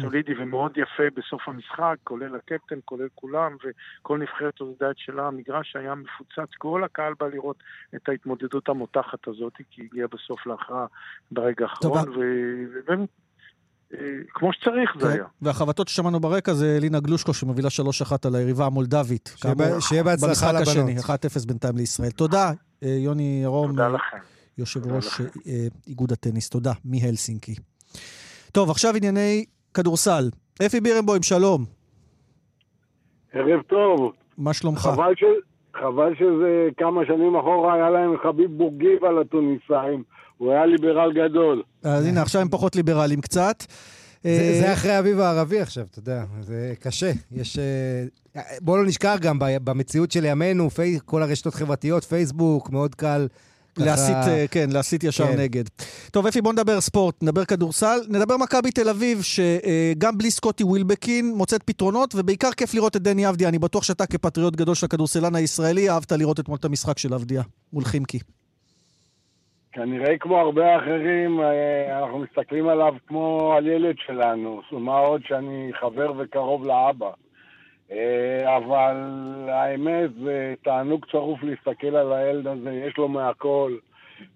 סולידי 0.00 0.32
ומאוד 0.38 0.72
יפה 0.76 1.02
בסוף 1.16 1.48
המשחק, 1.48 1.96
כולל 2.04 2.36
הקפטן, 2.36 2.76
כולל 2.84 3.08
כולם, 3.14 3.56
וכל 3.64 4.18
נבחרת 4.18 4.60
עודדה 4.60 4.90
את 4.90 4.98
שלה. 4.98 5.26
המגרש 5.26 5.76
היה 5.76 5.94
מפוצץ, 5.94 6.54
כל 6.58 6.84
הקהל 6.84 7.12
בא 7.20 7.26
לראות 7.26 7.56
את 7.96 8.08
ההתמודדות 8.08 8.68
המותחת 8.68 9.28
הזאת, 9.28 9.52
כי 9.56 9.80
היא 9.80 9.88
הגיעה 9.90 10.08
בסוף 10.08 10.46
להכרעה 10.46 10.86
ברגע 11.44 11.64
האחרון, 11.64 12.08
ובאמת... 12.08 13.08
כמו 14.34 14.52
שצריך 14.52 14.96
זה 15.00 15.12
היה. 15.12 15.24
והחבטות 15.42 15.88
ששמענו 15.88 16.20
ברקע 16.20 16.54
זה 16.54 16.78
לינה 16.80 17.00
גלושקו 17.00 17.34
שמובילה 17.34 17.68
3-1 18.08 18.12
על 18.24 18.34
היריבה 18.34 18.66
המולדבית. 18.66 19.36
שיהיה 19.80 20.02
בהצלחה 20.02 20.52
לבנות. 20.52 20.66
במשחק 20.66 20.68
השני, 20.68 20.98
1-0 21.44 21.46
בינתיים 21.46 21.76
לישראל. 21.76 22.10
תודה, 22.10 22.52
אה, 22.82 22.88
יוני 22.88 23.40
ירום. 23.42 23.70
תודה 23.70 23.88
לכם. 23.88 24.16
יושב 24.58 24.92
ראש 24.92 25.20
אה, 25.20 25.26
איגוד 25.86 26.12
הטניס. 26.12 26.48
תודה, 26.48 26.72
מהלסינקי. 26.84 27.54
טוב, 28.52 28.70
עכשיו 28.70 28.96
ענייני 28.96 29.44
כדורסל. 29.74 30.30
אפי 30.66 30.80
בירנבוים, 30.80 31.22
שלום. 31.22 31.64
ערב 33.32 33.62
טוב. 33.62 34.12
מה 34.38 34.52
שלומך? 34.52 34.78
חבל, 34.78 35.14
ש... 35.16 35.24
חבל 35.74 36.14
שזה 36.14 36.68
כמה 36.76 37.06
שנים 37.06 37.36
אחורה 37.36 37.74
היה 37.74 37.90
להם 37.90 38.14
חביב 38.22 38.50
בורגיב 38.58 39.04
על 39.04 39.18
התוניסאים. 39.18 40.02
הוא 40.38 40.52
היה 40.52 40.66
ליברל 40.66 41.12
גדול. 41.12 41.62
אז 41.82 42.06
הנה, 42.06 42.22
עכשיו 42.22 42.40
הם 42.40 42.48
פחות 42.48 42.76
ליברליים 42.76 43.20
קצת. 43.20 43.64
זה, 44.24 44.30
אה, 44.30 44.60
זה 44.60 44.72
אחרי 44.72 44.92
האביב 44.92 45.20
הערבי 45.20 45.60
עכשיו, 45.60 45.84
אתה 45.90 45.98
יודע, 45.98 46.24
זה 46.40 46.74
קשה. 46.80 47.12
יש... 47.32 47.58
אה, 47.58 48.42
בוא 48.60 48.78
לא 48.78 48.84
נשכח 48.84 49.16
גם, 49.20 49.38
ב- 49.38 49.56
במציאות 49.64 50.12
של 50.12 50.24
ימינו, 50.24 50.70
פי, 50.70 50.98
כל 51.04 51.22
הרשתות 51.22 51.54
חברתיות, 51.54 52.04
פייסבוק, 52.04 52.70
מאוד 52.70 52.94
קל. 52.94 53.26
להסית, 53.76 54.16
אה, 54.16 54.44
כן, 54.50 54.70
להסית 54.70 55.04
ישר 55.04 55.26
כן. 55.26 55.40
נגד. 55.40 55.64
טוב, 56.10 56.26
אפי, 56.26 56.40
בוא 56.40 56.52
נדבר 56.52 56.80
ספורט, 56.80 57.22
נדבר 57.22 57.44
כדורסל. 57.44 58.00
נדבר 58.08 58.36
מכבי 58.36 58.70
תל 58.70 58.88
אביב, 58.88 59.22
שגם 59.22 60.18
בלי 60.18 60.30
סקוטי 60.30 60.64
ווילבקין 60.64 61.34
מוצאת 61.36 61.62
פתרונות, 61.62 62.14
ובעיקר 62.14 62.52
כיף 62.52 62.74
לראות 62.74 62.96
את 62.96 63.02
דני 63.02 63.28
אבדיה. 63.28 63.48
אני 63.48 63.58
בטוח 63.58 63.82
שאתה 63.82 64.06
כפטריוט 64.06 64.56
גדול 64.56 64.74
של 64.74 64.86
הכדורסלן 64.86 65.34
הישראלי, 65.34 65.90
אהבת 65.90 66.12
לראות 66.12 66.40
אתמול 66.40 66.58
את 66.60 66.64
המשחק 66.64 66.98
של 66.98 67.14
אבדיה 67.14 67.42
מול 67.72 67.84
חימקי. 67.84 68.18
כנראה 69.74 70.18
כמו 70.18 70.38
הרבה 70.38 70.76
אחרים, 70.76 71.40
אה, 71.40 71.98
אנחנו 71.98 72.18
מסתכלים 72.18 72.68
עליו 72.68 72.94
כמו 73.06 73.54
על 73.56 73.66
ילד 73.66 73.96
שלנו. 73.98 74.60
מה 74.72 74.98
עוד 74.98 75.22
שאני 75.24 75.70
חבר 75.80 76.12
וקרוב 76.18 76.66
לאבא. 76.66 77.10
אה, 77.92 78.56
אבל 78.56 78.96
האמת 79.48 80.10
זה 80.24 80.54
תענוג 80.64 81.06
צרוף 81.10 81.42
להסתכל 81.42 81.96
על 81.96 82.12
הילד 82.12 82.46
הזה, 82.46 82.72
יש 82.72 82.98
לו 82.98 83.08
מהכל. 83.08 83.76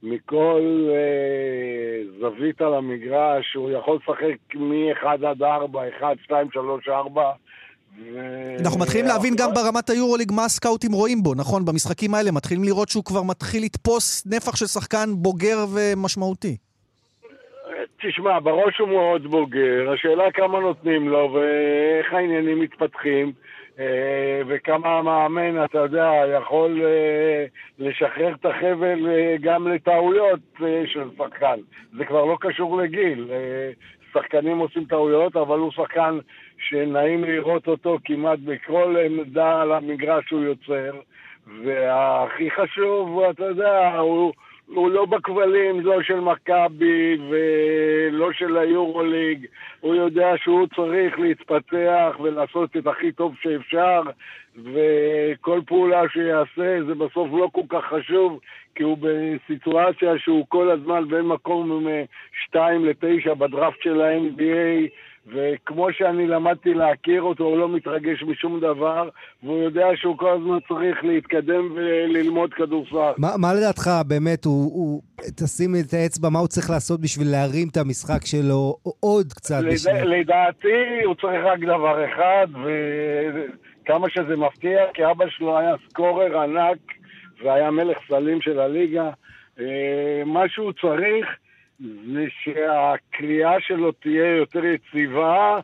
מכל 0.03 0.89
אה, 0.91 2.03
זווית 2.21 2.61
על 2.61 2.75
המגרש, 2.75 3.55
הוא 3.55 3.71
יכול 3.71 3.99
לשחק 4.03 4.55
מ-1 4.55 5.07
עד 5.27 5.43
4, 5.43 5.89
1, 5.99 6.17
2, 6.25 6.49
3, 6.53 6.89
4. 6.89 7.33
אנחנו 8.61 8.81
מתחילים 8.81 9.07
להבין 9.07 9.35
גם 9.39 9.51
ברמת 9.55 9.91
היורוליג 9.91 10.33
מה 10.33 10.45
הסקאוטים 10.45 10.93
רואים 10.93 11.23
בו, 11.23 11.35
נכון? 11.35 11.65
במשחקים 11.65 12.15
האלה 12.15 12.31
מתחילים 12.33 12.65
לראות 12.65 12.89
שהוא 12.89 13.05
כבר 13.05 13.23
מתחיל 13.23 13.65
לתפוס 13.65 14.27
נפח 14.27 14.57
של 14.57 14.67
שחקן 14.67 15.09
בוגר 15.13 15.59
ומשמעותי. 15.75 16.57
תשמע, 18.03 18.41
בראש 18.41 18.79
הוא 18.79 18.89
מאוד 18.89 19.27
בוגר, 19.27 19.93
השאלה 19.93 20.33
כמה 20.35 20.61
נותנים 20.61 21.09
לו 21.09 21.33
ואיך 21.35 22.13
העניינים 22.13 22.61
מתפתחים 22.61 23.33
אה, 23.79 24.41
וכמה 24.47 24.99
המאמן, 24.99 25.65
אתה 25.65 25.79
יודע, 25.79 26.11
יכול 26.37 26.83
אה, 26.85 27.45
לשחרר 27.79 28.35
את 28.41 28.47
החבל 28.47 29.09
אה, 29.11 29.37
גם 29.41 29.69
לטעויות 29.69 30.41
אה, 30.63 30.83
של 30.87 31.09
שחקן. 31.19 31.61
זה 31.99 32.05
כבר 32.05 32.25
לא 32.25 32.37
קשור 32.41 32.77
לגיל. 32.77 33.29
אה, 33.31 33.71
שחקנים 34.13 34.59
עושים 34.59 34.85
טעויות, 34.85 35.37
אבל 35.37 35.59
הוא 35.59 35.73
שחקן 35.73 36.19
שנעים 36.59 37.25
לראות 37.25 37.69
אותו 37.69 37.99
כמעט 38.05 38.39
בכל 38.39 38.97
עמדה 39.07 39.61
על 39.63 39.73
המגרש 39.73 40.25
שהוא 40.29 40.43
יוצר. 40.43 40.93
והכי 41.65 42.51
חשוב, 42.51 43.21
אתה 43.31 43.45
יודע, 43.45 43.99
הוא, 43.99 44.33
הוא 44.67 44.91
לא 44.91 45.07
בכבלים, 45.07 45.81
לא 45.81 46.03
של 46.03 46.21
מכבי 46.21 47.19
ולא 47.29 48.33
של 48.33 48.57
היורוליג. 48.57 49.47
הוא 49.81 49.95
יודע 49.95 50.33
שהוא 50.37 50.67
צריך 50.77 51.19
להתפתח 51.19 52.17
ולעשות 52.23 52.77
את 52.77 52.87
הכי 52.87 53.13
טוב 53.13 53.35
שאפשר, 53.43 54.03
וכל 54.65 55.61
פעולה 55.67 56.03
שיעשה 56.09 56.85
זה 56.87 56.95
בסוף 56.95 57.29
לא 57.33 57.49
כל 57.53 57.63
כך 57.69 57.85
חשוב, 57.85 58.41
כי 58.75 58.83
הוא 58.83 58.99
בסיטואציה 59.01 60.19
שהוא 60.19 60.47
כל 60.49 60.71
הזמן 60.71 61.09
בין 61.09 61.23
מקום 61.23 61.87
2 62.47 62.85
ל-9 62.85 63.35
בדראפט 63.35 63.83
של 63.83 64.01
ה-NBA, 64.01 64.89
וכמו 65.35 65.89
שאני 65.93 66.27
למדתי 66.27 66.75
להכיר 66.75 67.23
אותו, 67.23 67.45
הוא 67.45 67.59
לא 67.59 67.69
מתרגש 67.69 68.23
משום 68.23 68.61
דבר, 68.61 69.09
והוא 69.43 69.63
יודע 69.63 69.87
שהוא 69.97 70.19
כל 70.19 70.31
הזמן 70.31 70.59
צריך 70.69 71.05
להתקדם 71.05 71.73
וללמוד 71.75 72.55
כדורסל. 72.55 73.13
מה, 73.19 73.29
מה 73.39 73.55
לדעתך 73.55 73.91
באמת, 74.07 74.45
הוא, 74.45 74.65
הוא, 74.75 75.03
תשים 75.37 75.75
את 75.81 75.95
האצבע, 75.95 76.29
מה 76.29 76.39
הוא 76.39 76.49
צריך 76.49 76.71
לעשות 76.71 77.01
בשביל 77.01 77.27
להרים 77.31 77.69
את 77.69 77.77
המשחק 77.77 78.27
שלו 78.27 78.77
עוד 79.01 79.33
קצת? 79.33 79.61
לד... 79.63 79.73
בשביל... 79.73 80.05
לדעתי 80.05 81.05
הוא 81.05 81.15
צריך 81.15 81.45
רק 81.45 81.59
דבר 81.59 82.05
אחד, 82.05 82.47
וכמה 83.85 84.11
שזה 84.11 84.37
מפתיע, 84.37 84.81
כי 84.95 85.03
אבא 85.11 85.25
שלו 85.29 85.59
היה 85.59 85.75
סקורר 85.89 86.41
ענק 86.41 86.79
והיה 87.45 87.71
מלך 87.71 87.99
סלים 88.09 88.41
של 88.41 88.61
הליגה. 88.61 89.11
אה, 89.61 90.23
מה 90.27 90.49
שהוא 90.49 90.73
צריך 90.73 91.27
זה 91.81 92.25
שהקריאה 92.43 93.61
שלו 93.61 93.93
תהיה 93.93 94.37
יותר 94.37 94.65
יציבה 94.65 95.61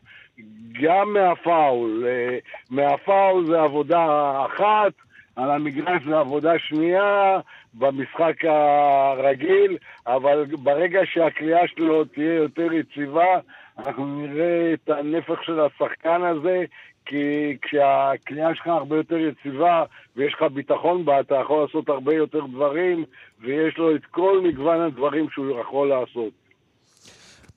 גם 0.82 1.12
מהפאול. 1.12 2.04
אה, 2.06 2.38
מהפאול 2.70 3.46
זה 3.46 3.60
עבודה 3.60 4.32
אחת, 4.46 4.92
על 5.36 5.50
המגרש 5.50 6.02
זה 6.06 6.18
עבודה 6.18 6.58
שנייה, 6.58 7.40
במשחק 7.74 8.44
הרגיל, 8.44 9.76
אבל 10.06 10.44
ברגע 10.44 11.00
שהקריאה 11.04 11.68
שלו 11.68 12.04
תהיה 12.04 12.34
יותר 12.34 12.72
יציבה, 12.72 13.38
אנחנו 13.78 14.20
נראה 14.20 14.72
את 14.74 14.88
הנפח 14.88 15.42
של 15.42 15.60
השחקן 15.60 16.22
הזה, 16.22 16.64
כי 17.06 17.56
כשהקריאה 17.62 18.54
שלך 18.54 18.66
הרבה 18.66 18.96
יותר 18.96 19.16
יציבה 19.16 19.84
ויש 20.16 20.34
לך 20.36 20.52
ביטחון 20.54 21.04
בה, 21.04 21.20
אתה 21.20 21.34
יכול 21.34 21.62
לעשות 21.62 21.88
הרבה 21.88 22.14
יותר 22.14 22.40
דברים, 22.52 23.04
ויש 23.40 23.78
לו 23.78 23.96
את 23.96 24.04
כל 24.10 24.40
מגוון 24.44 24.80
הדברים 24.80 25.26
שהוא 25.30 25.60
יכול 25.60 25.88
לעשות. 25.88 26.32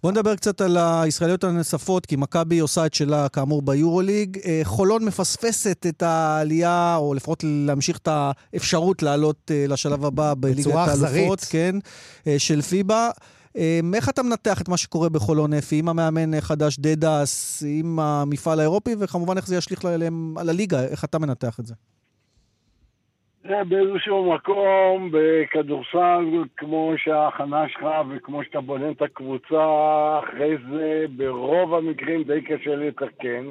בואו 0.04 0.14
נדבר 0.14 0.36
קצת 0.36 0.62
על 0.62 0.78
הישראליות 0.78 1.44
הנוספות, 1.44 2.06
כי 2.06 2.16
מכבי 2.16 2.60
עושה 2.60 2.86
את 2.86 2.94
שלה 2.94 3.30
כאמור 3.30 3.62
ביורוליג. 3.62 4.38
חולון 4.64 5.06
מפספסת 5.06 5.86
את 5.90 6.02
העלייה, 6.02 6.96
או 6.96 7.14
לפחות 7.14 7.44
להמשיך 7.44 7.98
את 7.98 8.08
האפשרות 8.08 9.04
לעלות 9.04 9.52
לשלב 9.70 10.06
הבא 10.06 10.34
בליגת 10.38 10.76
האלופות, 10.76 11.40
כן, 11.40 11.76
של 12.38 12.62
פיבה. 12.62 13.10
איך 13.94 14.10
אתה 14.10 14.24
מנתח 14.24 14.62
את 14.62 14.70
מה 14.70 14.78
שקורה 14.78 15.10
בחולון 15.10 15.54
אפי, 15.54 15.80
עם 15.80 15.90
המאמן 15.90 16.42
חדש 16.42 16.80
דדס, 16.80 17.64
עם 17.68 18.00
המפעל 18.00 18.60
האירופי, 18.60 18.96
וכמובן 19.00 19.38
איך 19.38 19.48
זה 19.48 19.56
ישליך 19.56 19.86
עליהם, 19.86 20.38
על 20.38 20.50
הליגה, 20.50 20.84
איך 20.84 21.04
אתה 21.04 21.20
מנתח 21.20 21.60
את 21.60 21.66
זה? 21.66 21.76
באיזשהו 23.70 24.34
מקום, 24.34 25.12
בכדורסל, 25.12 26.26
כמו 26.58 26.94
שההכנה 26.98 27.64
שלך 27.70 27.84
וכמו 28.10 28.44
שאתה 28.44 28.62
בונה 28.62 28.92
את 28.92 29.02
הקבוצה, 29.02 29.66
אחרי 30.20 30.56
זה 30.72 31.06
ברוב 31.18 31.74
המקרים 31.74 32.24
די 32.24 32.42
קשה 32.42 32.76
לתקן, 32.76 33.46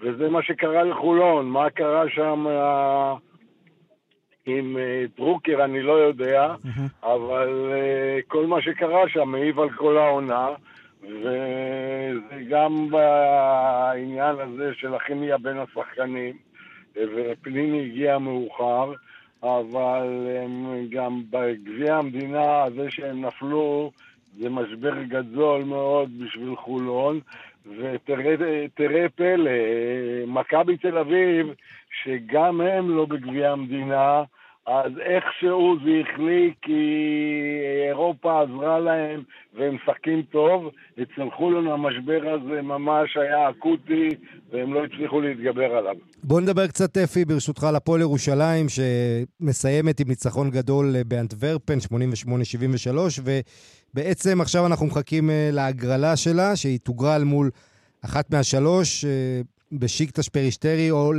וזה 0.00 0.28
מה 0.28 0.42
שקרה 0.42 0.82
לחולון. 0.84 1.46
מה 1.46 1.70
קרה 1.70 2.04
שם 2.14 2.46
עם 4.46 4.76
uh, 4.76 5.16
דרוקר, 5.16 5.64
אני 5.64 5.82
לא 5.82 5.92
יודע. 5.92 6.54
אבל 7.02 7.72
uh, 7.72 8.22
כל 8.28 8.46
מה 8.46 8.62
שקרה 8.62 9.08
שם 9.08 9.28
מעיב 9.28 9.60
על 9.60 9.70
כל 9.70 9.98
העונה, 9.98 10.48
וזה 11.02 12.40
גם 12.48 12.90
בעניין 12.90 14.36
הזה 14.38 14.70
של 14.74 14.94
הכימיה 14.94 15.38
בין 15.38 15.56
השחקנים, 15.58 16.36
ופניני 16.96 17.86
הגיע 17.86 18.18
מאוחר. 18.18 18.92
אבל 19.42 20.26
הם 20.42 20.86
גם 20.90 21.22
בגביע 21.30 21.96
המדינה, 21.96 22.64
זה 22.76 22.90
שהם 22.90 23.24
נפלו, 23.24 23.90
זה 24.38 24.50
משבר 24.50 25.02
גדול 25.02 25.64
מאוד 25.64 26.10
בשביל 26.18 26.56
חולון. 26.56 27.20
ותראה 27.66 29.08
פלא, 29.14 29.50
מכבי 30.26 30.76
תל 30.76 30.98
אביב, 30.98 31.46
שגם 32.04 32.60
הם 32.60 32.96
לא 32.96 33.06
בגביע 33.06 33.50
המדינה, 33.50 34.22
אז 34.66 34.92
איכשהו 35.00 35.76
זה 35.84 35.90
החליק 36.00 36.54
כי 36.62 36.82
אירופה 37.88 38.42
עזרה 38.42 38.80
להם 38.80 39.22
והם 39.54 39.74
משחקים 39.74 40.22
טוב. 40.22 40.70
אצל 41.02 41.30
חולון 41.36 41.66
המשבר 41.66 42.20
הזה 42.34 42.62
ממש 42.62 43.16
היה 43.16 43.50
אקוטי 43.50 44.08
והם 44.52 44.74
לא 44.74 44.84
הצליחו 44.84 45.20
להתגבר 45.20 45.76
עליו. 45.76 45.94
בוא 46.24 46.40
נדבר 46.40 46.66
קצת, 46.66 46.96
אפי, 46.96 47.24
ברשותך, 47.24 47.64
על 47.64 47.76
הפועל 47.76 48.00
ירושלים, 48.00 48.66
שמסיימת 48.68 50.00
עם 50.00 50.08
ניצחון 50.08 50.50
גדול 50.50 50.94
באנטוורפן, 51.06 51.78
88-73, 52.90 52.96
ובעצם 53.24 54.40
עכשיו 54.40 54.66
אנחנו 54.66 54.86
מחכים 54.86 55.30
להגרלה 55.52 56.16
שלה, 56.16 56.56
שהיא 56.56 56.78
תוגרל 56.78 57.22
מול 57.24 57.50
אחת 58.04 58.30
מהשלוש, 58.30 59.04
בשיקטש 59.72 60.28
פרישטרי 60.28 60.90
או 60.90 61.12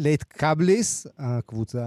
לית 0.00 0.22
קבליס, 0.22 1.06
הקבוצה... 1.18 1.84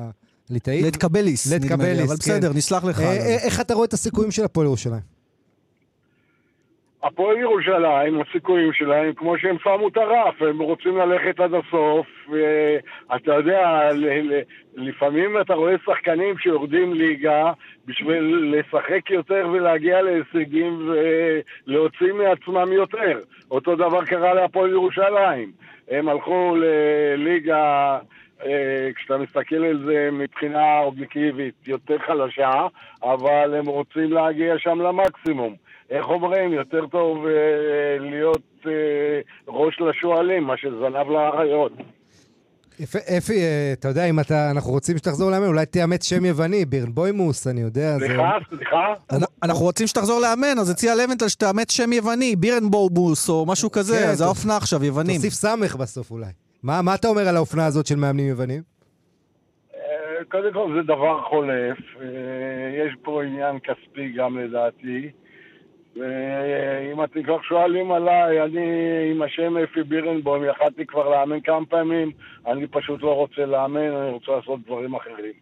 ליטאית? 0.50 0.86
לטקבליס, 0.86 1.54
לטקבליס, 1.54 2.00
אבל 2.00 2.16
בסדר, 2.16 2.50
כן. 2.52 2.58
נסלח 2.58 2.84
לך. 2.84 3.00
איך 3.46 3.62
אתה 3.62 3.74
רואה 3.74 3.86
את 3.86 3.94
הסיכויים 3.94 4.32
של 4.32 4.44
הפועל 4.46 4.66
ירושלים? 4.68 5.14
הפועל 7.04 7.38
ירושלים, 7.38 8.22
הסיכויים 8.22 8.74
שלהם, 8.74 9.14
כמו 9.14 9.38
שהם 9.38 9.58
שמו 9.64 9.88
את 9.88 9.98
הרף, 9.98 10.42
הם 10.42 10.60
רוצים 10.62 10.98
ללכת 10.98 11.40
עד 11.40 11.52
הסוף, 11.54 12.08
ואתה 12.30 13.34
יודע, 13.34 13.90
ל- 13.94 14.34
ל- 14.34 14.42
לפעמים 14.76 15.42
אתה 15.42 15.54
רואה 15.54 15.76
שחקנים 15.86 16.38
שיורדים 16.38 16.94
ליגה 16.94 17.52
בשביל 17.86 18.54
לשחק 18.58 19.10
יותר 19.10 19.50
ולהגיע 19.54 20.02
להישגים 20.02 20.90
ולהוציא 21.68 22.14
מעצמם 22.14 22.72
יותר. 22.74 23.20
אותו 23.52 23.76
דבר 23.76 24.06
קרה 24.06 24.34
להפועל 24.34 24.70
ירושלים. 24.72 25.52
הם 25.90 26.10
הלכו 26.10 26.56
לליגה, 26.56 28.00
אה, 28.46 28.90
כשאתה 28.96 29.18
מסתכל 29.18 29.64
על 29.66 29.84
זה 29.86 30.10
מבחינה 30.12 30.80
אובייקטיבית 30.80 31.68
יותר 31.68 31.98
חלשה, 31.98 32.68
אבל 33.04 33.56
הם 33.56 33.66
רוצים 33.66 34.14
להגיע 34.14 34.56
שם 34.58 34.82
למקסימום. 34.82 35.56
איך 35.90 36.10
אומרים, 36.10 36.54
יותר 36.54 36.88
טוב 36.88 37.26
אה, 37.28 37.98
להיות 38.00 38.68
אה, 38.68 39.20
ראש 39.48 39.82
לשועלים, 39.82 40.44
מה 40.44 40.58
שזנב 40.58 41.10
לאריות. 41.10 41.72
אפ- 42.84 42.96
אפי, 43.18 43.34
אה, 43.42 43.74
אתה 43.74 43.88
יודע, 43.88 44.06
אם 44.06 44.20
אתה, 44.20 44.52
אנחנו 44.52 44.72
רוצים 44.72 44.98
שתחזור 44.98 45.32
לאמן, 45.32 45.46
אולי 45.46 45.66
תאמץ 45.66 46.04
שם 46.10 46.26
יווני, 46.26 46.66
בירנבוימוס, 46.66 47.48
אני 47.48 47.62
יודע. 47.62 47.98
זה- 48.00 48.06
סליחה, 48.06 48.32
סליחה? 48.50 48.94
אנ- 49.12 49.24
אנחנו 49.44 49.66
רוצים 49.66 49.88
שתחזור 49.88 50.20
לאמן, 50.22 50.60
אז 50.60 50.70
הציע 50.70 50.96
לבנטל 50.96 51.28
שתאמץ 51.28 51.72
שם 51.72 51.94
יווני, 51.94 52.36
בירנבורבוס 52.36 53.30
או 53.30 53.46
משהו 53.46 53.72
כזה, 53.72 53.98
כן, 54.04 54.08
אז 54.10 54.18
זה. 54.18 54.26
האופנה 54.26 54.58
עכשיו, 54.58 54.84
יוונים. 54.84 55.16
תוסיף 55.16 55.34
סמך 55.34 55.76
בסוף 55.76 56.12
אולי. 56.12 56.26
מה 56.64 56.82
מה 56.82 56.96
אתה 56.96 57.08
אומר 57.08 57.28
על 57.28 57.36
האופנה 57.36 57.66
הזאת 57.66 57.86
של 57.88 57.96
מאמנים 57.96 58.28
יוונים? 58.28 58.62
אה, 59.76 59.80
קודם 60.32 60.54
כל 60.54 60.74
זה 60.76 60.84
דבר 60.84 61.22
חולף, 61.30 61.78
אה, 62.02 62.06
יש 62.88 62.96
פה 63.02 63.24
עניין 63.24 63.56
כספי 63.60 64.14
גם 64.18 64.38
לדעתי. 64.38 65.10
ואם 65.96 67.04
אתם 67.04 67.24
כבר 67.24 67.42
שואלים 67.42 67.92
עליי, 67.92 68.44
אני 68.44 68.62
עם 69.12 69.22
השם 69.22 69.58
אפי 69.58 69.84
בירנבוים, 69.84 70.44
יכלתי 70.50 70.86
כבר 70.86 71.10
לאמן 71.10 71.42
כמה 71.42 71.66
פעמים, 71.66 72.12
אני 72.48 72.68
פשוט 72.68 73.02
לא 73.02 73.14
רוצה 73.14 73.46
לאמן, 73.46 73.92
אני 73.92 74.10
רוצה 74.10 74.32
לעשות 74.32 74.60
דברים 74.66 74.96
אחרים. 74.96 75.34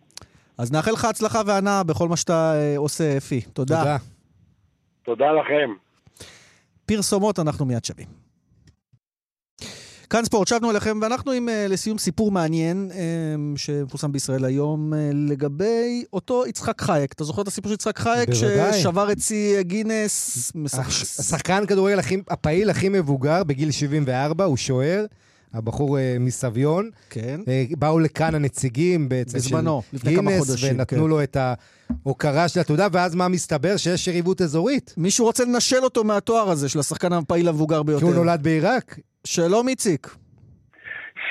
אז 0.58 0.72
נאחל 0.72 0.92
לך 0.92 1.06
הצלחה 1.06 1.42
והנאה 1.46 1.84
בכל 1.84 2.08
מה 2.08 2.18
שאתה 2.18 2.54
אה, 2.56 2.78
עושה, 2.78 3.18
אפי. 3.18 3.42
תודה. 3.42 3.78
תודה. 3.78 3.98
תודה 5.04 5.32
לכם. 5.32 5.74
פרסומות, 6.86 7.40
אנחנו 7.40 7.66
מיד 7.66 7.86
שווים. 7.86 8.31
כאן 10.12 10.26
ספורט, 10.26 10.48
שבנו 10.48 10.72
אליכם, 10.72 11.00
ואנחנו 11.02 11.32
עם, 11.32 11.50
אה, 11.50 11.68
לסיום, 11.68 11.98
סיפור 11.98 12.32
מעניין 12.32 12.90
אה, 12.94 13.00
שפורסם 13.56 14.12
בישראל 14.12 14.46
היום 14.46 14.94
אה, 14.94 15.10
לגבי 15.14 16.04
אותו 16.14 16.44
יצחק 16.48 16.82
חייק. 16.82 17.14
אתה 17.14 17.24
זוכר 17.24 17.42
את 17.42 17.48
הסיפור 17.48 17.70
של 17.70 17.74
יצחק 17.74 18.00
חייק? 18.00 18.30
בוודאי. 18.30 18.74
ששבר 18.74 19.12
את 19.12 19.20
שיא 19.20 19.62
גינס? 19.62 20.52
השחקן 21.20 21.66
כדורגל 21.66 22.00
הפעיל 22.30 22.70
הכי 22.70 22.90
מבוגר, 22.90 23.44
בגיל 23.44 23.72
74, 23.72 24.44
הוא 24.44 24.58
שוער, 24.58 25.06
הבחור 25.54 26.00
אה, 26.00 26.18
מסביון. 26.20 26.90
כן. 27.10 27.42
אה, 27.48 27.66
באו 27.78 28.00
לכאן 28.00 28.36
הנציגים 28.36 29.10
בעצם 29.10 29.38
בזמנו, 29.38 29.82
של 29.92 29.98
לפני 29.98 30.16
כמה 30.16 30.32
גינס, 30.32 30.48
חודשים, 30.48 30.76
ונתנו 30.76 31.04
כן. 31.04 31.10
לו 31.10 31.24
את 31.24 31.38
ההוקרה 32.06 32.48
של 32.48 32.60
התעודה, 32.60 32.88
ואז 32.92 33.16
מה 33.16 33.28
מסתבר? 33.28 33.78
שיש 33.78 34.08
יריבות 34.08 34.42
אזורית. 34.42 34.94
מישהו 34.98 35.26
רוצה 35.26 35.46
לנשל 35.46 35.84
אותו 35.84 36.04
מהתואר 36.04 36.50
הזה 36.50 36.70
של 36.70 36.80
השחקן 36.80 37.14
הפעיל 37.14 37.48
המבוגר 37.48 37.84
ביותר. 37.84 38.00
כי 38.00 38.06
הוא 38.06 38.16
נולד 38.16 38.44
בעיראק. 38.44 39.00
שלום, 39.28 39.68
איציק. 39.68 40.08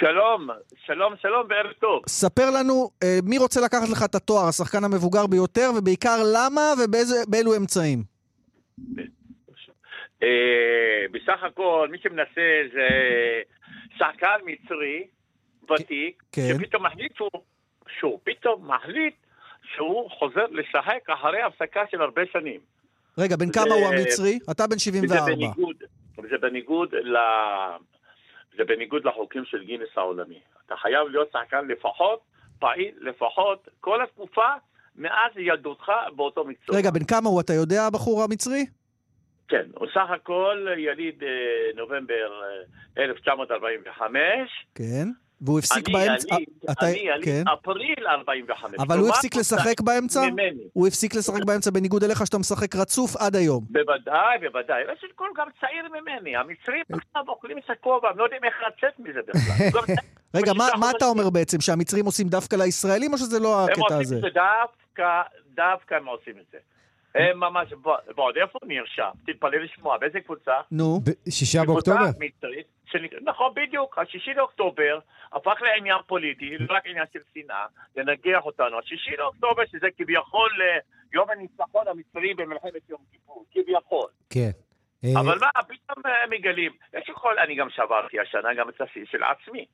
שלום, 0.00 0.48
שלום, 0.86 1.14
שלום 1.22 1.46
וערב 1.50 1.72
טוב. 1.80 2.02
ספר 2.08 2.50
לנו 2.50 2.90
אה, 3.02 3.18
מי 3.24 3.38
רוצה 3.38 3.60
לקחת 3.60 3.88
לך 3.88 4.02
את 4.04 4.14
התואר, 4.14 4.48
השחקן 4.48 4.84
המבוגר 4.84 5.26
ביותר, 5.26 5.70
ובעיקר 5.78 6.16
למה 6.34 6.60
ובאילו 6.84 7.56
אמצעים. 7.56 8.02
אה, 10.22 10.28
בסך 11.12 11.42
הכל, 11.46 11.88
מי 11.90 11.98
שמנסה 12.02 12.40
זה 12.72 12.88
שחקן 13.98 14.36
מצרי, 14.46 15.06
ותיק, 15.72 16.22
כן. 16.32 16.42
שפתאום 16.58 16.86
מחליט 16.86 17.12
שהוא, 17.16 17.30
שהוא 17.98 18.18
פתאום 18.24 18.70
מחליט 18.70 19.14
שהוא 19.74 20.10
חוזר 20.10 20.44
לשחק 20.50 21.10
אחרי 21.14 21.42
הפסקה 21.42 21.80
של 21.90 22.00
הרבה 22.02 22.22
שנים. 22.32 22.60
רגע, 23.18 23.36
בן 23.36 23.46
זה- 23.46 23.52
כמה 23.52 23.74
הוא 23.74 23.86
המצרי? 23.86 24.38
אתה 24.50 24.66
בן 24.66 24.72
וזה 24.76 24.84
74. 24.84 25.26
בניגוד, 25.26 25.76
וזה 26.30 26.38
בניגוד 26.38 26.94
ל... 26.94 27.16
זה 28.56 28.64
בניגוד 28.64 29.04
לחוקים 29.04 29.44
של 29.44 29.64
גינס 29.64 29.88
העולמי. 29.96 30.40
אתה 30.66 30.76
חייב 30.76 31.08
להיות 31.08 31.28
שחקן 31.32 31.66
לפחות, 31.66 32.20
פעיל 32.58 32.94
לפחות, 33.00 33.68
כל 33.80 34.02
התקופה 34.02 34.48
מאז 34.96 35.32
ילדותך 35.36 35.92
באותו 36.16 36.44
מקצוע. 36.44 36.76
רגע, 36.76 36.90
בן 36.90 37.04
כמה 37.04 37.28
הוא, 37.28 37.40
אתה 37.40 37.52
יודע, 37.52 37.82
הבחור 37.82 38.22
המצרי? 38.22 38.66
כן, 39.48 39.66
הוא 39.74 39.86
סך 39.94 40.10
הכל 40.10 40.66
יליד 40.76 41.22
אה, 41.22 41.28
נובמבר 41.76 42.42
אה, 42.96 43.04
1945. 43.04 44.66
כן. 44.74 45.08
והוא 45.42 45.58
הפסיק 45.58 45.86
אני 45.88 45.94
באמצע... 45.94 46.34
יליד, 46.34 46.48
אתה- 46.70 46.86
אני 46.90 47.24
כן. 47.24 47.42
אפריל 47.48 48.06
45. 48.08 48.74
אבל 48.80 48.98
הוא 48.98 49.08
הפסיק 49.08 49.36
לשחק 49.36 49.80
באמצע? 49.80 50.20
ממני. 50.30 50.60
הוא 50.72 50.86
הפסיק 50.86 51.14
לשחק 51.14 51.44
באמצע 51.44 51.70
בניגוד 51.70 52.04
אליך 52.04 52.26
שאתה 52.26 52.38
משחק 52.38 52.76
רצוף 52.76 53.16
עד 53.16 53.36
היום. 53.36 53.64
בוודאי, 53.70 54.38
בוודאי. 54.40 54.84
ראשית 54.84 55.10
כל 55.14 55.28
גם 55.36 55.46
צעיר 55.60 55.84
ממני. 56.00 56.36
המצרים 56.36 56.82
עכשיו 56.88 57.22
אוכלים 57.28 57.58
את 57.58 57.70
הכובע, 57.70 58.08
הם 58.10 58.18
לא 58.18 58.24
יודעים 58.24 58.44
איך 58.44 58.54
לצאת 58.68 58.98
מזה 58.98 59.20
בכלל. 59.28 59.94
רגע, 60.36 60.52
מה- 60.52 60.68
מה 60.80 60.90
אתה. 60.90 61.04
אומר 61.06 61.30
בעצם? 61.30 61.60
שהמצרים 61.60 62.06
עושים 62.06 62.28
דווקא 62.28 62.56
לישראלים 62.56 63.12
או 63.12 63.18
שזה 63.18 63.38
לא 63.38 63.60
הם 63.60 63.64
הקטע 63.70 63.82
עושים 63.82 64.00
הזה? 64.00 64.16
את 64.16 64.20
זה 64.20 64.28
דווקא, 64.34 65.22
דווקא 65.54 65.94
הם 65.94 66.06
עושים 66.06 66.34
את 66.40 66.44
זה. 66.52 66.58
הם 67.14 67.40
ממש, 67.40 67.68
ועוד 68.16 68.34
איפה 68.42 68.58
הוא 68.62 68.68
נרשם? 68.68 69.08
תתפלא 69.26 69.58
לשמוע, 69.58 69.98
באיזה 69.98 70.20
קבוצה? 70.20 70.52
נו, 70.70 71.00
קבוצה 71.04 71.64
באוקטובר? 71.66 71.98
מצרית, 72.18 72.66
שנק- 72.79 72.79
נכון, 73.22 73.52
בדיוק, 73.54 73.98
השישי 73.98 74.34
לאוקטובר 74.34 74.98
הפך 75.32 75.62
לעניין 75.62 75.98
פוליטי, 76.06 76.58
לא 76.58 76.74
רק 76.76 76.86
עניין 76.86 77.04
של 77.12 77.18
שנאה, 77.34 77.66
לנגח 77.96 78.44
אותנו. 78.44 78.78
השישי 78.78 79.16
לאוקטובר, 79.18 79.62
שזה 79.66 79.86
כביכול 79.96 80.50
אה, 80.62 80.78
יום 81.12 81.30
הניצחון 81.30 81.88
המצרי 81.88 82.34
במלחמת 82.34 82.88
יום 82.88 83.00
כיפור, 83.12 83.44
כביכול. 83.50 84.08
כן. 84.30 84.50
אה, 85.04 85.20
אבל 85.20 85.38
מה, 85.40 85.62
פתאום 85.62 86.06
אה, 86.06 86.26
מגלים, 86.30 86.72
יש 86.94 87.08
יכול, 87.08 87.38
אני 87.38 87.54
גם 87.54 87.70
שברתי 87.70 88.20
השנה 88.20 88.54
גם 88.54 88.68
את 88.68 88.80
השיא 88.80 89.04
של 89.10 89.22
עצמי. 89.22 89.66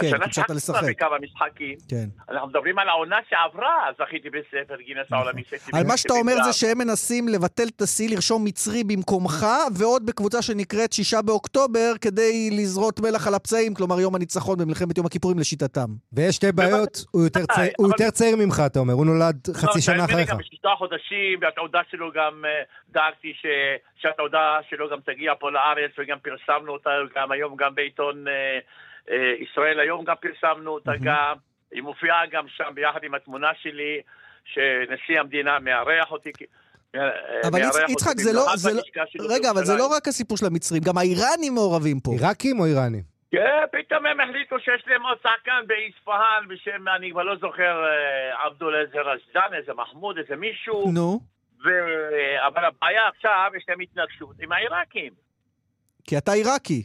כן, 0.00 0.06
השנה 0.06 0.24
המשכת 0.24 0.34
שחקתי 0.34 0.54
לשחק. 0.54 0.88
בכמה 0.88 1.16
משחקים, 1.22 1.76
כן. 1.88 2.04
אנחנו 2.30 2.48
מדברים 2.48 2.78
על 2.78 2.88
העונה 2.88 3.16
שעברה, 3.30 3.74
זכיתי 3.98 4.28
בספר 4.30 4.76
גינס 4.76 5.06
העולמי. 5.12 5.42
נכון. 5.52 5.80
על 5.80 5.86
מה 5.86 5.96
שאתה 5.96 6.14
אומר 6.14 6.34
זה. 6.44 6.52
שהם 6.52 6.78
מנסים 6.78 7.28
לבטל 7.28 7.66
את 7.76 7.80
השיא, 7.82 8.10
לרשום 8.14 8.44
מצרי 8.44 8.84
במקומך, 8.84 9.46
ועוד 9.78 10.06
בקבוצה 10.06 10.42
שנקראת 10.42 10.92
שישה 10.92 11.22
באוקטובר, 11.22 11.92
כדי 12.00 12.50
לזרות 12.52 13.00
מלח 13.00 13.26
על 13.26 13.34
הפצעים, 13.34 13.74
כלומר 13.74 14.00
יום 14.00 14.14
הניצחון 14.14 14.58
במלחמת 14.58 14.96
יום 14.96 15.06
הכיפורים 15.06 15.38
לשיטתם. 15.38 15.88
ויש 16.12 16.36
שתי 16.36 16.52
בעיות, 16.52 17.04
הוא 17.10 17.22
יותר 17.24 17.40
בוודאי, 17.40 17.56
צעיר- 17.56 17.72
הוא 17.78 17.86
אבל- 17.86 17.94
יותר 17.94 18.10
צעיר 18.10 18.36
ממך, 18.36 18.62
אתה 18.66 18.78
אומר, 18.78 18.94
הוא 18.94 19.06
נולד 19.06 19.36
לא, 19.48 19.54
חצי 19.54 19.80
שנה 19.80 19.94
תאמין 19.96 20.06
לי, 20.08 20.14
אחריך. 20.14 20.30
גם 20.30 20.38
בשישה 20.38 20.68
חודשים, 20.78 21.38
והתעודה 21.42 21.80
שלו 21.90 22.10
גם, 22.14 22.44
אה, 22.44 22.50
דאגתי 22.88 23.32
ש- 23.42 23.76
שהתעודה 24.02 24.40
שלו 24.70 24.90
גם 24.90 24.98
תגיע 25.06 25.32
פה 25.40 25.50
לארץ, 25.50 25.90
וגם 25.98 26.18
פרסמנו 26.22 26.72
אותה 26.72 26.90
גם 27.16 27.32
היום 27.32 27.56
גם 27.56 27.74
בעיתון 27.74 28.28
אה, 28.28 28.58
ישראל 29.40 29.80
היום 29.80 30.04
גם 30.04 30.14
פרסמנו 30.20 30.70
אותה 30.70 30.92
גם. 31.02 31.36
היא 31.72 31.82
מופיעה 31.82 32.26
גם 32.32 32.44
שם 32.48 32.74
ביחד 32.74 33.04
עם 33.04 33.14
התמונה 33.14 33.50
שלי, 33.62 34.00
שנשיא 34.44 35.20
המדינה 35.20 35.58
מארח 35.58 36.10
אותי. 36.10 36.30
אה, 36.94 37.00
אבל 37.48 37.60
יצחק, 37.88 38.14
זה 38.16 38.32
לא... 38.32 38.46
לא- 38.74 39.34
רגע, 39.34 39.50
אבל 39.50 39.64
זה 39.64 39.76
לא. 39.76 39.96
רק 39.96 40.08
הסיפור 40.08 40.36
של 40.36 40.46
המצרים, 40.46 40.82
גם 40.82 40.98
האיראנים 40.98 41.54
מעורבים 41.54 42.00
פה. 42.00 42.10
עיראקים 42.12 42.60
או 42.60 42.66
איראנים? 42.66 43.02
כן, 43.30 43.64
פתאום 43.72 44.06
הם 44.06 44.20
החליטו 44.20 44.56
שיש 44.58 44.84
להם 44.86 45.02
עוד 45.02 45.18
שחקן 45.22 45.60
באספהאן 45.66 46.48
בשם, 46.48 46.88
אני 46.96 47.10
כבר 47.10 47.22
לא 47.22 47.36
זוכר, 47.40 47.84
אה, 47.84 48.46
עבדול 48.46 48.74
איזה 48.76 48.98
רזדן, 49.00 49.56
איזה 49.56 49.72
מחמוד, 49.74 50.18
איזה 50.18 50.36
מישהו. 50.36 50.92
נו, 50.92 51.20
ו... 51.64 51.68
אבל 52.46 52.64
הבעיה 52.64 53.08
עכשיו, 53.08 53.50
יש 53.56 53.64
להם 53.68 53.80
התנגשות 53.80 54.36
עם 54.40 54.52
העיראקים. 54.52 55.12
כי 56.04 56.18
אתה 56.18 56.32
עיראקי. 56.32 56.82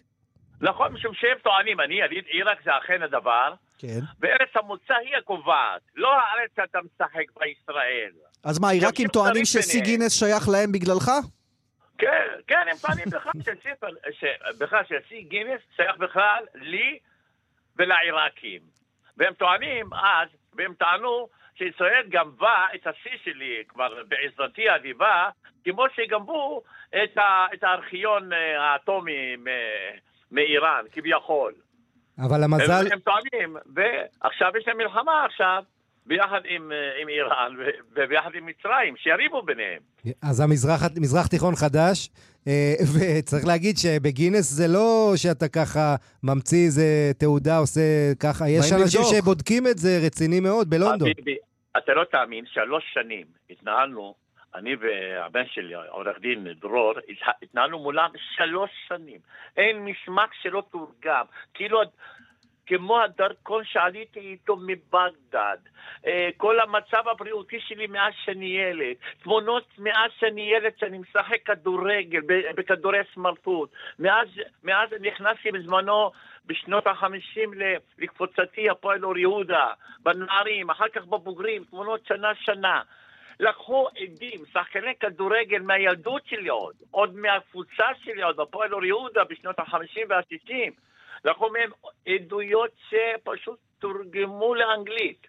נכון, 0.62 0.94
משום 0.94 1.14
שהם 1.14 1.38
טוענים, 1.44 1.80
אני 1.80 1.96
יליד 1.96 2.26
עיראק 2.28 2.58
זה 2.64 2.78
אכן 2.78 3.02
הדבר, 3.02 3.54
כן. 3.78 4.00
וארץ 4.20 4.50
המוצא 4.56 4.94
היא 4.94 5.16
הקובעת, 5.18 5.82
לא 5.96 6.14
הארץ 6.20 6.50
שאתה 6.56 6.80
משחק 6.82 7.40
בישראל. 7.40 8.12
אז 8.44 8.60
מה, 8.60 8.68
העיראקים 8.70 9.04
ימשיכו 9.06 9.14
טוענים 9.14 9.44
ביניהם. 9.74 9.86
גינס 9.86 10.20
שייך 10.20 10.50
להם 10.50 10.72
בגללך? 10.72 11.12
כן, 11.98 12.28
כן, 12.48 12.66
הם 12.72 12.78
טוענים 12.82 13.06
בכלל 13.06 13.32
ששיא- 13.46 13.88
ש- 14.12 14.58
בכלל 14.60 14.82
שהשיא 14.90 15.22
גינס 15.28 15.62
שייך 15.76 15.98
בכלל 15.98 16.44
לי 16.56 17.00
ולעיראקים. 17.76 18.62
והם 19.18 19.34
טוענים 19.34 19.94
אז, 19.94 20.28
והם 20.54 20.74
טענו 20.74 21.28
שישראל 21.58 22.04
גנבה 22.10 22.66
את 22.76 22.88
השיא 22.88 23.18
שלי, 23.24 23.64
כבר 23.68 23.94
בעזרתי 24.08 24.70
האדיבה, 24.70 25.30
כמו 25.66 25.86
שגנבו 25.96 26.64
את, 27.04 27.18
ה- 27.18 27.48
את 27.54 27.64
הארכיון 27.64 28.34
אה, 28.34 28.62
האטומי 28.72 29.36
מאיראן, 30.32 30.86
כביכול. 30.92 31.54
אבל 32.20 32.44
המזל... 32.44 32.88
הם, 32.92 33.00
טוענים, 33.00 33.58
ועכשיו 33.76 34.52
יש 34.58 34.68
להם 34.68 34.78
מלחמה 34.78 35.26
עכשיו, 35.26 35.64
ביחד 36.06 36.42
עם, 36.50 36.72
אה, 36.72 37.02
עם 37.02 37.10
איראן 37.10 37.56
וביחד 37.96 38.30
עם 38.36 38.46
מצרים, 38.46 38.98
שיריבו 38.98 39.42
ביניהם. 39.42 39.80
אז 40.22 40.40
המזרח 40.40 40.82
מזרח 41.02 41.28
תיכון 41.28 41.56
חדש, 41.56 42.10
אה, 42.48 42.74
וצריך 42.94 43.48
להגיד 43.48 43.78
שבגינס 43.78 44.52
זה 44.52 44.68
לא 44.68 45.14
שאתה 45.16 45.48
ככה 45.48 45.96
ממציא 46.24 46.66
איזה 46.66 47.12
תעודה, 47.18 47.58
עושה 47.58 47.82
ככה, 48.20 48.50
יש 48.50 48.72
אנשים 48.74 49.02
לבדוק. 49.02 49.16
שבודקים 49.16 49.68
את 49.68 49.78
זה 49.78 49.90
רציני 50.06 50.40
מאוד 50.40 50.70
בלונדון. 50.70 51.10
חביבי, 51.14 51.38
אתה 51.78 51.94
לא 51.94 52.04
תאמין, 52.12 52.46
שלוש 52.46 52.84
שנים 52.94 53.26
התנהלנו, 53.50 54.16
אני 54.56 54.76
והבן 54.76 55.46
שלי, 55.48 55.74
עורך 55.74 56.20
דין 56.20 56.48
דרור, 56.54 56.94
התנהלנו 57.42 57.80
מולם 57.80 58.10
שלוש 58.36 58.72
שנים. 58.88 59.20
אין 59.58 59.86
מסמך 59.86 60.30
שלא 60.42 60.64
תורגם. 60.72 61.26
כאילו, 61.54 61.82
כמו 62.68 63.02
הדרכון 63.02 63.64
שעליתי 63.66 64.20
איתו 64.20 64.56
מבגדד. 64.56 65.58
אה, 66.08 66.30
כל 66.38 66.60
המצב 66.60 67.08
הבריאותי 67.08 67.60
שלי 67.60 67.88
מאז 67.88 68.14
שאני 68.26 68.46
ילד. 68.46 68.96
תמונות 69.24 69.64
מאז 69.78 70.12
שאני 70.20 70.42
ילד 70.42 70.72
שאני 70.78 70.98
משחק 70.98 71.44
כדורגל, 71.46 72.22
בכדורי 72.56 73.00
סמרטוט. 73.14 73.70
מאז, 74.00 74.28
מאז 74.64 74.90
נכנסתי 75.02 75.52
בזמנו 75.52 76.12
בשנות 76.46 76.88
החמישים 76.88 77.52
לקבוצתי 77.98 78.70
הפועל 78.70 79.06
אור 79.06 79.18
יהודה, 79.18 79.72
בנערים, 80.00 80.70
אחר 80.70 80.90
כך 80.94 81.06
בבוגרים, 81.06 81.64
תמונות 81.64 82.06
שנה-שנה. 82.06 82.82
לקחו 83.40 83.88
עדים, 83.98 84.46
שחקני 84.54 84.96
כדורגל 85.00 85.62
מהילדות 85.62 86.26
שלי 86.26 86.50
עוד, 86.50 86.76
עוד 86.92 87.16
מהקבוצה 87.16 87.86
שלי 88.04 88.22
עוד, 88.22 88.38
בפועל 88.38 88.74
אור 88.74 88.86
יהודה 88.86 89.24
בשנות 89.24 89.60
החמישים 89.60 90.08
והשישים. 90.10 90.74
לקחו 91.26 91.50
מהם 91.50 91.70
עדויות 92.08 92.72
שפשוט 92.90 93.60
תורגמו 93.80 94.56
לאנגלית. 94.56 95.28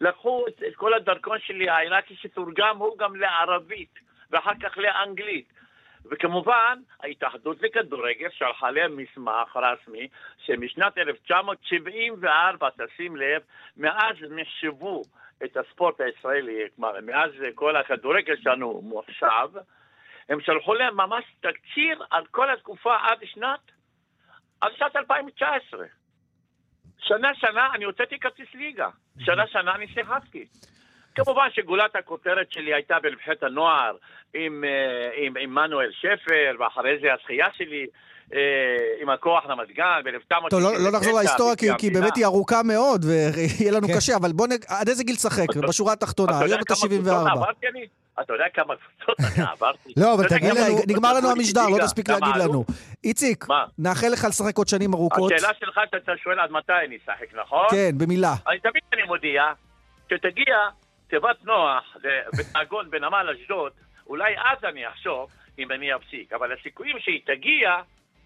לקחו 0.00 0.44
את, 0.48 0.62
את 0.68 0.76
כל 0.76 0.94
הדרכון 0.94 1.38
שלי 1.40 1.68
העיראקי 1.68 2.16
שתורגם 2.16 2.76
הוא 2.76 2.98
גם 2.98 3.16
לערבית, 3.16 3.98
ואחר 4.30 4.54
כך 4.62 4.78
לאנגלית. 4.78 5.52
וכמובן, 6.10 6.78
ההתאחדות 7.00 7.62
לכדורגל 7.62 8.28
שלחה 8.30 8.70
להם 8.70 8.96
מסמך 8.96 9.56
רשמי 9.56 10.08
שמשנת 10.38 10.98
1974, 10.98 12.68
תשים 12.70 13.16
לב, 13.16 13.42
מאז 13.76 14.16
מחשבו 14.30 15.02
את 15.44 15.56
הספורט 15.56 16.00
הישראלי, 16.00 16.58
כלומר, 16.76 16.92
מאז 17.02 17.30
כל 17.54 17.76
הכדורגל 17.76 18.36
שלנו 18.42 18.80
מוחשב, 18.84 19.48
הם 20.28 20.40
שלחו 20.40 20.74
להם 20.74 20.96
ממש 20.96 21.24
תקציר 21.40 22.04
על 22.10 22.26
כל 22.30 22.50
התקופה 22.50 22.96
עד 23.02 23.18
שנת, 23.24 23.60
עד 24.60 24.72
שנת 24.76 24.96
2019. 24.96 25.86
שנה-שנה 26.98 27.68
אני 27.74 27.84
הוצאתי 27.84 28.18
כרטיס 28.18 28.54
ליגה, 28.54 28.88
שנה-שנה 29.18 29.74
אני 29.74 29.88
שיחקתי. 29.88 30.46
כמובן 31.14 31.48
שגולת 31.50 31.96
הכותרת 31.96 32.52
שלי 32.52 32.74
הייתה 32.74 33.00
בנבחרת 33.00 33.42
הנוער 33.42 33.96
עם, 34.34 34.64
אה, 34.64 35.40
עמנואל 35.40 35.90
שפר, 35.92 36.56
ואחרי 36.58 36.98
זה 37.00 37.14
הזכייה 37.14 37.46
שלי 37.52 37.86
עם 39.02 39.10
הכוח 39.10 39.44
רמת 39.46 39.68
גן 39.68 40.00
ב-1999. 40.04 40.48
טוב, 40.50 40.60
לא, 40.60 40.72
לא 40.78 40.90
נחזור 40.92 41.18
להיסטוריה, 41.18 41.56
כי, 41.56 41.66
כי 41.78 41.90
באמת 41.90 42.16
היא 42.16 42.24
ארוכה 42.24 42.62
מאוד, 42.62 43.04
ויהיה 43.04 43.72
לנו 43.72 43.88
כן. 43.88 43.96
קשה, 43.96 44.16
אבל 44.16 44.32
בוא 44.32 44.46
נ... 44.46 44.50
עד 44.68 44.88
איזה 44.88 45.04
גיל 45.04 45.16
תשחק? 45.16 45.56
בשורה 45.68 45.92
התחתונה, 45.92 46.32
אתה 46.36 46.44
היום 46.44 46.58
אתה 46.60 46.64
כמה 46.74 46.76
קבוצות 46.76 46.90
74. 46.90 47.30
עברתי 47.32 47.66
אני? 47.68 47.86
אתה 48.20 48.32
יודע 48.32 48.44
כמה 48.54 48.74
קבוצות 48.76 49.16
אני 49.36 49.44
עברתי? 49.52 49.92
לא, 49.96 50.14
אבל 50.14 50.26
אתה 50.26 50.34
תגיד 50.38 50.50
לנו- 50.54 50.78
נגמר 50.88 51.12
לנו 51.12 51.30
המשדר? 51.30 51.68
לא 51.68 51.84
תספיק 51.84 52.08
להגיד 52.10 52.34
עלו? 52.34 52.44
לנו. 52.52 52.64
איציק? 53.04 53.44
נאחל 53.78 54.08
לך 54.08 54.24
לשחק 54.28 54.58
עוד 54.58 54.68
שנים 54.68 54.94
ארוכות. 54.94 55.32
השאלה 55.32 55.52
שלך 55.60 55.80
שאתה 55.90 56.12
שואל 56.22 56.40
עד 56.40 56.50
מתי 56.50 56.72
אני 56.86 56.96
אשחק, 56.96 57.34
נכון? 57.42 57.66
כן, 57.70 57.90
במילה. 57.98 58.34
אני 58.48 58.58
תמיד 58.60 58.82
אני 58.92 59.02
מודיע, 59.02 59.42
שתגיע 60.10 60.56
תיבת 61.10 61.44
נוח 61.44 61.96
בתיאגון 62.38 62.90
בנמל 62.90 63.34
אשדוד, 63.42 63.72
אולי 64.06 64.32
אז 64.36 64.64
אני 64.64 64.88
אחשוב 64.88 65.30
אם 65.58 65.72
אני 65.72 65.94
אפסיק, 65.94 66.32
אבל 66.32 66.48
הסיכויים 66.60 66.96
שהיא 67.00 67.20
תגיע 67.26 67.70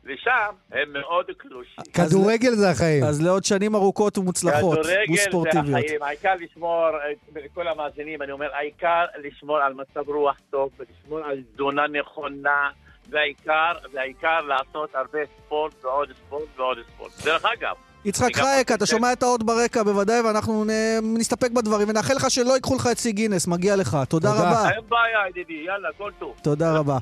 לשם 0.07 0.55
הם 0.73 0.93
מאוד 0.93 1.27
קלושים. 1.37 1.85
כדורגל 1.93 2.51
זה 2.51 2.71
החיים. 2.71 3.05
אז 3.05 3.23
לעוד 3.23 3.45
שנים 3.45 3.75
ארוכות 3.75 4.19
ומוצלחות 4.19 4.79
כדורגל 4.79 4.83
זה 4.83 5.13
וספורטיביות. 5.13 5.85
החיים, 5.85 6.03
העיקר 6.03 6.35
לשמור, 6.41 6.89
לכל 7.37 7.69
המאזינים, 7.69 8.23
אני 8.23 8.33
אומר, 8.33 8.55
העיקר 8.55 9.05
לשמור 9.19 9.59
על 9.59 9.75
מצב 9.75 10.09
רוח 10.09 10.37
טוב 10.51 10.71
ולשמור 10.79 11.19
על 11.19 11.43
תזונה 11.55 11.87
נכונה, 11.87 12.71
והעיקר, 13.11 13.73
והעיקר 13.93 14.41
לעשות 14.41 14.95
הרבה 14.95 15.19
ספורט 15.37 15.85
ועוד 15.85 16.09
ספורט 16.27 16.49
ועוד 16.57 16.79
ספורט. 16.93 17.13
דרך 17.25 17.45
אגב, 17.45 17.77
יצחק 18.07 18.37
חייק, 18.37 18.73
אתה 18.73 18.87
שומע 18.87 19.13
את 19.13 19.23
האות 19.23 19.43
ברקע 19.43 19.83
בוודאי, 19.83 20.21
ואנחנו 20.21 20.65
נסתפק 21.03 21.51
בדברים, 21.51 21.89
ונאחל 21.89 22.15
לך 22.15 22.31
שלא 22.31 22.55
ייקחו 22.55 22.75
לך 22.75 22.89
את 22.93 22.99
שיא 22.99 23.13
גינס, 23.13 23.47
מגיע 23.47 23.77
לך. 23.77 23.99
תודה 24.09 24.33
תודה. 24.33 24.51
רבה. 24.51 24.71
אין 24.71 24.81
בעיה 24.89 25.29
ידידי, 25.31 25.65
יאללה, 25.67 25.89
כל 25.99 26.11
טוב. 26.19 26.35
תודה 26.43 26.73
רבה. 26.73 26.99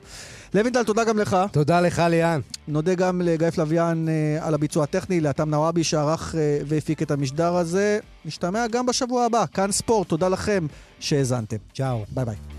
לוינטל, 0.55 0.85
תודה 0.85 1.05
גם 1.05 1.19
לך. 1.19 1.37
תודה 1.53 1.81
לך, 1.81 2.03
ליאן. 2.09 2.41
נודה 2.69 2.95
גם 2.95 3.21
לגיא 3.25 3.51
פלוויאן 3.51 4.09
אה, 4.09 4.47
על 4.47 4.55
הביצוע 4.55 4.85
הטכני, 4.85 5.21
לאתם 5.21 5.51
נוואבי 5.51 5.85
שערך 5.85 6.35
אה, 6.35 6.59
והפיק 6.67 7.03
את 7.03 7.11
המשדר 7.11 7.57
הזה. 7.57 7.99
נשתמע 8.25 8.67
גם 8.67 8.87
בשבוע 8.87 9.25
הבא. 9.25 9.45
כאן 9.55 9.73
ספורט, 9.73 10.09
תודה 10.09 10.29
לכם 10.29 10.67
שהאזנתם. 11.01 11.57
צ'או. 11.75 12.05
ביי 12.11 12.25
ביי. 12.25 12.54